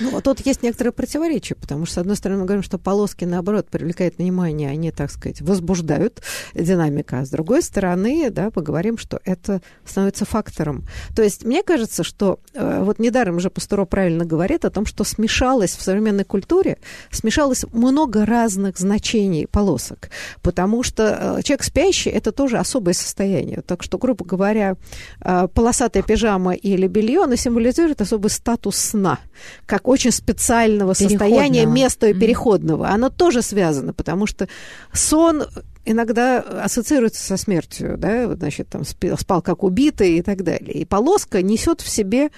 Ну, 0.00 0.16
а 0.16 0.20
тут 0.20 0.44
есть 0.46 0.62
некоторые 0.62 0.92
противоречия, 0.92 1.54
потому 1.54 1.86
что, 1.86 1.96
с 1.96 1.98
одной 1.98 2.16
стороны, 2.16 2.40
мы 2.40 2.46
говорим, 2.46 2.62
что 2.62 2.78
полоски, 2.78 3.24
наоборот, 3.24 3.68
привлекают 3.68 4.18
внимание, 4.18 4.70
они, 4.70 4.90
так 4.90 5.10
сказать, 5.10 5.42
возбуждают 5.42 6.22
динамика, 6.54 7.20
а 7.20 7.26
с 7.26 7.30
другой 7.30 7.62
стороны, 7.62 8.30
да, 8.30 8.50
поговорим, 8.50 8.96
что 8.98 9.20
это 9.24 9.60
становится 9.84 10.24
фактором. 10.24 10.84
То 11.14 11.22
есть, 11.22 11.44
мне 11.44 11.62
кажется, 11.62 12.04
что 12.04 12.40
э, 12.54 12.82
вот 12.82 12.98
недаром 12.98 13.36
уже 13.36 13.50
Пастуро 13.50 13.84
правильно 13.84 14.24
говорит 14.24 14.64
о 14.64 14.70
том, 14.70 14.86
что 14.92 15.04
смешалось 15.04 15.70
в 15.74 15.80
современной 15.80 16.24
культуре, 16.24 16.76
смешалось 17.10 17.64
много 17.72 18.26
разных 18.26 18.78
значений 18.78 19.46
полосок, 19.46 20.10
потому 20.42 20.82
что 20.82 21.38
э, 21.38 21.42
человек 21.42 21.64
спящий– 21.64 22.10
это 22.18 22.30
тоже 22.30 22.58
особое 22.58 22.92
состояние. 22.92 23.62
Так 23.66 23.82
что, 23.82 23.96
грубо 23.96 24.22
говоря, 24.26 24.76
э, 25.22 25.48
полосатая 25.54 26.02
пижама 26.02 26.52
или 26.52 26.86
белье, 26.88 27.22
оно 27.22 27.36
символизирует 27.36 28.02
особый 28.02 28.28
статус 28.28 28.76
сна, 28.76 29.18
как 29.64 29.88
очень 29.88 30.12
специального 30.12 30.92
состояния, 30.92 31.64
места 31.64 32.12
переходного. 32.12 32.88
Оно 32.88 33.08
тоже 33.08 33.40
связано, 33.40 33.94
потому 33.94 34.26
что 34.26 34.46
сон 34.92 35.44
иногда 35.86 36.40
ассоциируется 36.40 37.24
со 37.24 37.38
смертью, 37.38 37.96
да, 37.96 38.34
значит, 38.34 38.68
там 38.68 38.82
спал 38.84 39.40
как 39.40 39.64
убитый 39.64 40.18
и 40.18 40.22
так 40.22 40.44
далее. 40.44 40.74
И 40.74 40.84
полоска 40.84 41.40
несет 41.40 41.80
в 41.80 41.88
себе 41.88 42.30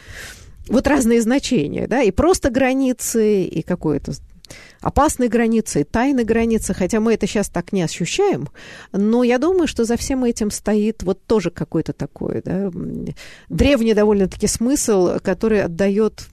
вот 0.69 0.87
разные 0.87 1.21
значения, 1.21 1.87
да, 1.87 2.03
и 2.03 2.11
просто 2.11 2.51
границы, 2.51 3.45
и 3.45 3.63
какое-то 3.63 4.13
опасной 4.81 5.29
границы, 5.29 5.81
и 5.81 5.85
границы, 6.25 6.75
хотя 6.75 7.01
мы 7.01 7.15
это 7.15 7.27
сейчас 7.27 7.49
так 7.49 7.73
не 7.73 7.83
ощущаем, 7.83 8.49
но 8.93 9.25
я 9.25 9.39
думаю, 9.39 9.67
что 9.67 9.85
за 9.85 9.97
всем 9.97 10.25
этим 10.25 10.51
стоит 10.51 11.03
вот 11.03 11.25
тоже 11.25 11.51
какой-то 11.51 11.93
такой, 11.93 12.43
да, 12.45 12.71
древний 13.49 13.95
довольно-таки 13.95 14.47
смысл, 14.47 15.19
который 15.23 15.63
отдает, 15.63 16.27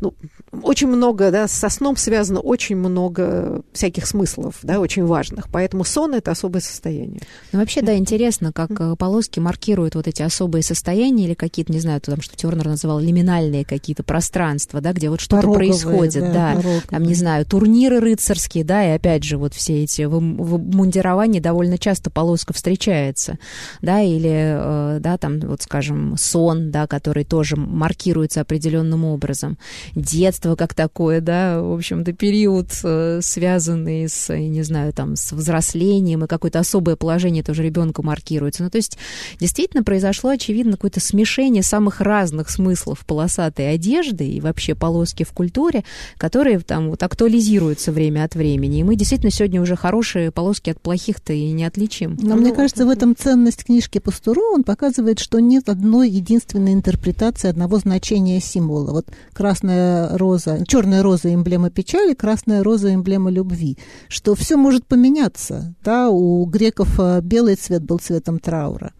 ну, 0.00 0.14
очень 0.62 0.88
много, 0.88 1.30
да, 1.30 1.48
со 1.48 1.68
сном 1.68 1.96
связано 1.96 2.40
очень 2.40 2.76
много 2.76 3.62
всяких 3.72 4.06
смыслов, 4.06 4.56
да, 4.62 4.80
очень 4.80 5.04
важных, 5.04 5.48
поэтому 5.50 5.84
сон– 5.84 6.14
это 6.16 6.30
особое 6.30 6.60
состояние. 6.60 7.20
Ну, 7.52 7.60
вообще, 7.60 7.82
да, 7.82 7.96
интересно, 7.96 8.52
как 8.52 8.70
э, 8.80 8.96
полоски 8.98 9.40
маркируют 9.40 9.94
вот 9.94 10.06
эти 10.06 10.22
особые 10.22 10.62
состояния 10.62 11.24
или 11.24 11.34
какие-то, 11.34 11.72
не 11.72 11.80
знаю, 11.80 12.00
там, 12.00 12.20
что 12.20 12.36
Тернер 12.36 12.66
называл 12.66 12.98
лиминальные 12.98 13.64
какие-то 13.64 14.02
пространства, 14.02 14.80
да, 14.80 14.92
где 14.92 15.10
вот 15.10 15.20
что-то 15.20 15.50
происходит, 15.52 16.32
да, 16.32 16.56
да 16.56 16.62
там, 16.88 17.02
не 17.02 17.14
знаю, 17.14 17.46
турнир 17.46 17.66
турниры 17.66 18.00
рыцарские, 18.00 18.64
да, 18.64 18.84
и 18.86 18.96
опять 18.96 19.24
же 19.24 19.38
вот 19.38 19.52
все 19.52 19.82
эти 19.82 20.02
в, 20.02 20.18
в 20.18 20.58
мундировании 20.58 21.40
довольно 21.40 21.78
часто 21.78 22.10
полоска 22.10 22.52
встречается, 22.52 23.38
да, 23.82 24.00
или, 24.00 24.30
э, 24.32 24.98
да, 25.00 25.18
там, 25.18 25.40
вот, 25.40 25.62
скажем, 25.62 26.16
сон, 26.16 26.70
да, 26.70 26.86
который 26.86 27.24
тоже 27.24 27.56
маркируется 27.56 28.40
определенным 28.40 29.04
образом. 29.04 29.58
Детство 29.94 30.45
как 30.54 30.74
такое, 30.74 31.20
да, 31.20 31.62
в 31.62 31.72
общем-то, 31.72 32.12
период, 32.12 32.68
э, 32.84 33.20
связанный 33.22 34.08
с, 34.08 34.36
не 34.36 34.62
знаю, 34.62 34.92
там, 34.92 35.16
с 35.16 35.32
взрослением, 35.32 36.24
и 36.24 36.26
какое-то 36.26 36.58
особое 36.58 36.96
положение 36.96 37.42
тоже 37.42 37.62
ребенка 37.62 38.02
маркируется. 38.02 38.62
Ну, 38.62 38.70
то 38.70 38.76
есть, 38.76 38.98
действительно 39.40 39.82
произошло, 39.82 40.30
очевидно, 40.30 40.72
какое-то 40.72 41.00
смешение 41.00 41.62
самых 41.62 42.00
разных 42.00 42.50
смыслов 42.50 43.06
полосатой 43.06 43.72
одежды 43.72 44.28
и 44.28 44.40
вообще 44.40 44.74
полоски 44.74 45.24
в 45.24 45.32
культуре, 45.32 45.84
которые 46.18 46.58
там 46.60 46.90
вот 46.90 47.02
актуализируют 47.02 47.76
меняются 47.76 47.92
время 47.92 48.24
от 48.24 48.34
времени. 48.34 48.80
И 48.80 48.82
мы 48.82 48.96
действительно 48.96 49.30
сегодня 49.30 49.60
уже 49.60 49.76
хорошие 49.76 50.30
полоски 50.30 50.70
от 50.70 50.80
плохих-то 50.80 51.32
и 51.32 51.52
не 51.52 51.64
отличим. 51.64 52.16
Но 52.20 52.34
ну, 52.34 52.40
мне 52.40 52.52
кажется, 52.52 52.86
в 52.86 52.90
этом 52.90 53.14
ценность 53.16 53.64
книжки 53.64 53.98
Пастуру. 53.98 54.42
Он 54.54 54.64
показывает, 54.64 55.18
что 55.18 55.40
нет 55.40 55.68
одной 55.68 56.08
единственной 56.08 56.72
интерпретации 56.72 57.48
одного 57.48 57.78
значения 57.78 58.40
символа. 58.40 58.92
Вот 58.92 59.06
красная 59.32 60.16
роза, 60.16 60.25
черная 60.66 61.02
роза 61.02 61.32
эмблема 61.32 61.70
печали, 61.70 62.14
красная 62.14 62.62
роза 62.62 62.94
эмблема 62.94 63.30
любви. 63.30 63.78
Что 64.08 64.34
все 64.34 64.56
может 64.56 64.86
поменяться. 64.86 65.74
Да? 65.84 66.10
У 66.10 66.44
греков 66.46 66.98
э, 66.98 67.20
белый 67.22 67.56
цвет 67.56 67.84
был 67.84 67.98
цветом 67.98 68.38
траура. 68.38 68.92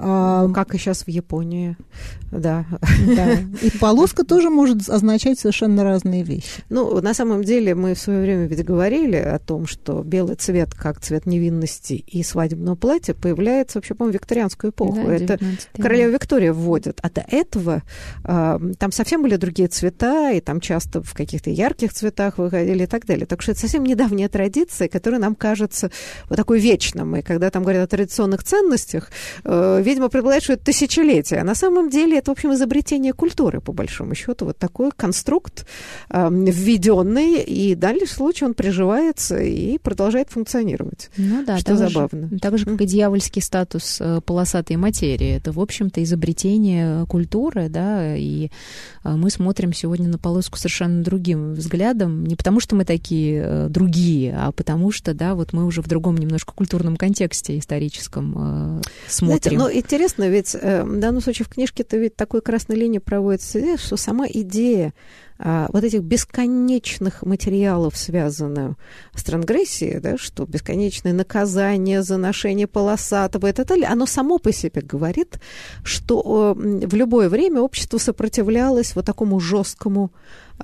А, 0.00 0.48
как 0.50 0.74
и 0.74 0.78
сейчас 0.78 1.02
в 1.02 1.08
Японии, 1.08 1.76
да. 2.30 2.66
да. 3.06 3.32
И 3.62 3.70
полоска 3.78 4.24
тоже 4.24 4.48
может 4.48 4.88
означать 4.88 5.40
совершенно 5.40 5.82
разные 5.82 6.22
вещи. 6.22 6.62
Ну, 6.68 7.00
на 7.00 7.14
самом 7.14 7.42
деле, 7.42 7.74
мы 7.74 7.94
в 7.94 7.98
свое 7.98 8.20
время 8.20 8.46
ведь 8.46 8.64
говорили 8.64 9.16
о 9.16 9.40
том, 9.40 9.66
что 9.66 10.02
белый 10.04 10.36
цвет, 10.36 10.72
как 10.72 11.00
цвет 11.00 11.26
невинности 11.26 11.94
и 11.94 12.22
свадебного 12.22 12.76
платья, 12.76 13.14
появляется 13.14 13.78
вообще, 13.78 13.94
по-моему, 13.94 14.12
в 14.12 14.20
викторианскую 14.20 14.70
эпоху. 14.70 15.00
Да, 15.04 15.14
Это 15.14 15.38
королева 15.76 16.10
Виктория 16.12 16.52
вводит. 16.52 17.00
А 17.02 17.10
до 17.10 17.24
этого 17.28 17.82
э, 18.24 18.58
там 18.78 18.92
совсем 18.92 19.22
были 19.22 19.34
другие 19.34 19.68
цвета, 19.68 20.30
и 20.30 20.40
там 20.40 20.60
часто 20.60 21.02
в 21.02 21.12
каких-то 21.14 21.50
ярких 21.50 21.92
цветах 21.92 22.38
выходили 22.38 22.84
и 22.84 22.86
так 22.86 23.04
далее. 23.04 23.26
Так 23.26 23.42
что 23.42 23.50
это 23.50 23.60
совсем 23.60 23.82
недавняя 23.82 24.28
традиция, 24.28 24.88
которая 24.88 25.20
нам 25.20 25.34
кажется 25.34 25.90
вот 26.28 26.36
такой 26.36 26.60
вечным. 26.60 27.16
И 27.16 27.22
когда 27.22 27.50
там 27.50 27.62
говорят 27.62 27.84
о 27.84 27.96
традиционных 27.96 28.44
ценностях, 28.44 29.10
э, 29.42 29.82
видимо, 29.88 30.08
предполагает, 30.08 30.42
что 30.42 30.52
это 30.52 30.64
тысячелетие. 30.64 31.40
А 31.40 31.44
на 31.44 31.54
самом 31.54 31.88
деле 31.90 32.18
это, 32.18 32.30
в 32.30 32.32
общем, 32.32 32.52
изобретение 32.52 33.12
культуры, 33.12 33.60
по 33.60 33.72
большому 33.72 34.14
счету. 34.14 34.44
Вот 34.44 34.58
такой 34.58 34.90
конструкт 34.94 35.66
э, 36.10 36.28
введенный, 36.30 37.42
и 37.42 37.74
в 37.74 37.78
дальнейшем 37.78 38.16
случае 38.16 38.48
он 38.48 38.54
приживается 38.54 39.38
и 39.38 39.78
продолжает 39.78 40.30
функционировать. 40.30 41.10
Ну 41.16 41.44
да, 41.44 41.58
что 41.58 41.76
забавно. 41.76 42.28
Же, 42.30 42.38
так 42.38 42.58
же, 42.58 42.66
как 42.66 42.80
и 42.80 42.86
дьявольский 42.86 43.42
статус 43.42 43.98
э, 44.00 44.20
полосатой 44.24 44.76
материи. 44.76 45.36
Это, 45.36 45.52
в 45.52 45.60
общем-то, 45.60 46.02
изобретение 46.02 47.06
культуры, 47.06 47.68
да, 47.68 48.16
и 48.16 48.50
э, 49.04 49.10
мы 49.10 49.30
смотрим 49.30 49.72
сегодня 49.72 50.08
на 50.08 50.18
полоску 50.18 50.58
совершенно 50.58 51.02
другим 51.02 51.54
взглядом. 51.54 52.24
Не 52.24 52.36
потому, 52.36 52.60
что 52.60 52.76
мы 52.76 52.84
такие 52.84 53.42
э, 53.44 53.66
другие, 53.68 54.36
а 54.36 54.52
потому 54.52 54.92
что, 54.92 55.14
да, 55.14 55.34
вот 55.34 55.52
мы 55.52 55.64
уже 55.64 55.82
в 55.82 55.88
другом 55.88 56.16
немножко 56.16 56.52
культурном 56.52 56.96
контексте 56.96 57.58
историческом 57.58 58.82
смотрим. 59.06 59.40
Знаете, 59.40 59.58
ну, 59.58 59.77
интересно, 59.78 60.28
ведь 60.28 60.54
э, 60.54 60.84
в 60.84 60.98
данном 60.98 61.20
случае 61.20 61.46
в 61.46 61.48
книжке-то 61.48 61.96
ведь 61.96 62.16
такой 62.16 62.40
красной 62.40 62.76
линией 62.76 63.00
проводится, 63.00 63.78
что 63.78 63.96
сама 63.96 64.26
идея 64.28 64.92
вот 65.38 65.84
этих 65.84 66.02
бесконечных 66.02 67.22
материалов, 67.22 67.96
связанных 67.96 68.76
с 69.14 69.22
трансгрессией, 69.22 70.00
да, 70.00 70.18
что 70.18 70.44
бесконечное 70.46 71.12
наказание 71.12 72.02
за 72.02 72.16
ношение 72.16 72.66
полосатого 72.66 73.46
и 73.46 73.52
так 73.52 73.66
далее, 73.66 73.86
оно 73.86 74.06
само 74.06 74.38
по 74.38 74.52
себе 74.52 74.82
говорит, 74.82 75.38
что 75.84 76.54
в 76.56 76.94
любое 76.94 77.28
время 77.28 77.60
общество 77.60 77.98
сопротивлялось 77.98 78.96
вот 78.96 79.04
такому 79.04 79.38
жесткому 79.38 80.10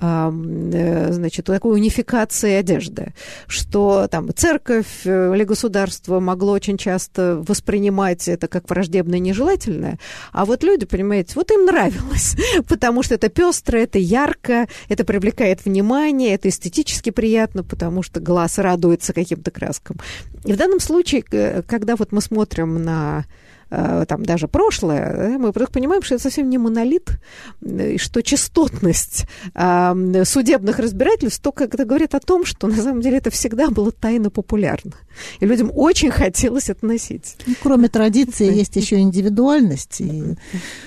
Э, 0.01 1.09
значит, 1.11 1.45
такой 1.45 1.75
унификации 1.75 2.55
одежды, 2.55 3.13
что 3.47 4.09
там 4.11 4.29
церковь 4.35 5.05
э, 5.05 5.33
или 5.33 5.45
государство 5.45 6.19
могло 6.19 6.51
очень 6.51 6.77
часто 6.77 7.41
воспринимать 7.47 8.27
это 8.27 8.49
как 8.49 8.69
враждебное, 8.69 9.19
нежелательное, 9.19 9.97
а 10.33 10.43
вот 10.43 10.63
люди, 10.63 10.85
понимаете, 10.85 11.31
вот 11.35 11.49
им 11.51 11.65
нравилось, 11.65 12.35
потому 12.67 13.03
что 13.03 13.15
это 13.15 13.29
пестро, 13.29 13.77
это 13.77 13.97
ярко, 13.97 14.64
это 14.89 15.05
привлекает 15.05 15.65
внимание, 15.65 16.33
это 16.33 16.49
эстетически 16.49 17.09
приятно, 17.09 17.63
потому 17.63 18.03
что 18.03 18.19
глаз 18.19 18.57
радуется 18.57 19.13
каким-то 19.13 19.51
краскам. 19.51 19.97
И 20.43 20.53
в 20.53 20.57
данном 20.57 20.79
случае, 20.79 21.21
когда 21.21 21.95
вот 21.95 22.11
мы 22.11 22.21
смотрим 22.21 22.83
на 22.83 23.25
там 23.69 24.23
даже 24.23 24.47
прошлое, 24.47 25.37
мы 25.37 25.51
вдруг 25.51 25.71
понимаем, 25.71 26.03
что 26.03 26.15
это 26.15 26.23
совсем 26.23 26.49
не 26.49 26.57
монолит, 26.57 27.19
и 27.61 27.97
что 27.97 28.21
частотность 28.21 29.25
э, 29.53 30.23
судебных 30.25 30.79
разбирательств 30.79 31.41
только 31.41 31.65
это 31.65 31.85
говорит 31.85 32.15
о 32.15 32.19
том, 32.19 32.45
что 32.45 32.67
на 32.67 32.75
самом 32.75 33.01
деле 33.01 33.17
это 33.17 33.29
всегда 33.29 33.69
было 33.69 33.91
тайно 33.91 34.29
популярно. 34.29 34.93
И 35.39 35.45
людям 35.45 35.71
очень 35.73 36.11
хотелось 36.11 36.69
это 36.69 36.85
носить. 36.85 37.37
Ну, 37.45 37.53
кроме 37.61 37.89
традиции 37.89 38.53
есть 38.53 38.75
еще 38.75 38.99
индивидуальность, 38.99 40.01
и 40.01 40.35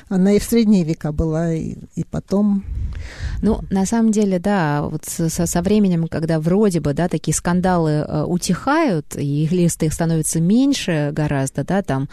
она 0.08 0.32
и 0.32 0.38
в 0.38 0.44
средние 0.44 0.84
века 0.84 1.12
была, 1.12 1.52
и, 1.52 1.76
и 1.94 2.04
потом 2.04 2.64
ну, 3.40 3.60
на 3.70 3.86
самом 3.86 4.10
деле, 4.10 4.38
да, 4.38 4.82
вот 4.82 5.04
со, 5.04 5.28
со 5.28 5.62
временем, 5.62 6.08
когда 6.08 6.40
вроде 6.40 6.80
бы, 6.80 6.92
да, 6.92 7.08
такие 7.08 7.34
скандалы 7.34 7.90
э, 7.90 8.24
утихают, 8.24 9.16
и 9.16 9.44
их 9.44 9.52
листы 9.52 9.86
их 9.86 9.92
становится 9.92 10.40
меньше 10.40 11.10
гораздо, 11.12 11.64
да, 11.64 11.82
там 11.82 12.08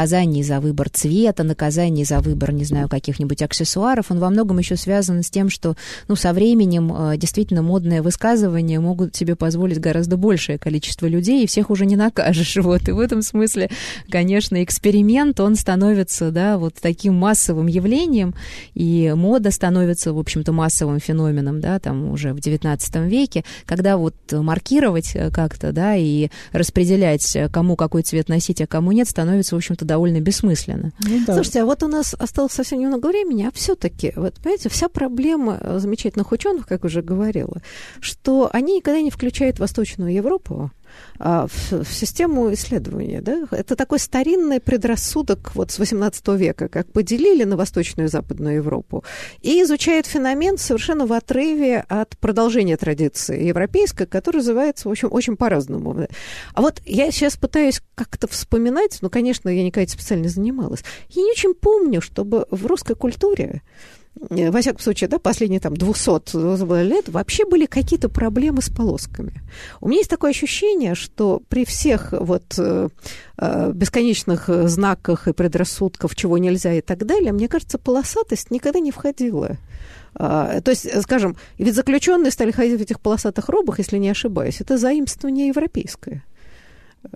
наказаний 0.00 0.42
за 0.42 0.60
выбор 0.60 0.88
цвета, 0.88 1.44
наказаний 1.44 2.04
за 2.04 2.20
выбор, 2.20 2.52
не 2.52 2.64
знаю, 2.64 2.88
каких-нибудь 2.88 3.42
аксессуаров, 3.42 4.10
он 4.10 4.18
во 4.18 4.30
многом 4.30 4.58
еще 4.58 4.76
связан 4.76 5.22
с 5.22 5.28
тем, 5.28 5.50
что, 5.50 5.76
ну, 6.08 6.16
со 6.16 6.32
временем 6.32 6.90
э, 6.90 7.18
действительно 7.18 7.60
модные 7.60 8.00
высказывания 8.00 8.80
могут 8.80 9.14
себе 9.14 9.36
позволить 9.36 9.78
гораздо 9.78 10.16
большее 10.16 10.56
количество 10.56 11.06
людей, 11.06 11.44
и 11.44 11.46
всех 11.46 11.68
уже 11.68 11.84
не 11.84 11.96
накажешь, 11.96 12.56
вот, 12.62 12.88
и 12.88 12.92
в 12.92 12.98
этом 12.98 13.20
смысле, 13.20 13.68
конечно, 14.08 14.64
эксперимент, 14.64 15.38
он 15.38 15.54
становится, 15.54 16.30
да, 16.30 16.56
вот 16.56 16.76
таким 16.80 17.14
массовым 17.14 17.66
явлением, 17.66 18.34
и 18.72 19.12
мода 19.14 19.50
становится, 19.50 20.14
в 20.14 20.18
общем-то, 20.18 20.52
массовым 20.52 20.98
феноменом, 20.98 21.60
да, 21.60 21.78
там 21.78 22.10
уже 22.10 22.32
в 22.32 22.38
XIX 22.38 23.06
веке, 23.06 23.44
когда 23.66 23.98
вот 23.98 24.14
маркировать 24.32 25.10
э, 25.14 25.30
как-то, 25.30 25.72
да, 25.72 25.94
и 25.94 26.30
распределять, 26.52 27.36
э, 27.36 27.50
кому 27.50 27.76
какой 27.76 28.00
цвет 28.00 28.30
носить, 28.30 28.62
а 28.62 28.66
кому 28.66 28.92
нет, 28.92 29.06
становится, 29.06 29.56
в 29.56 29.58
общем-то, 29.58 29.84
довольно 29.90 30.20
бессмысленно. 30.20 30.92
Ну, 31.00 31.24
да. 31.26 31.34
Слушайте, 31.34 31.62
а 31.62 31.64
вот 31.64 31.82
у 31.82 31.88
нас 31.88 32.14
осталось 32.14 32.52
совсем 32.52 32.78
немного 32.78 33.08
времени, 33.08 33.44
а 33.48 33.50
все-таки, 33.52 34.12
вот, 34.14 34.34
понимаете, 34.34 34.68
вся 34.68 34.88
проблема 34.88 35.58
э, 35.60 35.78
замечательных 35.80 36.30
ученых, 36.30 36.68
как 36.68 36.84
уже 36.84 37.02
говорила, 37.02 37.60
что 37.98 38.48
они 38.52 38.76
никогда 38.76 39.00
не 39.00 39.10
включают 39.10 39.58
Восточную 39.58 40.12
Европу 40.12 40.70
в, 41.18 41.84
в 41.84 41.92
систему 41.92 42.52
исследования. 42.52 43.20
Да? 43.20 43.46
Это 43.50 43.76
такой 43.76 43.98
старинный 43.98 44.60
предрассудок 44.60 45.54
вот 45.54 45.70
с 45.70 45.78
XVIII 45.78 46.36
века, 46.36 46.68
как 46.68 46.90
поделили 46.92 47.44
на 47.44 47.56
Восточную 47.56 48.08
и 48.08 48.10
Западную 48.10 48.56
Европу, 48.56 49.04
и 49.42 49.62
изучает 49.62 50.06
феномен 50.06 50.58
совершенно 50.58 51.06
в 51.06 51.12
отрыве 51.12 51.84
от 51.88 52.16
продолжения 52.18 52.76
традиции 52.76 53.44
европейской, 53.44 54.06
который 54.06 54.38
называется, 54.38 54.88
в 54.88 54.90
общем, 54.92 55.08
очень 55.12 55.36
по-разному. 55.36 56.06
А 56.54 56.60
вот 56.62 56.80
я 56.86 57.10
сейчас 57.10 57.36
пытаюсь 57.36 57.82
как-то 57.94 58.26
вспоминать, 58.28 58.98
ну, 59.02 59.10
конечно, 59.10 59.48
я 59.48 59.62
никогда 59.62 59.90
специально 59.90 60.22
не 60.22 60.28
занималась, 60.28 60.82
я 61.10 61.22
не 61.22 61.30
очень 61.30 61.54
помню, 61.54 62.00
чтобы 62.00 62.46
в 62.50 62.66
русской 62.66 62.94
культуре 62.94 63.62
во 64.14 64.60
всяком 64.60 64.80
случае, 64.80 65.08
да, 65.08 65.18
последние 65.18 65.60
там 65.60 65.76
200 65.76 66.82
лет 66.82 67.08
вообще 67.08 67.44
были 67.46 67.66
какие-то 67.66 68.08
проблемы 68.08 68.60
с 68.60 68.68
полосками. 68.68 69.40
У 69.80 69.88
меня 69.88 69.98
есть 69.98 70.10
такое 70.10 70.30
ощущение, 70.30 70.94
что 70.94 71.40
при 71.48 71.64
всех 71.64 72.12
вот 72.12 72.54
э, 72.58 72.88
э 73.38 73.72
бесконечных 73.72 74.48
знаках 74.68 75.28
и 75.28 75.32
предрассудках, 75.32 76.14
чего 76.14 76.38
нельзя 76.38 76.74
и 76.74 76.80
так 76.80 77.06
далее, 77.06 77.32
мне 77.32 77.48
кажется, 77.48 77.78
полосатость 77.78 78.50
никогда 78.50 78.78
не 78.80 78.90
входила. 78.90 79.56
А, 80.14 80.60
то 80.60 80.70
есть, 80.70 81.02
скажем, 81.02 81.36
ведь 81.58 81.74
заключенные 81.74 82.30
стали 82.30 82.50
ходить 82.50 82.78
в 82.78 82.82
этих 82.82 83.00
полосатых 83.00 83.48
робах, 83.48 83.78
если 83.78 83.98
не 83.98 84.10
ошибаюсь, 84.10 84.60
это 84.60 84.76
заимствование 84.76 85.48
европейское. 85.48 86.24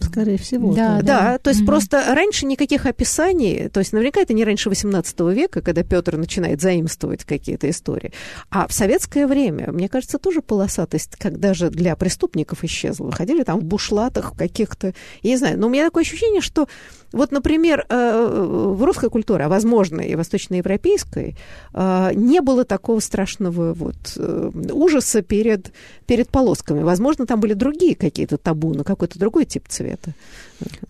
Скорее 0.00 0.38
всего. 0.38 0.72
Да, 0.72 1.02
да. 1.02 1.02
да 1.02 1.38
то 1.38 1.50
есть 1.50 1.60
угу. 1.60 1.66
просто 1.66 2.02
раньше 2.14 2.46
никаких 2.46 2.86
описаний, 2.86 3.68
то 3.68 3.80
есть 3.80 3.92
наверняка 3.92 4.20
это 4.20 4.32
не 4.32 4.44
раньше 4.44 4.70
18 4.70 5.20
века, 5.20 5.60
когда 5.60 5.82
Петр 5.82 6.16
начинает 6.16 6.60
заимствовать 6.62 7.24
какие-то 7.24 7.68
истории. 7.68 8.12
А 8.50 8.66
в 8.66 8.72
советское 8.72 9.26
время, 9.26 9.72
мне 9.72 9.88
кажется, 9.88 10.18
тоже 10.18 10.40
полосатость, 10.40 11.16
когда 11.16 11.52
же 11.52 11.68
для 11.70 11.96
преступников 11.96 12.64
исчезла. 12.64 13.12
Ходили 13.12 13.42
там 13.42 13.60
в 13.60 13.64
бушлатах, 13.64 14.32
в 14.32 14.36
каких-то, 14.36 14.94
я 15.22 15.30
не 15.30 15.36
знаю, 15.36 15.58
но 15.58 15.66
у 15.66 15.70
меня 15.70 15.84
такое 15.84 16.02
ощущение, 16.02 16.40
что 16.40 16.66
вот, 17.14 17.30
например, 17.30 17.86
э, 17.88 18.72
в 18.74 18.82
русской 18.82 19.08
культуре, 19.08 19.44
а 19.44 19.48
возможно 19.48 20.00
и 20.00 20.16
восточноевропейской, 20.16 21.36
э, 21.72 22.10
не 22.14 22.40
было 22.40 22.64
такого 22.64 22.98
страшного 22.98 23.72
вот 23.72 23.94
э, 24.16 24.50
ужаса 24.72 25.22
перед, 25.22 25.72
перед 26.06 26.28
полосками. 26.28 26.82
Возможно, 26.82 27.24
там 27.24 27.38
были 27.38 27.52
другие 27.52 27.94
какие-то 27.94 28.36
табу, 28.36 28.74
на 28.74 28.82
какой-то 28.82 29.16
другой 29.18 29.44
тип 29.44 29.68
цвета. 29.74 30.14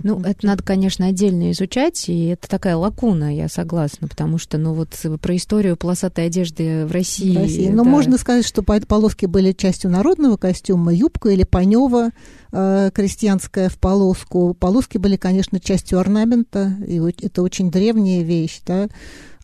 Ну, 0.02 0.20
это 0.20 0.46
надо, 0.46 0.62
конечно, 0.62 1.06
отдельно 1.06 1.50
изучать, 1.52 2.08
и 2.08 2.26
это 2.26 2.48
такая 2.48 2.76
лакуна, 2.76 3.30
я 3.30 3.48
согласна, 3.48 4.08
потому 4.08 4.38
что, 4.38 4.58
ну, 4.58 4.74
вот 4.74 4.90
про 5.20 5.36
историю 5.36 5.76
полосатой 5.76 6.26
одежды 6.26 6.86
в 6.86 6.92
России... 6.92 7.34
В 7.34 7.40
России. 7.40 7.68
Но 7.68 7.82
да. 7.84 7.90
можно 7.90 8.18
сказать, 8.18 8.46
что 8.46 8.62
полоски 8.62 9.26
были 9.26 9.52
частью 9.52 9.90
народного 9.90 10.36
костюма, 10.36 10.92
юбка 10.92 11.30
или 11.30 11.44
панева 11.44 12.10
э, 12.52 12.90
крестьянская 12.94 13.68
в 13.68 13.78
полоску. 13.78 14.54
Полоски 14.54 14.98
были, 14.98 15.16
конечно, 15.16 15.58
частью 15.58 15.98
орнамента, 15.98 16.76
и 16.86 17.00
это 17.22 17.42
очень 17.42 17.70
древняя 17.70 18.22
вещь, 18.22 18.60
да, 18.66 18.88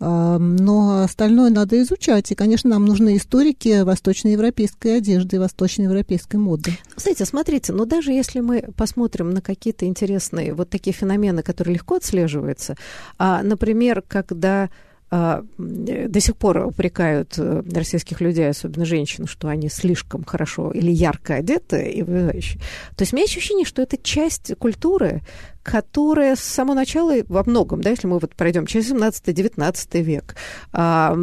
но 0.01 1.03
остальное 1.03 1.51
надо 1.51 1.81
изучать. 1.83 2.33
И, 2.33 2.35
конечно, 2.35 2.71
нам 2.71 2.87
нужны 2.87 3.17
историки 3.17 3.83
восточноевропейской 3.83 4.97
одежды, 4.97 5.39
восточноевропейской 5.39 6.41
моды. 6.41 6.79
Кстати, 6.95 7.23
смотрите, 7.25 7.73
но 7.73 7.85
даже 7.85 8.13
если 8.13 8.41
мы 8.41 8.65
посмотрим 8.77 9.31
на 9.31 9.43
какие-то 9.43 9.85
интересные 9.85 10.55
вот 10.55 10.71
такие 10.71 10.95
феномены, 10.95 11.43
которые 11.43 11.75
легко 11.75 11.97
отслеживаются, 11.97 12.77
а, 13.19 13.43
например, 13.43 14.03
когда 14.07 14.71
до 15.11 16.21
сих 16.21 16.37
пор 16.37 16.59
упрекают 16.59 17.35
э, 17.37 17.63
российских 17.75 18.21
людей, 18.21 18.49
особенно 18.49 18.85
женщин, 18.85 19.27
что 19.27 19.49
они 19.49 19.69
слишком 19.69 20.25
хорошо 20.25 20.71
или 20.71 20.91
ярко 20.93 21.35
одеты 21.35 21.91
и 21.91 22.03
вызывающие. 22.03 22.61
То 22.97 23.03
есть 23.03 23.13
у 23.13 23.17
меня 23.17 23.25
ощущение, 23.25 23.65
что 23.65 23.83
это 23.83 23.97
часть 23.97 24.55
культуры, 24.57 25.23
которая 25.63 26.37
с 26.37 26.41
самого 26.41 26.77
начала 26.77 27.15
во 27.29 27.45
многом, 27.45 27.81
да, 27.81 27.91
если 27.91 28.07
мы 28.07 28.19
вот 28.19 28.35
пройдем 28.35 28.67
через 28.67 28.91
17-19 28.93 30.01
век, 30.01 30.37
а, 30.73 31.17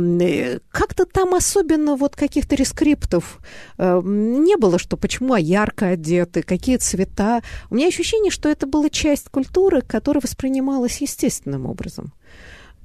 как-то 0.69 1.05
там 1.05 1.33
особенно 1.33 1.95
вот 1.95 2.15
каких-то 2.15 2.55
рескриптов 2.55 3.39
а, 3.77 4.01
не 4.01 4.57
было, 4.57 4.77
что 4.79 4.97
почему 4.97 5.33
а 5.33 5.39
ярко 5.39 5.87
одеты, 5.87 6.43
какие 6.43 6.77
цвета. 6.77 7.41
У 7.69 7.75
меня 7.75 7.87
ощущение, 7.87 8.31
что 8.31 8.49
это 8.49 8.67
была 8.67 8.89
часть 8.89 9.29
культуры, 9.29 9.81
которая 9.81 10.21
воспринималась 10.21 11.01
естественным 11.01 11.65
образом. 11.65 12.13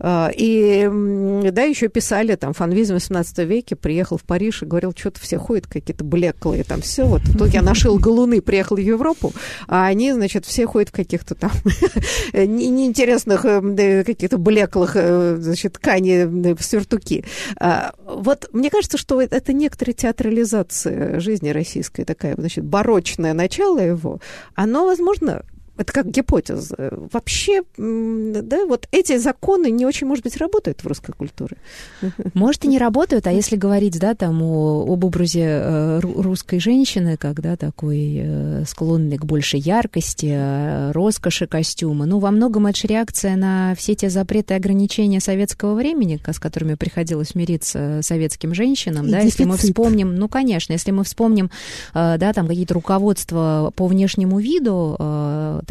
А, 0.05 0.31
и, 0.35 0.89
да, 1.53 1.63
еще 1.63 1.87
писали, 1.87 2.35
там, 2.35 2.53
фанвизм 2.55 2.95
в 2.95 2.97
18 2.97 3.39
веке 3.39 3.77
приехал 3.77 4.17
в 4.17 4.25
Париж 4.25 4.63
и 4.63 4.67
говорил, 4.67 4.93
что-то 4.97 5.21
все 5.21 5.39
ходят 5.39 5.69
какие-то 5.69 6.03
блеклые, 6.03 6.65
там, 6.65 6.81
все. 6.81 7.07
Вот 7.07 7.23
тут 7.39 7.51
я 7.51 7.63
нашил 7.63 7.99
галуны, 7.99 8.41
приехал 8.41 8.77
в 8.77 8.81
Европу, 8.81 9.33
а 9.69 9.87
они, 9.87 10.13
значит, 10.13 10.45
все 10.45 10.67
ходят 10.67 10.89
в 10.89 10.93
каких-то 10.93 11.37
там 11.37 11.53
неинтересных 12.33 13.45
э, 13.45 14.03
каких-то 14.03 14.39
блеклых, 14.39 14.97
э, 14.97 15.37
значит, 15.39 15.75
ткани 15.75 16.55
в 16.55 16.63
сюртуки. 16.65 17.25
А, 17.61 17.93
вот 18.05 18.49
мне 18.53 18.71
кажется, 18.71 18.99
что 18.99 19.23
это 19.23 19.53
некоторая 19.53 19.95
театрализация 19.95 21.21
жизни 21.21 21.51
российской, 21.51 22.05
такая, 22.05 22.35
значит, 22.37 22.65
барочное 22.65 23.35
начало 23.35 23.79
его, 23.79 24.19
оно, 24.57 24.85
возможно, 24.85 25.45
это 25.79 25.93
как 25.93 26.11
гипотеза. 26.11 26.93
Вообще, 27.13 27.63
да, 27.77 28.67
вот 28.67 28.89
эти 28.93 29.17
законы 29.17 29.71
не 29.71 29.87
очень, 29.87 30.07
может 30.07 30.23
быть, 30.23 30.37
работают 30.37 30.85
в 30.85 30.87
русской 30.87 31.13
культуре. 31.13 31.57
Может, 32.35 32.65
и 32.65 32.69
не 32.69 32.79
работают, 32.79 33.27
а 33.27 33.33
если 33.33 33.57
говорить, 33.57 33.99
да, 33.99 34.15
там 34.15 34.43
о, 34.43 34.85
об 34.87 35.05
образе 35.05 35.45
э, 35.45 36.01
русской 36.01 36.59
женщины, 36.61 37.17
когда 37.17 37.57
такой 37.57 38.21
э, 38.23 38.65
склонный 38.67 39.17
к 39.17 39.25
большей 39.25 39.61
яркости, 39.61 40.31
э, 40.31 40.91
роскоши 40.93 41.47
костюма, 41.47 42.05
ну, 42.05 42.19
во 42.19 42.31
многом 42.31 42.67
это 42.67 42.79
же 42.79 42.89
реакция 42.89 43.37
на 43.37 43.75
все 43.75 43.95
те 43.95 44.11
запреты 44.11 44.55
и 44.55 44.57
ограничения 44.59 45.21
советского 45.21 45.75
времени, 45.75 46.21
с 46.27 46.39
которыми 46.39 46.75
приходилось 46.75 47.35
мириться 47.35 48.01
советским 48.03 48.55
женщинам, 48.55 49.07
и 49.07 49.11
да, 49.11 49.19
дефицит. 49.21 49.41
если 49.41 49.51
мы 49.51 49.57
вспомним, 49.57 50.15
ну, 50.17 50.29
конечно, 50.29 50.73
если 50.73 50.91
мы 50.91 51.05
вспомним, 51.05 51.51
да, 51.95 52.33
там 52.35 52.47
какие-то 52.47 52.75
руководства 52.75 53.73
по 53.75 53.87
внешнему 53.87 54.39
виду, 54.39 54.97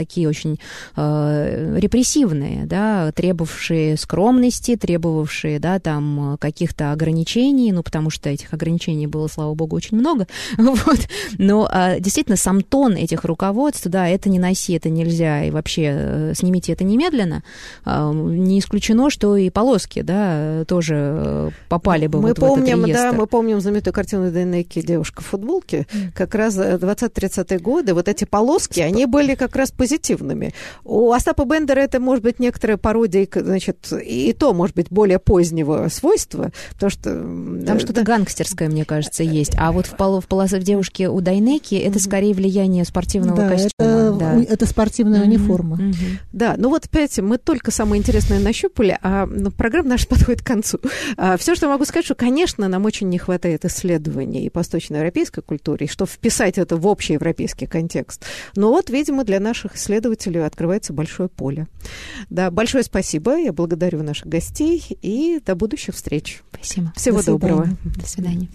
такие 0.01 0.27
очень 0.27 0.59
э, 0.95 1.77
репрессивные, 1.77 2.65
да, 2.65 3.11
требовавшие 3.11 3.97
скромности, 3.97 4.75
требовавшие, 4.75 5.59
да, 5.59 5.77
там 5.79 6.37
каких-то 6.39 6.91
ограничений, 6.91 7.71
ну, 7.71 7.83
потому 7.83 8.09
что 8.09 8.29
этих 8.29 8.51
ограничений 8.53 9.05
было, 9.05 9.27
слава 9.27 9.53
богу, 9.53 9.75
очень 9.75 9.97
много, 9.97 10.25
вот, 10.57 10.99
но 11.37 11.69
э, 11.71 11.99
действительно 11.99 12.37
сам 12.37 12.61
тон 12.61 12.95
этих 12.95 13.25
руководств, 13.25 13.85
да, 13.85 14.07
это 14.07 14.27
не 14.29 14.39
носи, 14.39 14.73
это 14.73 14.89
нельзя, 14.89 15.43
и 15.43 15.51
вообще 15.51 15.91
э, 15.93 16.33
снимите 16.35 16.73
это 16.73 16.83
немедленно, 16.83 17.43
э, 17.85 18.11
не 18.13 18.59
исключено, 18.59 19.11
что 19.11 19.37
и 19.37 19.51
полоски, 19.51 20.01
да, 20.01 20.65
тоже 20.65 20.95
э, 20.97 21.49
попали 21.69 22.07
бы 22.07 22.21
мы 22.21 22.29
вот 22.29 22.39
помним, 22.39 22.79
в 22.79 22.83
этот 22.85 22.87
реестр. 22.87 23.11
Да, 23.11 23.13
мы 23.13 23.27
помним 23.27 23.61
знаменитую 23.61 23.93
картину 23.93 24.31
Дейнеки 24.31 24.81
«Девушка 24.81 25.21
в 25.21 25.27
футболке», 25.27 25.85
как 26.15 26.33
раз 26.33 26.57
20-30-е 26.57 27.59
годы, 27.59 27.93
вот 27.93 28.07
эти 28.07 28.25
полоски, 28.25 28.79
они 28.79 29.05
были 29.05 29.35
как 29.35 29.55
раз 29.55 29.71
позитивными. 29.81 30.53
У 30.83 31.11
Остапа 31.11 31.43
Бендера 31.43 31.79
это 31.79 31.99
может 31.99 32.23
быть 32.23 32.37
некоторая 32.37 32.77
пародия, 32.77 33.27
значит, 33.33 33.91
и 33.91 34.31
то 34.31 34.53
может 34.53 34.75
быть 34.75 34.91
более 34.91 35.17
позднего 35.17 35.87
свойства, 35.87 36.51
потому 36.73 36.91
что... 36.91 37.09
Там 37.65 37.79
что-то 37.79 38.03
гангстерское, 38.03 38.69
мне 38.69 38.85
кажется, 38.85 39.23
есть. 39.23 39.53
А 39.57 39.71
вот 39.71 39.87
в, 39.87 39.97
пол, 39.97 40.21
в 40.21 40.27
полосе 40.27 40.59
в 40.59 40.63
девушке 40.63 41.09
у 41.09 41.19
Дайнеки 41.19 41.73
это 41.73 41.97
скорее 41.97 42.35
влияние 42.35 42.85
спортивного 42.85 43.37
да, 43.37 43.49
костюма. 43.49 43.71
Это, 43.79 44.11
да, 44.19 44.43
это 44.43 44.65
спортивная 44.67 45.21
mm-hmm. 45.21 45.23
униформа. 45.23 45.77
Mm-hmm. 45.77 46.17
Да, 46.31 46.53
ну 46.59 46.69
вот 46.69 46.85
опять 46.85 47.17
мы 47.17 47.39
только 47.39 47.71
самое 47.71 47.99
интересное 47.99 48.39
нащупали, 48.39 48.99
а 49.01 49.25
ну, 49.25 49.49
программа 49.49 49.89
наша 49.89 50.05
подходит 50.09 50.43
к 50.43 50.45
концу. 50.45 50.79
А, 51.17 51.37
все, 51.37 51.55
что 51.55 51.67
могу 51.67 51.85
сказать, 51.85 52.05
что, 52.05 52.13
конечно, 52.13 52.67
нам 52.67 52.85
очень 52.85 53.09
не 53.09 53.17
хватает 53.17 53.65
исследований 53.65 54.45
и 54.45 54.49
по 54.49 54.59
восточноевропейской 54.59 55.41
культуре, 55.41 55.87
и 55.87 55.89
что 55.89 56.05
вписать 56.05 56.59
это 56.59 56.75
в 56.75 56.85
общий 56.85 57.13
европейский 57.13 57.65
контекст. 57.65 58.23
Но 58.55 58.69
вот, 58.69 58.91
видимо, 58.91 59.23
для 59.23 59.39
наших 59.71 59.75
исследователей 59.75 60.45
открывается 60.45 60.93
большое 60.93 61.29
поле. 61.29 61.67
Да, 62.29 62.51
большое 62.51 62.83
спасибо. 62.83 63.37
Я 63.37 63.53
благодарю 63.53 64.03
наших 64.03 64.27
гостей 64.27 64.83
и 65.01 65.41
до 65.45 65.55
будущих 65.55 65.95
встреч. 65.95 66.41
Спасибо. 66.53 66.93
Всего 66.95 67.19
до 67.19 67.25
доброго. 67.25 67.67
До 67.83 68.07
свидания. 68.07 68.47